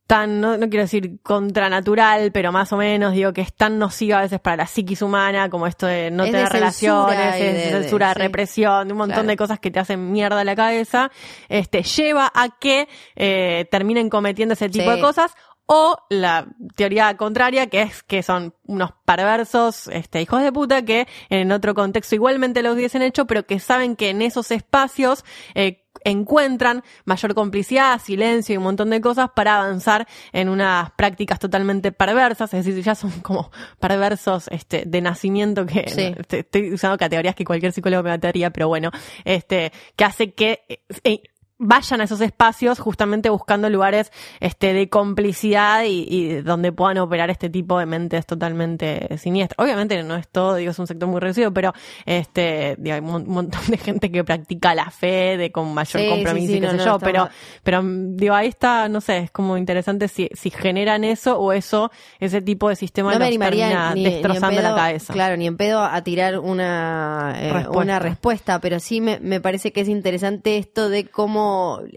tan, 0.08 0.40
no, 0.40 0.56
no 0.56 0.68
quiero 0.70 0.84
decir 0.84 1.20
contranatural, 1.22 2.32
pero 2.32 2.50
más 2.50 2.72
o 2.72 2.78
menos, 2.78 3.12
digo 3.12 3.32
que 3.34 3.42
es 3.42 3.52
tan 3.54 3.78
nociva 3.78 4.18
a 4.18 4.22
veces 4.22 4.40
para 4.40 4.56
la 4.56 4.66
psiquis 4.66 5.02
humana, 5.02 5.50
como 5.50 5.66
esto 5.66 5.86
de 5.86 6.10
no 6.10 6.24
Es 6.24 6.32
tener 6.32 6.48
relaciones, 6.48 7.34
es 7.36 7.40
de- 7.40 7.52
de- 7.52 7.82
censura, 7.82 8.14
sí. 8.14 8.18
represión, 8.18 8.88
de 8.88 8.92
un 8.94 8.98
montón 8.98 9.14
Claro. 9.16 9.28
de 9.28 9.36
cosas 9.36 9.60
que 9.60 9.70
te 9.70 9.78
hacen 9.78 10.10
mierda 10.10 10.42
la 10.44 10.56
cabeza, 10.56 11.10
este, 11.50 11.82
lleva 11.82 12.32
a 12.34 12.48
que 12.58 12.88
eh, 13.16 13.66
terminen 13.70 14.08
cometiendo 14.08 14.54
ese 14.54 14.68
tipo 14.70 14.90
Sí. 14.90 14.96
de 14.96 15.00
cosas. 15.00 15.32
O 15.70 15.98
la 16.08 16.46
teoría 16.76 17.14
contraria, 17.18 17.66
que 17.66 17.82
es 17.82 18.02
que 18.02 18.22
son 18.22 18.54
unos 18.64 18.92
perversos, 19.04 19.88
este, 19.88 20.22
hijos 20.22 20.40
de 20.42 20.50
puta, 20.50 20.82
que 20.82 21.06
en 21.28 21.52
otro 21.52 21.74
contexto 21.74 22.14
igualmente 22.14 22.62
lo 22.62 22.72
hubiesen 22.72 23.02
hecho, 23.02 23.26
pero 23.26 23.44
que 23.44 23.58
saben 23.60 23.94
que 23.94 24.08
en 24.08 24.22
esos 24.22 24.50
espacios 24.50 25.26
eh, 25.54 25.84
encuentran 26.10 26.82
mayor 27.04 27.34
complicidad, 27.34 28.00
silencio 28.00 28.54
y 28.54 28.56
un 28.58 28.64
montón 28.64 28.90
de 28.90 29.00
cosas 29.00 29.30
para 29.34 29.58
avanzar 29.60 30.06
en 30.32 30.48
unas 30.48 30.90
prácticas 30.92 31.38
totalmente 31.38 31.92
perversas, 31.92 32.52
es 32.54 32.64
decir, 32.64 32.82
ya 32.82 32.94
son 32.94 33.10
como 33.22 33.50
perversos 33.80 34.48
este, 34.48 34.84
de 34.86 35.00
nacimiento 35.00 35.66
que 35.66 35.84
Sí. 35.88 36.14
estoy 36.36 36.72
usando 36.74 36.98
categorías 36.98 37.34
que 37.34 37.44
cualquier 37.44 37.72
psicólogo 37.72 38.02
me 38.02 38.10
mataría, 38.10 38.50
pero 38.50 38.68
bueno, 38.68 38.90
este, 39.24 39.72
que 39.96 40.04
hace 40.04 40.32
que 40.32 40.64
eh, 40.68 40.80
eh, 41.04 41.22
vayan 41.60 42.00
a 42.00 42.04
esos 42.04 42.20
espacios 42.20 42.78
justamente 42.78 43.30
buscando 43.30 43.68
lugares 43.68 44.12
este 44.40 44.72
de 44.72 44.88
complicidad 44.88 45.82
y, 45.84 46.06
y 46.08 46.42
donde 46.42 46.70
puedan 46.72 46.98
operar 46.98 47.30
este 47.30 47.50
tipo 47.50 47.78
de 47.78 47.86
mentes 47.86 48.26
totalmente 48.26 49.18
siniestras. 49.18 49.58
Obviamente 49.64 50.00
no 50.04 50.14
es 50.14 50.28
todo, 50.28 50.54
digo, 50.54 50.70
es 50.70 50.78
un 50.78 50.86
sector 50.86 51.08
muy 51.08 51.20
reducido, 51.20 51.52
pero 51.52 51.72
este 52.06 52.76
digo, 52.78 52.94
hay 52.94 53.00
un 53.00 53.06
mon- 53.06 53.28
montón 53.28 53.60
de 53.68 53.76
gente 53.76 54.10
que 54.12 54.22
practica 54.22 54.74
la 54.74 54.90
fe 54.90 55.36
de 55.36 55.50
con 55.50 55.74
mayor 55.74 56.00
Sí, 56.00 56.06
sí, 56.06 56.14
compromiso 56.14 56.52
sí, 56.52 56.56
y 56.58 56.60
qué 56.60 56.66
no, 56.66 56.72
sé 56.72 56.78
no, 56.78 56.84
yo, 56.84 56.98
pero 57.00 57.18
mal. 57.24 57.30
pero 57.64 57.82
digo, 57.84 58.34
ahí 58.34 58.48
está, 58.48 58.88
no 58.88 59.00
sé, 59.00 59.18
es 59.18 59.30
como 59.30 59.56
interesante 59.56 60.06
si, 60.08 60.28
si 60.34 60.50
generan 60.50 61.02
eso 61.02 61.38
o 61.38 61.52
eso, 61.52 61.90
ese 62.20 62.40
tipo 62.40 62.68
de 62.68 62.76
sistema 62.76 63.12
no 63.12 63.18
me 63.18 63.36
termina 63.36 63.94
ni, 63.94 64.04
ni 64.04 64.10
destrozando 64.10 64.60
pedo, 64.60 64.70
la 64.70 64.74
cabeza. 64.76 65.12
Claro, 65.12 65.36
ni 65.36 65.46
en 65.48 65.56
pedo 65.56 65.82
a 65.82 66.00
tirar 66.02 66.38
una, 66.38 67.34
eh, 67.36 67.52
Respuesta. 67.52 67.78
una 67.82 67.98
respuesta, 67.98 68.60
pero 68.60 68.78
sí 68.78 69.00
me, 69.00 69.18
me 69.20 69.40
parece 69.40 69.72
que 69.72 69.80
es 69.80 69.88
interesante 69.88 70.56
esto 70.58 70.88
de 70.88 71.04
cómo 71.06 71.47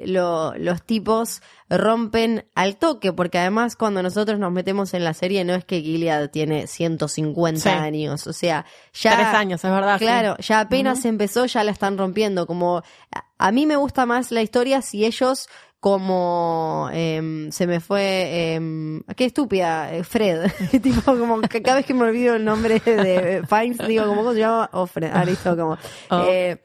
lo- 0.05 0.53
los 0.57 0.83
tipos 0.83 1.41
rompen 1.69 2.45
al 2.55 2.77
toque, 2.77 3.13
porque 3.13 3.37
además 3.39 3.75
cuando 3.75 4.01
nosotros 4.03 4.39
nos 4.39 4.51
metemos 4.51 4.93
en 4.93 5.03
la 5.03 5.13
serie 5.13 5.43
no 5.45 5.53
es 5.53 5.63
que 5.65 5.81
Gilead 5.81 6.29
tiene 6.29 6.67
150 6.67 7.59
Sí. 7.61 7.69
años, 7.69 8.27
o 8.27 8.33
sea, 8.33 8.65
ya... 8.93 9.15
Tres 9.15 9.27
años, 9.27 9.63
es 9.63 9.71
verdad. 9.71 9.97
sí. 9.99 10.05
Claro, 10.05 10.35
ya 10.39 10.59
apenas 10.61 11.05
empezó, 11.05 11.45
ya 11.45 11.63
la 11.63 11.71
están 11.71 11.97
rompiendo. 11.97 12.45
Como 12.47 12.83
a- 13.37 13.51
mí 13.51 13.65
me 13.65 13.75
gusta 13.77 14.05
más 14.05 14.31
la 14.31 14.41
historia 14.41 14.81
si 14.81 15.05
ellos 15.05 15.47
como 15.79 16.89
em, 16.93 17.51
se 17.51 17.65
me 17.65 17.79
fue 17.79 18.53
em, 18.53 19.01
qué 19.15 19.25
estúpida 19.25 19.91
eh, 19.91 20.03
Fred 20.03 20.51
tipo 20.83 21.01
como 21.17 21.41
que 21.41 21.63
cada 21.63 21.77
vez 21.77 21.87
que 21.87 21.95
me 21.95 22.03
olvido 22.03 22.35
el 22.35 22.45
nombre 22.45 22.79
de 22.79 23.41
Fiennes 23.49 23.87
digo 23.87 24.05
como 24.05 24.17
cómo 24.21 24.33
se 24.33 24.39
llama 24.41 24.69
oh 24.73 24.85
Fred 24.85 25.09
ah 25.11 25.25
listo 25.25 25.57
como 25.57 25.77
Oh. 26.11 26.23
eh, 26.29 26.61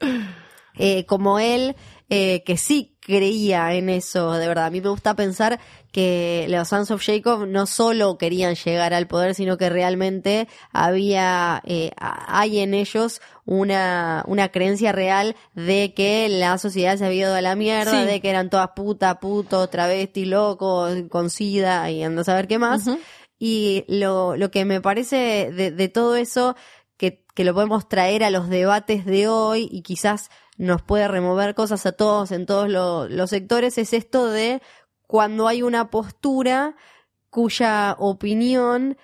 eh, 0.75 1.03
como 1.07 1.39
él 1.39 1.75
eh, 2.09 2.43
que 2.45 2.57
sí 2.57 2.95
creía 3.01 3.73
en 3.73 3.89
eso 3.89 4.33
de 4.33 4.47
verdad. 4.47 4.65
A 4.65 4.69
mí 4.69 4.81
me 4.81 4.89
gusta 4.89 5.15
pensar 5.15 5.59
que 5.91 6.45
los 6.49 6.67
Sons 6.67 6.91
of 6.91 7.03
Jacob 7.03 7.45
no 7.47 7.65
solo 7.65 8.17
querían 8.17 8.55
llegar 8.55 8.93
al 8.93 9.07
poder 9.07 9.33
sino 9.35 9.57
que 9.57 9.69
realmente 9.69 10.47
había 10.71 11.61
eh, 11.65 11.91
hay 11.97 12.59
en 12.59 12.73
ellos 12.73 13.21
una 13.45 14.23
una 14.27 14.49
creencia 14.49 14.91
real 14.91 15.35
de 15.53 15.93
que 15.95 16.27
la 16.29 16.57
sociedad 16.57 16.97
se 16.97 17.05
había 17.05 17.21
ido 17.27 17.35
a 17.35 17.41
la 17.41 17.55
mierda 17.55 18.01
Sí. 18.01 18.05
de 18.07 18.19
que 18.21 18.29
eran 18.29 18.49
todas 18.49 18.69
puta 18.75 19.19
putos 19.19 19.69
travesti 19.69 20.25
locos 20.25 20.93
con 21.09 21.29
sida 21.29 21.89
y 21.91 22.03
anda 22.03 22.21
a 22.21 22.25
saber 22.25 22.47
qué 22.47 22.59
más. 22.59 22.83
Y 23.39 23.85
lo, 23.87 24.35
lo 24.35 24.49
que 24.51 24.65
me 24.65 24.81
parece 24.81 25.51
de, 25.51 25.71
de 25.71 25.89
todo 25.89 26.15
eso, 26.15 26.55
que, 26.97 27.23
que 27.35 27.43
lo 27.43 27.53
podemos 27.53 27.87
traer 27.87 28.23
a 28.23 28.31
los 28.31 28.49
debates 28.49 29.05
de 29.05 29.27
hoy 29.27 29.69
y 29.71 29.83
quizás 29.83 30.29
nos 30.57 30.81
puede 30.81 31.07
remover 31.07 31.55
cosas 31.55 31.85
a 31.85 31.91
todos 31.91 32.31
en 32.31 32.45
todos 32.45 32.69
lo- 32.69 33.07
los 33.07 33.29
sectores, 33.29 33.77
es 33.77 33.93
esto 33.93 34.27
de 34.27 34.61
cuando 35.07 35.47
hay 35.47 35.61
una 35.61 35.89
postura 35.89 36.75
cuya 37.29 37.95
opinión 37.99 38.97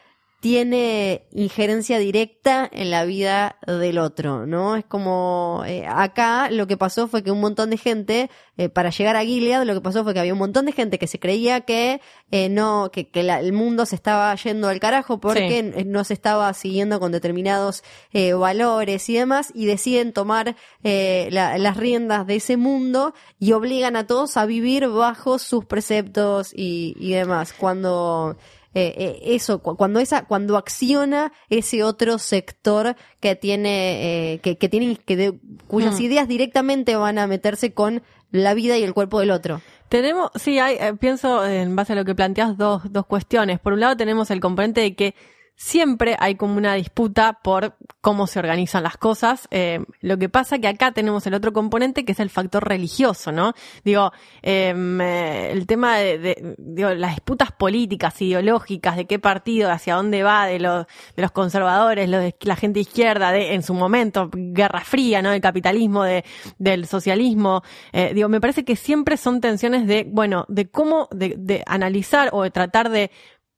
tiene 0.43 1.23
injerencia 1.31 1.97
directa 1.99 2.69
en 2.69 2.91
la 2.91 3.05
vida 3.05 3.55
del 3.65 3.97
otro, 3.97 4.45
¿no? 4.45 4.75
Es 4.75 4.83
como 4.83 5.63
eh, 5.65 5.85
acá 5.87 6.51
lo 6.51 6.67
que 6.67 6.75
pasó 6.75 7.07
fue 7.07 7.23
que 7.23 7.31
un 7.31 7.39
montón 7.39 7.69
de 7.69 7.77
gente, 7.77 8.29
eh, 8.57 8.67
para 8.67 8.89
llegar 8.89 9.15
a 9.15 9.23
Gilead, 9.23 9.63
lo 9.63 9.73
que 9.73 9.79
pasó 9.79 10.03
fue 10.03 10.13
que 10.13 10.19
había 10.19 10.33
un 10.33 10.39
montón 10.39 10.65
de 10.65 10.73
gente 10.73 10.99
que 10.99 11.07
se 11.07 11.17
creía 11.17 11.61
que 11.61 12.01
eh, 12.29 12.49
no, 12.49 12.89
que, 12.91 13.07
que 13.07 13.23
la- 13.23 13.39
el 13.39 13.53
mundo 13.53 13.85
se 13.85 13.95
estaba 13.95 14.35
yendo 14.35 14.67
al 14.67 14.81
carajo 14.81 15.17
porque 15.21 15.73
Sí. 15.77 15.85
no 15.85 16.03
se 16.03 16.13
estaba 16.13 16.53
siguiendo 16.53 16.99
con 16.99 17.13
determinados 17.13 17.81
eh, 18.11 18.33
valores 18.33 19.07
y 19.09 19.13
demás, 19.13 19.49
y 19.55 19.65
deciden 19.65 20.11
tomar 20.11 20.57
eh, 20.83 21.29
la- 21.31 21.57
las 21.57 21.77
riendas 21.77 22.27
de 22.27 22.35
ese 22.35 22.57
mundo 22.57 23.13
y 23.39 23.53
obligan 23.53 23.95
a 23.95 24.07
todos 24.07 24.35
a 24.35 24.45
vivir 24.45 24.89
bajo 24.89 25.39
sus 25.39 25.63
preceptos 25.63 26.51
y, 26.53 26.95
y 26.99 27.13
demás. 27.13 27.53
Cuando 27.53 28.35
eh, 28.75 28.93
eh, 28.97 29.19
eso, 29.35 29.59
cu- 29.59 29.75
cuando 29.77 29.99
esa, 29.99 30.25
cuando 30.25 30.57
acciona 30.57 31.31
ese 31.49 31.83
otro 31.83 32.17
sector 32.17 32.95
que 33.19 33.35
tiene, 33.35 34.33
eh, 34.33 34.39
que, 34.39 34.57
que 34.57 34.69
tiene, 34.69 34.95
que 34.97 35.15
de- 35.15 35.39
cuyas 35.67 35.99
Hmm. 35.99 36.03
ideas 36.03 36.27
directamente 36.27 36.95
van 36.95 37.17
a 37.19 37.27
meterse 37.27 37.73
con 37.73 38.01
la 38.31 38.53
vida 38.53 38.77
y 38.77 38.83
el 38.83 38.93
cuerpo 38.93 39.19
del 39.19 39.31
otro. 39.31 39.61
Tenemos, 39.89 40.31
sí, 40.35 40.57
hay, 40.57 40.75
eh, 40.79 40.93
pienso 40.99 41.45
en 41.45 41.75
base 41.75 41.93
a 41.93 41.95
lo 41.95 42.03
que 42.03 42.15
planteas 42.15 42.57
dos, 42.57 42.81
dos 42.91 43.05
cuestiones. 43.05 43.59
Por 43.59 43.73
un 43.73 43.79
lado 43.81 43.95
tenemos 43.95 44.31
el 44.31 44.39
componente 44.39 44.81
de 44.81 44.95
que 44.95 45.13
siempre 45.55 46.15
hay 46.19 46.35
como 46.35 46.57
una 46.57 46.73
disputa 46.73 47.39
por 47.43 47.77
cómo 48.01 48.27
se 48.27 48.39
organizan 48.39 48.83
las 48.83 48.97
cosas. 48.97 49.47
Eh, 49.51 49.79
lo 50.01 50.17
que 50.17 50.29
pasa 50.29 50.59
que 50.59 50.67
acá 50.67 50.91
tenemos 50.91 51.25
el 51.27 51.33
otro 51.33 51.53
componente 51.53 52.05
que 52.05 52.11
es 52.11 52.19
el 52.19 52.29
factor 52.29 52.67
religioso, 52.67 53.31
¿no? 53.31 53.53
Digo, 53.83 54.11
em, 54.41 54.99
eh, 54.99 55.51
el 55.51 55.65
tema 55.67 55.97
de, 55.97 56.55
digo, 56.57 56.89
las 56.89 57.15
disputas 57.15 57.51
políticas, 57.51 58.21
ideológicas, 58.21 58.97
de 58.97 59.05
qué 59.05 59.19
partido, 59.19 59.71
hacia 59.71 59.95
dónde 59.95 60.23
va, 60.23 60.47
de 60.47 60.59
los, 60.59 60.85
de 61.15 61.21
los 61.21 61.31
conservadores, 61.31 62.09
los 62.09 62.21
de 62.21 62.35
la 62.41 62.55
gente 62.55 62.79
izquierda, 62.79 63.31
de, 63.31 63.53
en 63.53 63.63
su 63.63 63.73
momento, 63.73 64.29
Guerra 64.33 64.81
Fría, 64.81 65.21
¿no? 65.21 65.31
El 65.31 65.41
capitalismo, 65.41 66.03
de, 66.03 66.25
del 66.57 66.87
socialismo. 66.87 67.63
Eh, 67.91 68.11
digo, 68.13 68.27
me 68.27 68.41
parece 68.41 68.65
que 68.65 68.75
siempre 68.75 69.17
son 69.17 69.39
tensiones 69.39 69.87
de, 69.87 70.05
bueno, 70.09 70.45
de 70.49 70.69
cómo, 70.69 71.07
de, 71.11 71.35
de 71.37 71.63
analizar 71.67 72.29
o 72.33 72.43
de 72.43 72.51
tratar 72.51 72.89
de 72.89 73.11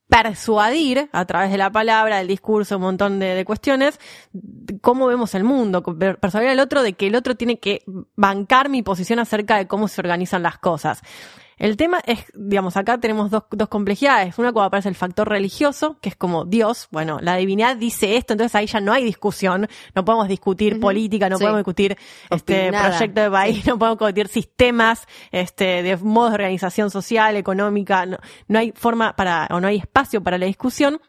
persuadir 0.07 1.09
a 1.11 1.25
través 1.25 1.51
de 1.51 1.57
la 1.57 1.71
palabra, 1.71 2.17
del 2.17 2.27
discurso, 2.27 2.75
un 2.77 2.83
montón 2.83 3.19
de, 3.19 3.33
de 3.33 3.45
cuestiones, 3.45 3.99
cómo 4.81 5.07
vemos 5.07 5.33
el 5.35 5.43
mundo, 5.43 5.81
per- 5.83 6.19
persuadir 6.19 6.49
al 6.49 6.59
otro 6.59 6.83
de 6.83 6.93
que 6.93 7.07
el 7.07 7.15
otro 7.15 7.35
tiene 7.35 7.59
que 7.59 7.83
bancar 8.15 8.69
mi 8.69 8.83
posición 8.83 9.19
acerca 9.19 9.57
de 9.57 9.67
cómo 9.67 9.87
se 9.87 10.01
organizan 10.01 10.43
las 10.43 10.57
cosas. 10.57 11.01
El 11.57 11.77
tema 11.77 12.01
es, 12.05 12.25
digamos, 12.33 12.75
acá 12.77 12.97
tenemos 12.99 13.31
dos, 13.31 13.43
dos 13.51 13.69
complejidades. 13.69 14.37
Una 14.37 14.51
cuando 14.51 14.67
aparece 14.67 14.89
el 14.89 14.95
factor 14.95 15.29
religioso, 15.29 15.97
que 16.01 16.09
es 16.09 16.15
como 16.15 16.45
Dios, 16.45 16.87
bueno, 16.91 17.19
la 17.21 17.35
divinidad 17.37 17.77
dice 17.77 18.17
esto, 18.17 18.33
entonces 18.33 18.55
ahí 18.55 18.67
ya 18.67 18.81
no 18.81 18.91
hay 18.91 19.03
discusión, 19.03 19.67
no 19.93 20.03
podemos 20.05 20.27
discutir 20.27 20.79
política, 20.79 21.29
no 21.29 21.37
Sí. 21.37 21.43
podemos 21.43 21.59
discutir 21.59 21.97
este 22.29 22.67
Opinada. 22.67 22.89
proyecto 22.89 23.21
de 23.21 23.31
país, 23.31 23.65
no 23.67 23.79
podemos 23.79 23.99
discutir 23.99 24.27
sistemas, 24.27 25.07
este, 25.31 25.81
de 25.83 25.97
modos 25.97 26.31
de 26.31 26.35
organización 26.35 26.89
social, 26.89 27.35
económica, 27.37 28.05
no, 28.05 28.17
no 28.47 28.59
hay 28.59 28.71
forma 28.75 29.15
para, 29.15 29.47
o 29.51 29.61
no 29.61 29.67
hay 29.67 29.77
espacio 29.77 30.21
para 30.21 30.37
la 30.37 30.45
discusión. 30.47 30.99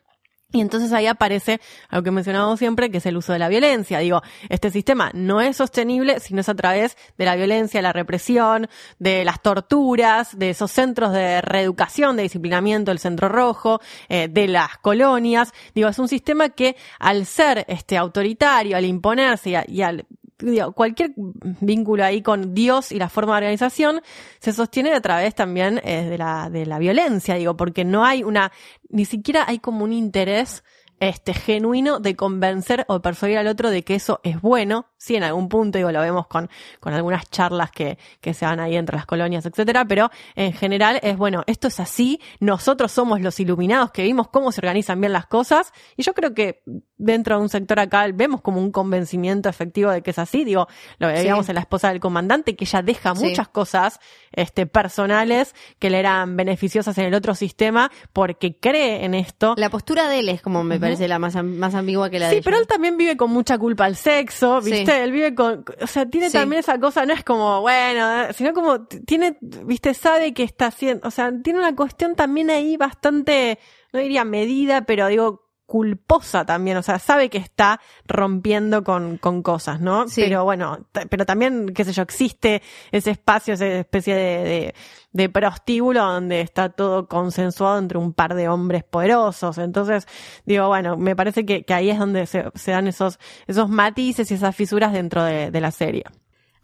Y 0.53 0.61
entonces 0.61 0.93
ahí 0.93 1.07
aparece 1.07 1.61
algo 1.89 2.05
que 2.05 2.11
mencionamos 2.13 2.59
siempre, 2.59 2.89
que 2.89 2.99
es 2.99 3.07
el 3.07 3.17
uso 3.17 3.33
de 3.33 3.41
la 3.41 3.49
violencia. 3.49 3.99
Digo, 3.99 4.23
este 4.49 4.71
sistema 4.71 5.11
no 5.13 5.41
es 5.41 5.57
sostenible 5.57 6.21
si 6.21 6.35
no 6.35 6.41
es 6.41 6.49
a 6.49 6.55
través 6.55 6.97
de 7.19 7.25
la 7.25 7.35
violencia, 7.35 7.83
la 7.83 7.93
represión, 7.93 8.69
de 9.01 9.25
las 9.25 9.43
torturas, 9.43 10.39
de 10.39 10.51
esos 10.51 10.71
centros 10.71 11.13
de 11.13 11.41
reeducación, 11.41 12.17
de 12.17 12.23
disciplinamiento, 12.23 12.93
el 12.93 13.01
centro 13.01 13.29
rojo, 13.29 13.81
eh, 14.09 14.29
de 14.31 14.47
las 14.47 14.79
colonias. 14.79 15.53
Digo, 15.75 15.89
es 15.89 15.99
un 15.99 16.09
sistema 16.09 16.49
que 16.51 16.77
al 17.01 17.27
ser 17.27 17.65
este 17.67 17.97
autoritario, 17.97 18.77
al 18.77 18.85
imponerse 18.85 19.51
y, 19.67 19.79
y 19.79 19.83
al 19.83 20.07
digo, 20.39 20.73
cualquier 20.73 21.13
vínculo 21.61 22.05
ahí 22.05 22.23
con 22.23 22.55
Dios 22.55 22.93
y 22.93 22.99
la 22.99 23.09
forma 23.09 23.33
de 23.33 23.39
organización 23.39 24.01
se 24.39 24.53
sostiene 24.53 24.93
a 24.93 25.01
través 25.01 25.35
también 25.35 25.81
eh, 25.85 26.05
de, 26.05 26.19
la, 26.19 26.51
de 26.51 26.67
la 26.67 26.79
violencia, 26.79 27.35
digo, 27.37 27.57
porque 27.57 27.85
no 27.85 28.05
hay 28.05 28.23
una, 28.23 28.53
ni 28.89 29.05
siquiera 29.05 29.45
hay 29.47 29.59
como 29.59 29.85
un 29.85 29.93
interés 29.93 30.63
este 31.01 31.35
genuino 31.35 32.01
de 32.01 32.17
convencer 32.17 32.85
o 32.89 33.01
persuadir 33.01 33.39
al 33.39 33.47
otro 33.49 33.71
de 33.71 33.83
que 33.83 33.95
eso 33.95 34.21
es 34.23 34.41
bueno. 34.41 34.87
Sí, 34.97 35.15
en 35.15 35.25
algún 35.25 35.49
punto, 35.49 35.79
digo, 35.79 35.93
lo 35.93 36.01
vemos 36.01 36.27
con, 36.27 36.49
con 36.81 36.95
algunas 36.95 37.29
charlas 37.29 37.71
que, 37.71 37.99
que 38.21 38.33
se 38.33 38.47
dan 38.47 38.61
ahí 38.61 38.77
entre 38.77 38.97
las 38.97 39.07
colonias, 39.07 39.45
etcétera, 39.45 39.85
pero 39.85 40.11
en 40.35 40.53
general 40.53 40.99
es 41.03 41.17
bueno, 41.17 41.45
esto 41.47 41.69
es 41.69 41.81
así, 41.81 42.21
nosotros 42.41 42.93
somos 42.93 43.21
los 43.21 43.39
iluminados 43.39 43.91
que 43.91 44.03
vimos 44.03 44.29
cómo 44.29 44.53
se 44.53 44.61
organizan 44.61 45.01
bien 45.01 45.13
las 45.13 45.27
cosas, 45.27 45.73
y 45.97 46.03
yo 46.03 46.15
creo 46.15 46.33
que 46.33 46.63
dentro 46.99 47.37
de 47.37 47.43
un 47.43 47.49
sector 47.49 47.79
acá 47.79 48.07
vemos 48.15 48.41
como 48.41 48.61
un 48.61 48.71
convencimiento 48.73 49.49
efectivo 49.49 49.91
de 49.91 50.03
que 50.03 50.11
es 50.11 50.19
así, 50.19 50.45
digo, 50.45 50.67
lo 50.99 51.09
veíamos 51.09 51.47
Sí. 51.47 51.51
en 51.51 51.57
la 51.57 51.61
esposa 51.61 51.89
del 51.89 52.01
comandante, 52.01 52.57
que 52.57 52.65
ella 52.65 52.83
deja 52.83 53.15
Sí. 53.15 53.25
muchas 53.27 53.49
cosas 53.49 54.01
este, 54.33 54.67
personales 54.67 55.55
que 55.79 55.91
le 55.91 55.99
eran 55.99 56.37
beneficiosas 56.37 56.97
en 56.99 57.05
el 57.07 57.15
otro 57.15 57.35
sistema 57.35 57.91
porque 58.13 58.57
cree 58.59 59.05
en 59.05 59.15
esto. 59.15 59.55
La 59.57 59.71
postura 59.71 60.09
de 60.09 60.21
él 60.21 60.29
es 60.29 60.43
como 60.43 60.63
me 60.65 60.79
parece 60.81 61.09
la 61.09 61.19
más, 61.19 61.37
más 61.43 61.75
ambigua 61.75 62.11
que 62.11 62.19
la 62.19 62.29
de 62.29 62.37
Sí, 62.37 62.41
pero 62.45 62.59
él 62.59 62.67
también 62.67 62.97
vive 62.97 63.17
con 63.17 63.31
mucha 63.31 63.59
culpa 63.59 63.85
al 63.85 63.97
sexo, 63.97 64.61
Sí. 64.63 64.71
¿viste? 64.73 65.03
Él 65.03 65.13
vive 65.13 65.35
con, 65.35 65.65
o 65.81 65.87
sea, 65.87 66.07
tiene 66.07 66.29
Sí. 66.31 66.35
también 66.39 66.61
esa 66.61 66.79
cosa, 66.81 67.05
no 67.07 67.13
es 67.13 67.25
como, 67.25 67.61
bueno, 67.61 68.33
sino 68.35 68.53
como, 68.53 68.85
tiene, 68.87 69.39
¿viste? 69.41 69.95
Sabe 69.95 70.33
que 70.35 70.43
está 70.43 70.67
haciendo, 70.67 71.07
o 71.07 71.11
sea, 71.11 71.31
tiene 71.43 71.59
una 71.59 71.75
cuestión 71.77 72.15
también 72.15 72.51
ahí 72.51 72.77
bastante, 72.77 73.59
no 73.93 74.01
diría 74.01 74.25
medida, 74.25 74.83
pero 74.83 75.07
digo, 75.09 75.46
culposa 75.67 76.47
también, 76.47 76.77
o 76.77 76.83
sea, 76.83 76.99
sabe 76.99 77.29
que 77.29 77.39
está 77.39 77.81
rompiendo 78.07 78.85
con, 78.85 79.19
con 79.19 79.43
cosas, 79.43 79.81
¿no? 79.81 80.09
Sí. 80.09 80.23
Pero 80.23 80.45
bueno, 80.45 80.87
pero 81.11 81.27
también, 81.27 81.73
qué 81.75 81.85
sé 81.85 81.93
yo, 81.93 82.03
existe 82.03 82.63
ese 82.93 83.11
espacio, 83.11 83.55
esa 83.55 83.67
especie 83.67 84.15
de, 84.15 84.23
de, 84.23 84.75
de 85.13 85.29
prostíbulo 85.29 86.05
donde 86.05 86.41
está 86.41 86.69
todo 86.69 87.09
consensuado 87.09 87.79
entre 87.79 87.99
un 87.99 88.13
par 88.13 88.35
de 88.35 88.49
hombres 88.49 88.85
poderosos. 88.85 89.59
Entonces, 89.59 90.07
digo, 90.45 90.69
bueno, 90.69 90.97
me 90.97 91.17
parece 91.17 91.45
que, 91.45 91.65
que 91.65 91.75
ahí 91.75 91.91
es 91.91 91.99
donde 91.99 92.27
se, 92.27 92.45
se 92.55 92.71
dan 92.71 92.87
esos, 92.87 93.19
esos 93.47 93.69
matices 93.69 94.31
y 94.31 94.35
esas 94.35 94.55
fisuras 94.55 94.93
dentro 94.93 95.25
de, 95.25 95.51
de 95.51 95.61
la 95.61 95.73
serie. 95.73 96.05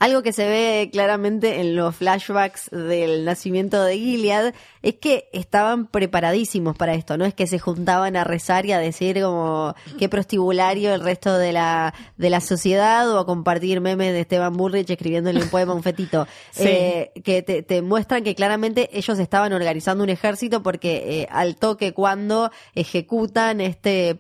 Algo 0.03 0.25
que 0.25 0.33
se 0.33 0.49
ve 0.49 0.91
claramente 0.91 1.61
en 1.61 1.77
los 1.77 1.95
flashbacks 1.95 2.71
del 2.73 3.25
nacimiento 3.25 3.85
de 3.85 3.97
Gilead 3.97 4.53
es 4.83 4.95
que 4.95 5.29
estaban 5.33 5.87
preparadísimos 5.87 6.77
para 6.77 6.95
esto, 6.95 7.17
no 7.17 7.25
es 7.25 7.35
que 7.35 7.47
se 7.47 7.61
juntaban 7.61 8.17
a 8.17 8.25
rezar 8.25 8.67
y 8.67 8.73
a 8.73 8.81
decir 8.81 9.23
como 9.23 9.77
qué 10.01 10.09
prostibulario 10.09 10.93
el 10.93 11.03
resto 11.03 11.39
de 11.39 11.53
la 11.53 11.95
de 12.17 12.31
la 12.31 12.41
sociedad 12.41 13.09
o 13.13 13.21
a 13.21 13.27
compartir 13.27 13.81
memes 13.81 14.13
de 14.13 14.23
Esteban 14.23 14.57
Burrich 14.57 14.91
escribiéndole 14.91 15.41
un 15.41 15.49
poema 15.51 15.71
a 15.71 15.77
un 15.77 15.85
fetito. 15.85 16.27
Sí. 16.51 16.65
Eh, 16.67 17.13
que 17.25 17.43
te, 17.43 17.63
te 17.63 17.81
muestran 17.81 18.25
que 18.25 18.35
claramente 18.35 18.91
ellos 18.93 19.19
estaban 19.21 19.53
organizando 19.53 20.03
un 20.03 20.11
ejército 20.11 20.63
porque 20.63 21.21
eh, 21.23 21.29
al 21.31 21.57
toque 21.57 21.95
cuando 21.95 22.51
ejecutan 22.75 23.61
este 23.61 24.19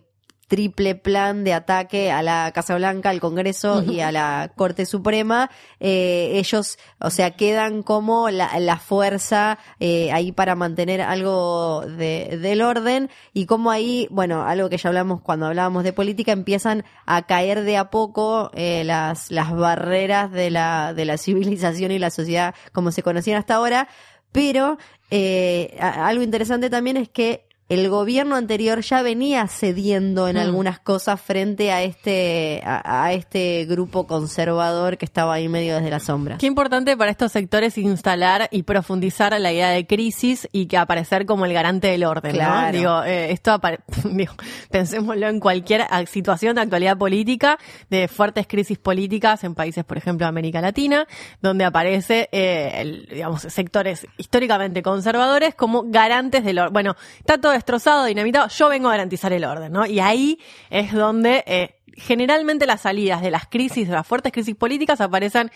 triple 0.52 0.94
plan 0.94 1.44
de 1.44 1.54
ataque 1.54 2.12
a 2.12 2.20
la 2.22 2.52
Casa 2.54 2.74
Blanca, 2.74 3.08
al 3.08 3.20
Congreso 3.20 3.82
y 3.82 4.00
a 4.00 4.12
la 4.12 4.52
Corte 4.54 4.84
Suprema, 4.84 5.50
eh, 5.80 6.32
ellos, 6.34 6.78
o 7.00 7.08
sea, 7.08 7.30
quedan 7.30 7.82
como 7.82 8.28
la, 8.28 8.60
la 8.60 8.76
fuerza 8.76 9.58
eh, 9.80 10.12
ahí 10.12 10.30
para 10.30 10.54
mantener 10.54 11.00
algo 11.00 11.86
de, 11.86 12.38
del 12.38 12.60
orden 12.60 13.08
y 13.32 13.46
como 13.46 13.70
ahí, 13.70 14.06
bueno, 14.10 14.42
algo 14.42 14.68
que 14.68 14.76
ya 14.76 14.90
hablamos 14.90 15.22
cuando 15.22 15.46
hablábamos 15.46 15.84
de 15.84 15.94
política, 15.94 16.32
empiezan 16.32 16.84
a 17.06 17.22
caer 17.22 17.62
de 17.62 17.78
a 17.78 17.88
poco 17.88 18.50
eh, 18.52 18.84
las, 18.84 19.30
las 19.30 19.56
barreras 19.56 20.30
de 20.32 20.50
la, 20.50 20.92
de 20.92 21.06
la 21.06 21.16
civilización 21.16 21.92
y 21.92 21.98
la 21.98 22.10
sociedad 22.10 22.54
como 22.72 22.90
se 22.90 23.02
conocían 23.02 23.38
hasta 23.38 23.54
ahora, 23.54 23.88
pero 24.32 24.76
eh, 25.10 25.78
algo 25.80 26.22
interesante 26.22 26.68
también 26.68 26.98
es 26.98 27.08
que 27.08 27.46
el 27.72 27.88
gobierno 27.88 28.36
anterior 28.36 28.80
ya 28.82 29.02
venía 29.02 29.46
cediendo 29.48 30.28
en 30.28 30.36
Mm. 30.36 30.40
algunas 30.40 30.78
cosas 30.80 31.20
frente 31.20 31.72
a 31.72 31.82
este 31.82 32.62
a, 32.64 33.04
a 33.04 33.12
este 33.12 33.64
grupo 33.66 34.06
conservador 34.06 34.98
que 34.98 35.04
estaba 35.04 35.34
ahí 35.34 35.48
medio 35.48 35.76
desde 35.76 35.90
la 35.90 36.00
sombra. 36.00 36.38
Qué 36.38 36.46
importante 36.46 36.96
para 36.96 37.10
estos 37.10 37.32
sectores 37.32 37.78
instalar 37.78 38.48
y 38.50 38.62
profundizar 38.64 39.38
la 39.40 39.52
idea 39.52 39.70
de 39.70 39.86
crisis 39.86 40.48
y 40.52 40.66
que 40.66 40.76
aparecer 40.76 41.24
como 41.26 41.44
el 41.46 41.52
garante 41.52 41.88
del 41.88 42.04
orden, 42.04 42.32
Claro. 42.32 42.66
¿no? 42.66 42.78
Digo, 42.78 43.02
eh, 43.04 43.32
esto 43.32 43.58
digo, 44.04 44.34
pensémoslo 44.70 45.28
en 45.28 45.40
cualquier 45.40 45.82
a- 45.82 46.04
situación 46.06 46.54
de 46.56 46.62
actualidad 46.62 46.96
política, 46.98 47.58
de 47.90 48.08
fuertes 48.08 48.46
crisis 48.46 48.78
políticas 48.78 49.44
en 49.44 49.54
países, 49.54 49.84
por 49.84 49.96
ejemplo, 49.96 50.26
de 50.26 50.28
América 50.28 50.60
Latina, 50.60 51.06
donde 51.40 51.64
aparece, 51.64 52.28
eh, 52.32 52.72
el- 52.80 53.06
digamos, 53.10 53.42
sectores 53.42 54.06
históricamente 54.18 54.82
conservadores 54.82 55.54
como 55.54 55.84
garantes 55.86 56.44
del 56.44 56.58
orden. 56.58 56.72
Bueno, 56.72 56.96
está 57.18 57.38
todo 57.38 57.52
destrozado, 57.62 58.04
dinamitado, 58.04 58.48
yo 58.48 58.68
vengo 58.68 58.88
a 58.88 58.92
garantizar 58.92 59.32
el 59.32 59.44
orden, 59.44 59.72
¿no? 59.72 59.86
Y 59.86 60.00
ahí 60.00 60.38
es 60.70 60.92
donde 60.92 61.44
eh, 61.46 61.76
generalmente 61.96 62.66
las 62.66 62.82
salidas 62.82 63.22
de 63.22 63.30
las 63.30 63.46
crisis, 63.46 63.88
de 63.88 63.94
las 63.94 64.06
fuertes 64.06 64.32
crisis 64.32 64.56
políticas 64.56 65.00
aparecen 65.00 65.50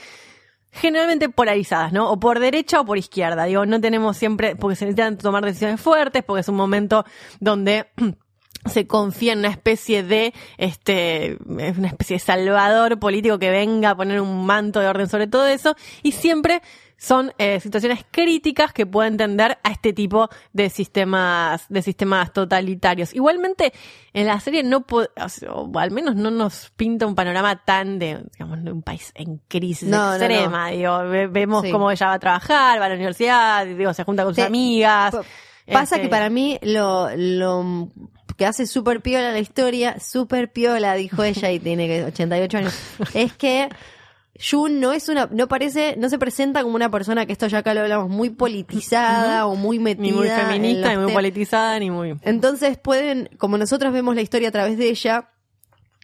generalmente 0.70 1.28
polarizadas, 1.28 1.92
¿no? 1.92 2.10
O 2.10 2.20
por 2.20 2.38
derecha 2.38 2.80
o 2.80 2.84
por 2.84 2.98
izquierda. 2.98 3.44
Digo, 3.44 3.66
no 3.66 3.80
tenemos 3.80 4.16
siempre, 4.16 4.56
porque 4.56 4.76
se 4.76 4.84
necesitan 4.84 5.18
tomar 5.18 5.44
decisiones 5.44 5.80
fuertes, 5.80 6.22
porque 6.22 6.40
es 6.40 6.48
un 6.48 6.56
momento 6.56 7.04
donde 7.40 7.86
se 8.66 8.86
confía 8.86 9.32
en 9.32 9.40
una 9.40 9.48
especie 9.48 10.02
de, 10.02 10.32
este, 10.58 11.38
una 11.44 11.88
especie 11.88 12.16
de 12.16 12.20
salvador 12.20 12.98
político 12.98 13.38
que 13.38 13.50
venga 13.50 13.90
a 13.90 13.96
poner 13.96 14.20
un 14.20 14.44
manto 14.46 14.80
de 14.80 14.86
orden 14.86 15.08
sobre 15.08 15.26
todo 15.26 15.46
eso, 15.46 15.74
y 16.02 16.12
siempre 16.12 16.62
son 16.98 17.32
eh, 17.38 17.60
situaciones 17.60 18.04
críticas 18.10 18.72
que 18.72 18.86
pueden 18.86 19.16
tender 19.18 19.58
a 19.62 19.70
este 19.70 19.92
tipo 19.92 20.28
de 20.52 20.70
sistemas, 20.70 21.66
de 21.68 21.82
sistemas 21.82 22.32
totalitarios. 22.32 23.14
Igualmente, 23.14 23.72
en 24.14 24.26
la 24.26 24.40
serie 24.40 24.62
no 24.62 24.86
po- 24.86 25.04
o 25.50 25.78
al 25.78 25.90
menos 25.90 26.16
no 26.16 26.30
nos 26.30 26.70
pinta 26.76 27.06
un 27.06 27.14
panorama 27.14 27.62
tan 27.64 27.98
de, 27.98 28.24
digamos, 28.32 28.64
de 28.64 28.72
un 28.72 28.82
país 28.82 29.12
en 29.14 29.42
crisis 29.46 29.88
No, 29.88 29.98
no, 29.98 30.06
no. 30.08 30.14
extrema. 30.16 30.68
Digo, 30.70 30.98
ve- 31.04 31.26
vemos 31.26 31.62
Sí. 31.64 31.70
cómo 31.70 31.90
ella 31.90 32.06
va 32.06 32.12
a 32.14 32.18
trabajar, 32.18 32.80
va 32.80 32.86
a 32.86 32.88
la 32.88 32.94
universidad, 32.94 33.66
digo, 33.66 33.92
se 33.92 34.04
junta 34.04 34.24
con 34.24 34.34
sus 34.34 34.42
Sí. 34.42 34.46
amigas. 34.46 35.14
Pasa 35.70 35.96
Este, 35.96 36.02
que 36.02 36.08
para 36.08 36.30
mí 36.30 36.58
lo, 36.62 37.08
lo 37.16 37.88
que 38.36 38.46
hace 38.46 38.66
súper 38.66 39.02
piola 39.02 39.32
la 39.32 39.40
historia, 39.40 39.98
súper 40.00 40.50
piola, 40.52 40.94
dijo 40.94 41.24
ella 41.24 41.50
y 41.50 41.58
tiene 41.58 41.88
que 41.88 42.04
88 42.04 42.58
años, 42.58 42.78
es 43.14 43.32
que 43.34 43.68
Jun 44.38 44.80
no 44.80 44.92
es 44.92 45.08
una, 45.08 45.28
no 45.32 45.48
parece, 45.48 45.96
no 45.96 46.08
se 46.08 46.18
presenta 46.18 46.62
como 46.62 46.74
una 46.74 46.90
persona 46.90 47.26
que 47.26 47.32
esto 47.32 47.46
ya 47.46 47.58
acá 47.58 47.74
lo 47.74 47.80
hablamos, 47.80 48.08
muy 48.08 48.30
politizada 48.30 49.46
o 49.46 49.54
muy 49.54 49.78
metida. 49.78 50.02
ni 50.02 50.12
muy 50.12 50.28
feminista, 50.28 50.90
ni 50.90 51.02
muy 51.02 51.12
politizada, 51.12 51.78
ni 51.78 51.90
muy... 51.90 52.16
Entonces 52.22 52.78
pueden, 52.78 53.30
como 53.38 53.58
nosotros 53.58 53.92
vemos 53.92 54.14
la 54.14 54.22
historia 54.22 54.48
a 54.48 54.52
través 54.52 54.78
de 54.78 54.88
ella, 54.88 55.30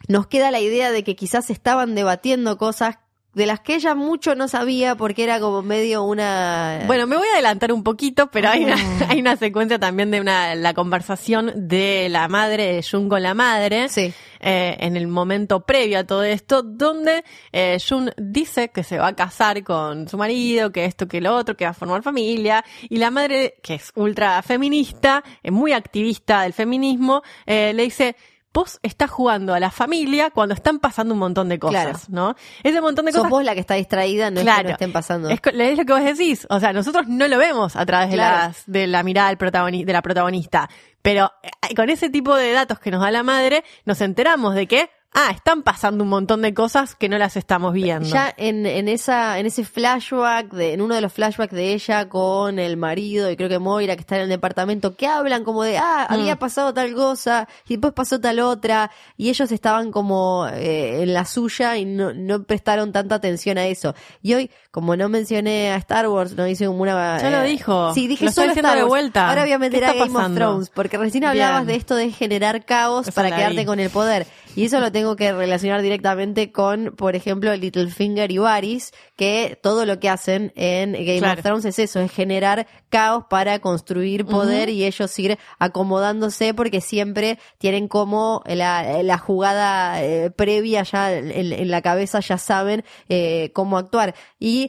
nos 0.08 0.26
queda 0.26 0.50
la 0.50 0.60
idea 0.60 0.90
de 0.90 1.04
que 1.04 1.16
quizás 1.16 1.50
estaban 1.50 1.94
debatiendo 1.94 2.58
cosas 2.58 2.96
de 3.34 3.46
las 3.46 3.60
que 3.60 3.74
ella 3.74 3.94
mucho 3.94 4.34
no 4.34 4.46
sabía 4.46 4.94
porque 4.94 5.24
era 5.24 5.40
como 5.40 5.62
medio 5.62 6.02
una... 6.02 6.82
Bueno, 6.86 7.06
me 7.06 7.16
voy 7.16 7.26
a 7.28 7.32
adelantar 7.32 7.72
un 7.72 7.82
poquito, 7.82 8.30
pero 8.30 8.50
hay 8.50 8.64
una, 8.64 8.76
hay 9.08 9.20
una 9.20 9.36
secuencia 9.36 9.78
también 9.78 10.10
de 10.10 10.20
una, 10.20 10.54
la 10.54 10.74
conversación 10.74 11.50
de 11.56 12.08
la 12.10 12.28
madre 12.28 12.74
de 12.74 12.82
Jun 12.82 13.08
con 13.08 13.22
la 13.22 13.32
madre. 13.32 13.88
Sí. 13.88 14.12
Eh, 14.42 14.76
en 14.80 14.96
el 14.96 15.06
momento 15.06 15.60
previo 15.60 16.00
a 16.00 16.04
todo 16.04 16.24
esto, 16.24 16.62
donde 16.62 17.24
eh, 17.52 17.78
Jun 17.86 18.10
dice 18.16 18.70
que 18.70 18.82
se 18.82 18.98
va 18.98 19.08
a 19.08 19.16
casar 19.16 19.62
con 19.62 20.08
su 20.08 20.18
marido, 20.18 20.72
que 20.72 20.84
esto, 20.84 21.06
que 21.06 21.20
lo 21.20 21.34
otro, 21.34 21.56
que 21.56 21.64
va 21.64 21.70
a 21.70 21.74
formar 21.74 22.02
familia, 22.02 22.64
y 22.88 22.96
la 22.96 23.10
madre, 23.10 23.54
que 23.62 23.74
es 23.74 23.92
ultra 23.94 24.42
feminista, 24.42 25.22
eh, 25.42 25.50
muy 25.50 25.72
activista 25.72 26.42
del 26.42 26.52
feminismo, 26.52 27.22
eh, 27.46 27.72
le 27.74 27.84
dice, 27.84 28.16
vos 28.54 28.78
estás 28.82 29.10
jugando 29.10 29.54
a 29.54 29.60
la 29.60 29.70
familia 29.70 30.30
cuando 30.30 30.54
están 30.54 30.78
pasando 30.78 31.14
un 31.14 31.20
montón 31.20 31.48
de 31.48 31.58
cosas, 31.58 31.84
Claro. 31.84 31.98
¿no? 32.08 32.36
Ese 32.62 32.80
montón 32.80 33.06
de 33.06 33.12
Sos 33.12 33.20
cosas 33.22 33.30
vos 33.30 33.44
la 33.44 33.54
que 33.54 33.60
está 33.60 33.74
distraída, 33.74 34.30
no 34.30 34.40
es 34.40 34.46
que 34.46 34.52
Claro. 34.52 34.64
no 34.68 34.72
estén 34.72 34.92
pasando. 34.92 35.28
es, 35.30 35.40
lo 35.78 35.84
que 35.84 35.92
vos 35.92 36.04
decís. 36.04 36.46
O 36.50 36.60
sea, 36.60 36.72
nosotros 36.72 37.06
no 37.08 37.26
lo 37.28 37.38
vemos 37.38 37.76
a 37.76 37.86
través 37.86 38.10
de, 38.10 38.16
Claro. 38.16 38.36
las, 38.48 38.62
de 38.66 38.86
la 38.86 39.02
mirada 39.02 39.28
del 39.28 39.38
protagoni- 39.38 39.84
de 39.84 39.92
la 39.92 40.02
protagonista. 40.02 40.68
Pero 41.00 41.32
eh, 41.42 41.74
con 41.74 41.88
ese 41.90 42.10
tipo 42.10 42.34
de 42.36 42.52
datos 42.52 42.78
que 42.78 42.90
nos 42.90 43.00
da 43.00 43.10
la 43.10 43.22
madre, 43.22 43.64
nos 43.84 44.00
enteramos 44.00 44.54
de 44.54 44.66
que, 44.68 44.90
ah, 45.14 45.30
están 45.34 45.62
pasando 45.62 46.04
un 46.04 46.10
montón 46.10 46.42
de 46.42 46.54
cosas 46.54 46.94
que 46.94 47.08
no 47.08 47.18
las 47.18 47.36
estamos 47.36 47.72
viendo. 47.72 48.08
Ya 48.08 48.32
en, 48.36 48.66
en 48.66 48.88
esa, 48.88 49.38
en 49.38 49.46
ese 49.46 49.64
flashback, 49.64 50.50
de, 50.52 50.72
en 50.72 50.80
uno 50.80 50.94
de 50.94 51.00
los 51.00 51.12
flashbacks 51.12 51.52
de 51.52 51.72
ella 51.74 52.08
con 52.08 52.58
el 52.58 52.76
marido 52.76 53.30
y 53.30 53.36
creo 53.36 53.48
que 53.48 53.58
Moira 53.58 53.94
que 53.96 54.00
está 54.00 54.16
en 54.16 54.22
el 54.22 54.28
departamento, 54.28 54.96
que 54.96 55.06
hablan 55.06 55.44
como 55.44 55.62
de, 55.62 55.78
ah, 55.78 56.06
Mm. 56.10 56.14
había 56.14 56.36
pasado 56.38 56.72
tal 56.74 56.94
cosa 56.94 57.48
y 57.66 57.74
después 57.74 57.92
pasó 57.92 58.20
tal 58.20 58.40
otra 58.40 58.90
y 59.16 59.28
ellos 59.28 59.52
estaban 59.52 59.92
como 59.92 60.46
eh, 60.52 61.02
en 61.02 61.12
la 61.14 61.24
suya 61.24 61.76
y 61.76 61.84
no, 61.84 62.12
no 62.12 62.42
prestaron 62.44 62.92
tanta 62.92 63.14
atención 63.16 63.58
a 63.58 63.66
eso. 63.66 63.94
Y 64.22 64.34
hoy, 64.34 64.50
como 64.72 64.96
no 64.96 65.08
mencioné 65.08 65.70
a 65.70 65.76
Star 65.76 66.08
Wars, 66.08 66.32
no 66.34 66.48
hice 66.48 66.66
como 66.66 66.82
una... 66.82 67.20
Ya 67.20 67.30
lo 67.30 67.42
eh, 67.42 67.48
dijo. 67.48 67.94
Sí, 67.94 68.08
dije 68.08 68.24
Lo 68.24 68.32
solo 68.32 68.52
Star 68.52 68.74
de 68.74 68.82
Wars. 68.82 68.88
vuelta. 68.88 69.28
Ahora 69.28 69.42
voy 69.42 69.52
a 69.52 69.56
¿Qué 69.56 69.58
meter 69.60 69.84
a 69.84 69.92
Game 69.92 70.18
of? 70.18 70.34
Thrones 70.34 70.70
porque 70.70 70.98
recién 70.98 71.24
hablabas 71.24 71.66
Bien. 71.66 71.68
de 71.68 71.74
esto 71.76 71.94
de 71.94 72.10
generar 72.10 72.64
caos 72.64 73.10
para 73.12 73.28
quedarte 73.36 73.60
vi. 73.60 73.64
con 73.64 73.78
el 73.78 73.90
poder. 73.90 74.26
Y 74.54 74.66
eso 74.66 74.80
lo 74.80 74.92
tengo 74.92 75.16
que 75.16 75.32
relacionar 75.32 75.80
directamente 75.80 76.52
con, 76.52 76.92
por 76.96 77.16
ejemplo, 77.16 77.54
Littlefinger 77.56 78.30
y 78.30 78.36
Varys, 78.38 78.92
que 79.16 79.58
todo 79.62 79.86
lo 79.86 79.98
que 79.98 80.10
hacen 80.10 80.52
en 80.56 80.92
Game 80.92 81.20
Claro. 81.20 81.38
of 81.38 81.42
Thrones 81.42 81.64
es 81.64 81.78
eso, 81.78 82.00
es 82.00 82.10
generar 82.12 82.66
caos 82.90 83.24
para 83.30 83.60
construir 83.60 84.26
poder 84.26 84.68
y 84.68 84.84
ellos 84.84 85.18
ir 85.18 85.38
acomodándose 85.58 86.52
porque 86.54 86.80
siempre 86.82 87.38
tienen 87.58 87.88
como 87.88 88.42
la, 88.46 89.02
la 89.02 89.16
jugada 89.18 90.02
eh, 90.02 90.30
previa 90.30 90.82
ya 90.82 91.12
en, 91.14 91.30
en 91.30 91.70
la 91.70 91.80
cabeza, 91.82 92.20
ya 92.20 92.36
saben 92.38 92.84
eh, 93.08 93.50
cómo 93.54 93.78
actuar. 93.78 94.14
Y 94.38 94.61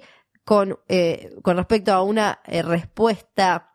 con, 0.44 0.80
eh, 0.88 1.36
con 1.42 1.58
respecto 1.58 1.94
a 1.94 2.02
una 2.02 2.42
eh, 2.46 2.62
respuesta 2.62 3.74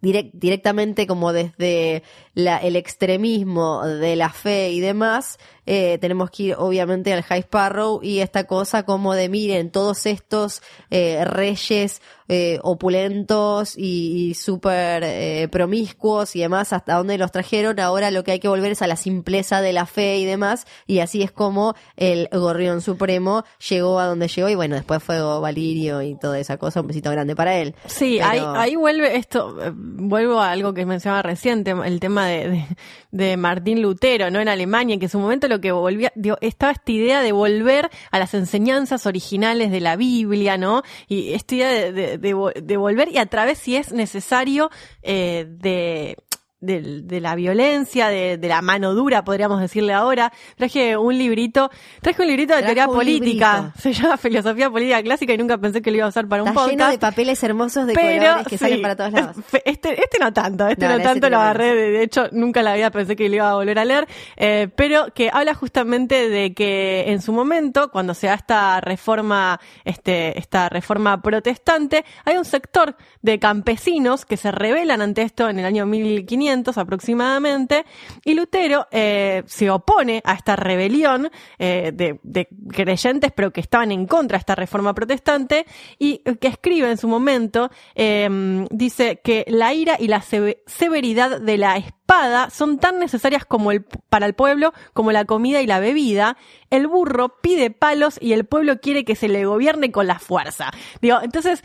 direct- 0.00 0.32
directamente 0.34 1.06
como 1.06 1.32
desde 1.32 2.02
la, 2.34 2.58
el 2.58 2.76
extremismo 2.76 3.84
de 3.86 4.16
la 4.16 4.30
fe 4.30 4.70
y 4.70 4.80
demás, 4.80 5.38
eh, 5.70 5.98
tenemos 6.00 6.30
que 6.30 6.42
ir 6.44 6.54
obviamente 6.56 7.12
al 7.12 7.22
High 7.22 7.40
Sparrow 7.40 8.00
y 8.02 8.20
esta 8.20 8.44
cosa 8.44 8.84
como 8.84 9.12
de 9.14 9.28
miren, 9.28 9.70
todos 9.70 10.06
estos 10.06 10.62
eh, 10.90 11.22
reyes 11.26 12.00
eh, 12.30 12.58
opulentos 12.62 13.76
y, 13.76 14.30
y 14.30 14.34
súper 14.34 15.48
promiscuos 15.50 16.34
y 16.36 16.40
demás, 16.40 16.72
hasta 16.72 16.94
dónde 16.94 17.18
los 17.18 17.32
trajeron, 17.32 17.78
ahora 17.80 18.10
lo 18.10 18.24
que 18.24 18.32
hay 18.32 18.38
que 18.40 18.48
volver 18.48 18.72
es 18.72 18.82
a 18.82 18.86
la 18.86 18.96
simpleza 18.96 19.60
de 19.60 19.72
la 19.72 19.86
fe 19.86 20.18
y 20.18 20.24
demás, 20.24 20.66
y 20.86 21.00
así 21.00 21.22
es 21.22 21.32
como 21.32 21.74
el 21.96 22.28
gorrión 22.32 22.80
supremo 22.80 23.44
llegó 23.68 23.98
a 23.98 24.06
donde 24.06 24.28
llegó 24.28 24.48
y 24.48 24.54
bueno, 24.54 24.74
después 24.76 25.02
fue 25.02 25.20
Valirio 25.20 26.02
y 26.02 26.18
toda 26.18 26.38
esa 26.38 26.56
cosa, 26.56 26.80
un 26.80 26.86
besito 26.88 27.10
grande 27.10 27.34
para 27.36 27.56
él. 27.58 27.74
Sí, 27.86 28.18
Pero- 28.20 28.30
ahí, 28.30 28.70
ahí 28.70 28.76
vuelve 28.76 29.16
esto, 29.16 29.56
vuelvo 29.74 30.40
a 30.40 30.50
algo 30.50 30.74
que 30.74 30.86
mencionaba 30.86 31.22
reciente, 31.22 31.70
el 31.84 32.00
tema 32.00 32.26
de, 32.26 32.48
de, 32.50 32.66
de 33.10 33.36
Martín 33.36 33.82
Lutero, 33.82 34.30
¿no? 34.30 34.40
En 34.40 34.48
Alemania, 34.48 34.98
que 34.98 35.06
en 35.06 35.10
su 35.10 35.18
momento 35.18 35.48
lo 35.48 35.57
que 35.60 35.72
volvía, 35.72 36.12
estaba 36.40 36.72
esta 36.72 36.92
idea 36.92 37.22
de 37.22 37.32
volver 37.32 37.90
a 38.10 38.18
las 38.18 38.34
enseñanzas 38.34 39.06
originales 39.06 39.70
de 39.70 39.80
la 39.80 39.96
Biblia, 39.96 40.58
¿no? 40.58 40.82
Y 41.06 41.32
esta 41.32 41.54
idea 41.54 41.92
de, 41.92 42.18
de 42.18 42.76
volver 42.76 43.08
y 43.12 43.18
a 43.18 43.26
través, 43.26 43.58
si 43.58 43.76
es 43.76 43.92
necesario, 43.92 44.70
eh, 45.02 45.46
de 45.48 46.16
de, 46.60 47.02
de 47.02 47.20
la 47.20 47.34
violencia, 47.34 48.08
de, 48.08 48.36
de 48.36 48.48
la 48.48 48.62
mano 48.62 48.94
dura, 48.94 49.24
podríamos 49.24 49.60
decirle 49.60 49.92
ahora. 49.92 50.32
Traje 50.56 50.96
un 50.96 51.16
librito, 51.16 51.70
traje 52.00 52.22
un 52.22 52.28
librito 52.28 52.54
de 52.54 52.60
Trajo 52.62 52.74
teoría 52.74 52.88
un 52.88 52.94
política. 52.96 53.56
librito. 53.56 53.78
Se 53.80 53.92
llama 53.92 54.16
Filosofía 54.16 54.70
Política 54.70 55.02
Clásica 55.02 55.32
y 55.34 55.38
nunca 55.38 55.58
pensé 55.58 55.80
que 55.82 55.90
lo 55.90 55.98
iba 55.98 56.06
a 56.06 56.08
usar 56.08 56.26
para 56.26 56.42
un 56.42 56.48
Está 56.48 56.60
podcast. 56.60 56.78
lleno 56.78 56.90
de 56.90 56.98
papeles 56.98 57.42
hermosos 57.44 57.86
de 57.86 57.94
colores 57.94 58.46
que 58.48 58.58
sí, 58.58 58.64
salen 58.64 58.82
para 58.82 58.96
todos 58.96 59.12
lados. 59.12 59.36
es- 59.52 59.62
Este, 59.78 60.02
este 60.02 60.18
no 60.18 60.32
tanto, 60.32 60.66
este 60.66 60.88
No, 60.88 60.98
tanto 61.00 61.28
lo 61.30 61.36
agarré, 61.38 61.74
de, 61.74 61.90
de 61.90 62.02
hecho 62.02 62.28
nunca 62.32 62.62
la 62.62 62.74
vida 62.74 62.90
pensé 62.90 63.14
que 63.14 63.28
lo 63.28 63.36
iba 63.36 63.50
a 63.50 63.54
volver 63.54 63.78
a 63.78 63.84
leer, 63.84 64.08
eh, 64.36 64.68
pero 64.74 65.12
que 65.14 65.30
habla 65.32 65.54
justamente 65.54 66.28
de 66.28 66.54
que 66.54 67.04
en 67.08 67.20
su 67.22 67.32
momento, 67.32 67.90
cuando 67.92 68.14
se 68.14 68.26
da 68.26 68.34
esta 68.34 68.80
reforma, 68.80 69.60
este, 69.84 70.38
esta 70.38 70.68
reforma 70.68 71.20
protestante, 71.22 72.04
hay 72.24 72.36
un 72.36 72.44
sector 72.44 72.96
de 73.22 73.38
campesinos 73.38 74.24
que 74.24 74.36
se 74.36 74.50
rebelan 74.50 75.02
ante 75.02 75.22
esto 75.22 75.48
en 75.48 75.58
el 75.60 75.64
año 75.64 75.86
1500 75.86 76.47
aproximadamente, 76.76 77.84
y 78.24 78.34
Lutero 78.34 78.86
eh, 78.90 79.42
se 79.46 79.70
opone 79.70 80.22
a 80.24 80.34
esta 80.34 80.56
rebelión 80.56 81.30
eh, 81.58 81.92
de, 81.92 82.48
creyentes, 82.72 83.32
pero 83.34 83.52
que 83.52 83.60
estaban 83.60 83.92
en 83.92 84.06
contra 84.06 84.36
de 84.38 84.40
esta 84.40 84.54
reforma 84.54 84.94
protestante, 84.94 85.66
y 85.98 86.18
que 86.18 86.48
escribe 86.48 86.90
en 86.90 86.98
su 86.98 87.08
momento, 87.08 87.70
eh, 87.94 88.66
dice 88.70 89.20
que 89.22 89.44
la 89.48 89.72
ira 89.74 89.96
y 89.98 90.08
la 90.08 90.20
seve- 90.20 90.62
severidad 90.66 91.40
de 91.40 91.56
la 91.58 91.76
espada 91.76 92.48
son 92.50 92.78
tan 92.78 92.98
necesarias 92.98 93.44
como 93.44 93.70
el, 93.70 93.84
para 94.08 94.26
el 94.26 94.34
pueblo 94.34 94.72
como 94.94 95.12
la 95.12 95.26
comida 95.26 95.60
y 95.60 95.66
la 95.66 95.78
bebida. 95.78 96.38
El 96.70 96.86
burro 96.86 97.40
pide 97.42 97.70
palos 97.70 98.18
y 98.20 98.32
el 98.32 98.46
pueblo 98.46 98.80
quiere 98.80 99.04
que 99.04 99.14
se 99.14 99.28
le 99.28 99.44
gobierne 99.44 99.92
con 99.92 100.06
la 100.06 100.18
fuerza. 100.18 100.70
Digo, 101.02 101.18
entonces, 101.22 101.62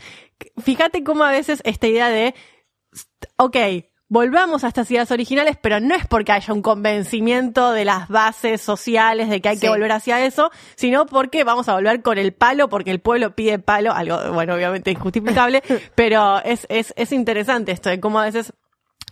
fíjate 0.62 1.02
cómo 1.02 1.24
a 1.24 1.30
veces 1.30 1.62
esta 1.64 1.86
idea 1.86 2.08
de, 2.10 2.34
ok, 3.38 3.56
volvamos 4.08 4.64
a 4.64 4.68
estas 4.68 4.90
ideas 4.90 5.10
originales, 5.10 5.56
pero 5.60 5.80
no 5.80 5.94
es 5.94 6.06
porque 6.06 6.32
haya 6.32 6.52
un 6.52 6.62
convencimiento 6.62 7.72
de 7.72 7.84
las 7.84 8.08
bases 8.08 8.60
sociales 8.60 9.28
de 9.30 9.40
que 9.40 9.48
hay 9.48 9.56
Sí. 9.56 9.62
que 9.62 9.68
volver 9.68 9.92
hacia 9.92 10.24
eso, 10.24 10.50
sino 10.76 11.06
porque 11.06 11.42
vamos 11.44 11.68
a 11.68 11.74
volver 11.74 12.02
con 12.02 12.18
el 12.18 12.32
palo, 12.32 12.68
porque 12.68 12.90
el 12.90 13.00
pueblo 13.00 13.34
pide 13.34 13.58
palo, 13.58 13.92
algo, 13.92 14.32
bueno, 14.32 14.54
obviamente 14.54 14.90
injustificable, 14.90 15.62
pero 15.94 16.42
es, 16.44 16.66
es, 16.68 16.92
es 16.96 17.12
interesante 17.12 17.72
esto 17.72 17.88
de 17.90 18.00
cómo 18.00 18.20
a 18.20 18.24
veces 18.24 18.52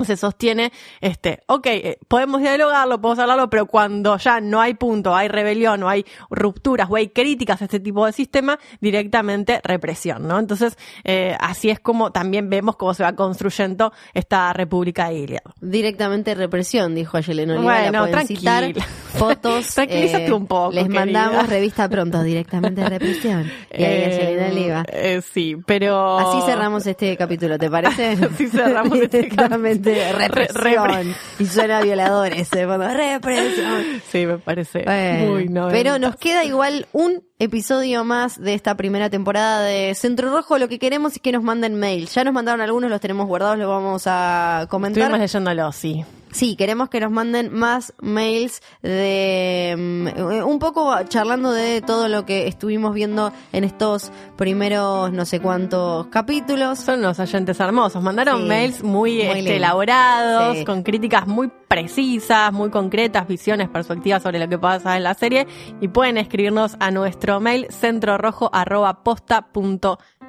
se 0.05 0.17
sostiene, 0.17 0.73
este, 1.01 1.41
ok, 1.47 1.67
eh, 1.67 1.99
podemos 2.09 2.41
dialogarlo, 2.41 3.01
podemos 3.01 3.19
hablarlo, 3.21 3.51
pero 3.51 3.67
cuando 3.67 4.17
ya 4.19 4.41
no 4.41 4.61
hay 4.61 4.75
punto, 4.75 5.15
hay 5.15 5.29
rebelión 5.29 5.83
o 5.83 5.89
hay 5.89 6.05
rupturas 6.31 6.89
o 6.91 6.97
hay 6.97 7.09
críticas 7.09 7.61
a 7.63 7.67
este 7.67 7.79
tipo 7.81 8.05
de 8.07 8.13
sistema, 8.13 8.59
directamente 8.81 9.61
represión, 9.65 10.27
¿no? 10.27 10.39
Entonces, 10.39 10.77
eh, 11.05 11.37
así 11.41 11.71
es 11.71 11.79
como 11.81 12.11
también 12.11 12.51
vemos 12.51 12.77
cómo 12.77 12.95
se 12.95 13.03
va 13.03 13.15
construyendo 13.15 13.93
esta 14.15 14.53
República 14.53 15.09
de 15.09 15.17
Gilead. 15.17 15.43
Directamente 15.61 16.35
represión, 16.35 16.95
dijo 16.95 17.17
Ayelen 17.17 17.51
Oliva. 17.51 17.65
Bueno, 17.65 18.09
tranquila. 18.09 18.61
citar. 18.73 18.87
Fotos. 19.15 19.67
eh, 19.69 19.73
Tranquilízate 19.75 20.33
un 20.33 20.47
poco, 20.47 20.73
Les 20.73 20.85
querida. 20.85 21.01
mandamos 21.01 21.49
revista 21.49 21.89
pronto, 21.89 22.23
directamente 22.23 22.89
represión. 22.89 23.51
Y 23.73 23.85
ahí 23.85 24.05
Ayelen 24.05 24.41
Eh, 24.45 24.51
Oliva. 24.53 24.85
eh, 24.89 25.21
sí, 25.33 25.57
pero... 25.67 26.19
Así 26.19 26.41
cerramos 26.47 26.87
este 26.87 27.17
capítulo, 27.17 27.59
¿te 27.59 27.71
parece? 27.71 28.13
Así 28.33 28.49
cerramos 28.49 28.99
este 29.01 29.23
Directamente 29.23 29.82
capítulo. 29.83 30.19
represión. 30.19 30.89
Re- 30.89 31.15
y 31.39 31.47
suena 31.47 31.79
a 31.79 31.83
violadores. 31.83 32.51
de 32.51 32.67
represión. 32.67 34.03
Sí, 34.11 34.27
me 34.27 34.39
parece 34.39 34.85
muy 35.27 35.49
noventas. 35.49 35.73
pero 35.83 35.99
nos 35.99 36.17
queda 36.17 36.45
igual 36.45 36.87
un 36.93 37.23
episodio 37.39 38.05
más 38.05 38.41
de 38.41 38.55
esta 38.55 38.77
primera 38.77 39.11
temporada 39.11 39.63
de 39.63 39.95
Centro 39.95 40.31
Rojo. 40.31 40.59
Lo 40.59 40.69
que 40.69 40.79
queremos 40.79 41.15
es 41.15 41.19
que 41.21 41.33
nos 41.33 41.43
manden 41.43 41.79
mails. 41.79 42.15
Ya 42.15 42.25
nos 42.25 42.33
mandaron 42.35 42.61
algunos, 42.61 42.91
los 42.91 43.01
tenemos 43.01 43.27
guardados, 43.27 43.59
los 43.59 43.69
vamos 43.69 44.03
a 44.07 44.67
comentar. 44.71 45.03
Estuvimos 45.03 45.19
leyéndolo, 45.21 45.73
sí. 45.73 46.05
Sí, 46.33 46.57
queremos 46.57 46.89
que 46.89 46.99
nos 46.99 47.11
manden 47.11 47.53
más 47.53 47.93
mails 48.01 48.63
de 48.83 49.75
mm, 49.79 50.45
un 50.47 50.59
poco 50.59 50.95
charlando 51.05 51.53
de 51.53 51.83
todo 51.83 52.09
lo 52.09 52.25
que 52.25 52.49
estuvimos 52.49 52.95
viendo 52.95 53.33
en 53.53 53.65
estos 53.65 54.11
primeros 54.37 55.13
no 55.13 55.25
sé 55.27 55.41
cuántos 55.41 56.07
capítulos. 56.07 56.79
Son 56.79 57.01
unos 57.01 57.19
oyentes 57.21 57.61
hermosos. 57.61 58.03
Mandaron 58.03 58.43
Sí, 58.43 58.49
mails 58.49 58.83
muy, 58.83 59.23
muy 59.25 59.39
este, 59.41 59.57
elaborados, 59.57 60.59
Sí. 60.59 60.65
con 60.65 60.83
críticas 60.83 61.27
muy 61.27 61.51
precisas, 61.69 62.53
muy 62.53 62.71
concretas, 62.71 63.29
visiones, 63.29 63.69
perspectivas 63.69 64.23
sobre 64.23 64.39
lo 64.39 64.49
que 64.49 64.59
pasa 64.59 64.97
en 64.97 65.03
la 65.03 65.15
serie. 65.15 65.47
Y 65.81 65.89
pueden 65.89 66.17
escribirnos 66.17 66.77
a 66.81 66.91
nuestro 66.91 67.41
mail 67.41 67.67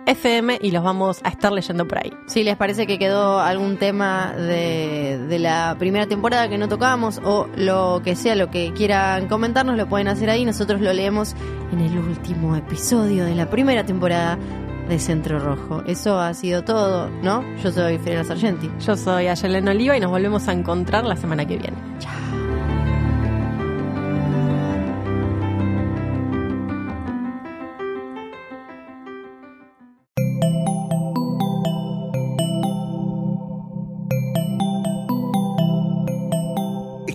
centrorojo.posta.fm 0.06 0.60
y 0.62 0.72
los 0.72 0.84
vamos 0.84 1.20
a 1.24 1.30
estar 1.30 1.52
leyendo 1.52 1.88
por 1.88 2.00
ahí. 2.00 2.14
Si 2.28 2.44
les 2.44 2.56
parece 2.58 2.88
que 2.88 2.98
quedó 2.98 3.40
algún 3.40 3.78
tema 3.78 4.34
de, 4.34 5.18
de 5.28 5.40
la 5.40 5.76
primera 5.80 6.08
temporada 6.08 6.50
que 6.50 6.58
no 6.58 6.68
tocamos 6.68 7.22
o 7.24 7.48
lo 7.56 8.02
que 8.04 8.16
sea, 8.16 8.36
lo 8.36 8.50
que 8.50 8.74
quieran 8.74 9.28
comentarnos, 9.28 9.78
lo 9.78 9.88
pueden 9.88 10.08
hacer 10.08 10.30
ahí. 10.30 10.46
Nosotros 10.46 10.82
lo 10.82 10.94
leemos 10.94 11.36
en 11.72 11.80
el 11.80 11.98
último 11.98 12.56
episodio 12.56 13.26
de 13.26 13.36
la 13.36 13.50
primera 13.50 13.86
temporada 13.86 14.38
de 14.88 15.00
Centro 15.00 15.40
Rojo. 15.40 15.84
Eso 15.88 16.20
ha 16.20 16.34
sido 16.34 16.64
todo, 16.64 17.10
¿no? 17.22 17.44
Yo 17.58 17.72
soy 17.72 17.98
Fidel 17.98 18.26
Sargenti. 18.26 18.70
Yo 18.86 18.96
soy 18.96 19.28
Ayelen 19.28 19.68
Oliva 19.68 19.96
y 19.96 20.00
nos 20.00 20.12
volvemos 20.12 20.48
a 20.48 20.54
encontrar 20.54 21.06
la 21.06 21.16
semana 21.16 21.46
que 21.46 21.58
viene. 21.58 21.78
Chao. 22.00 22.63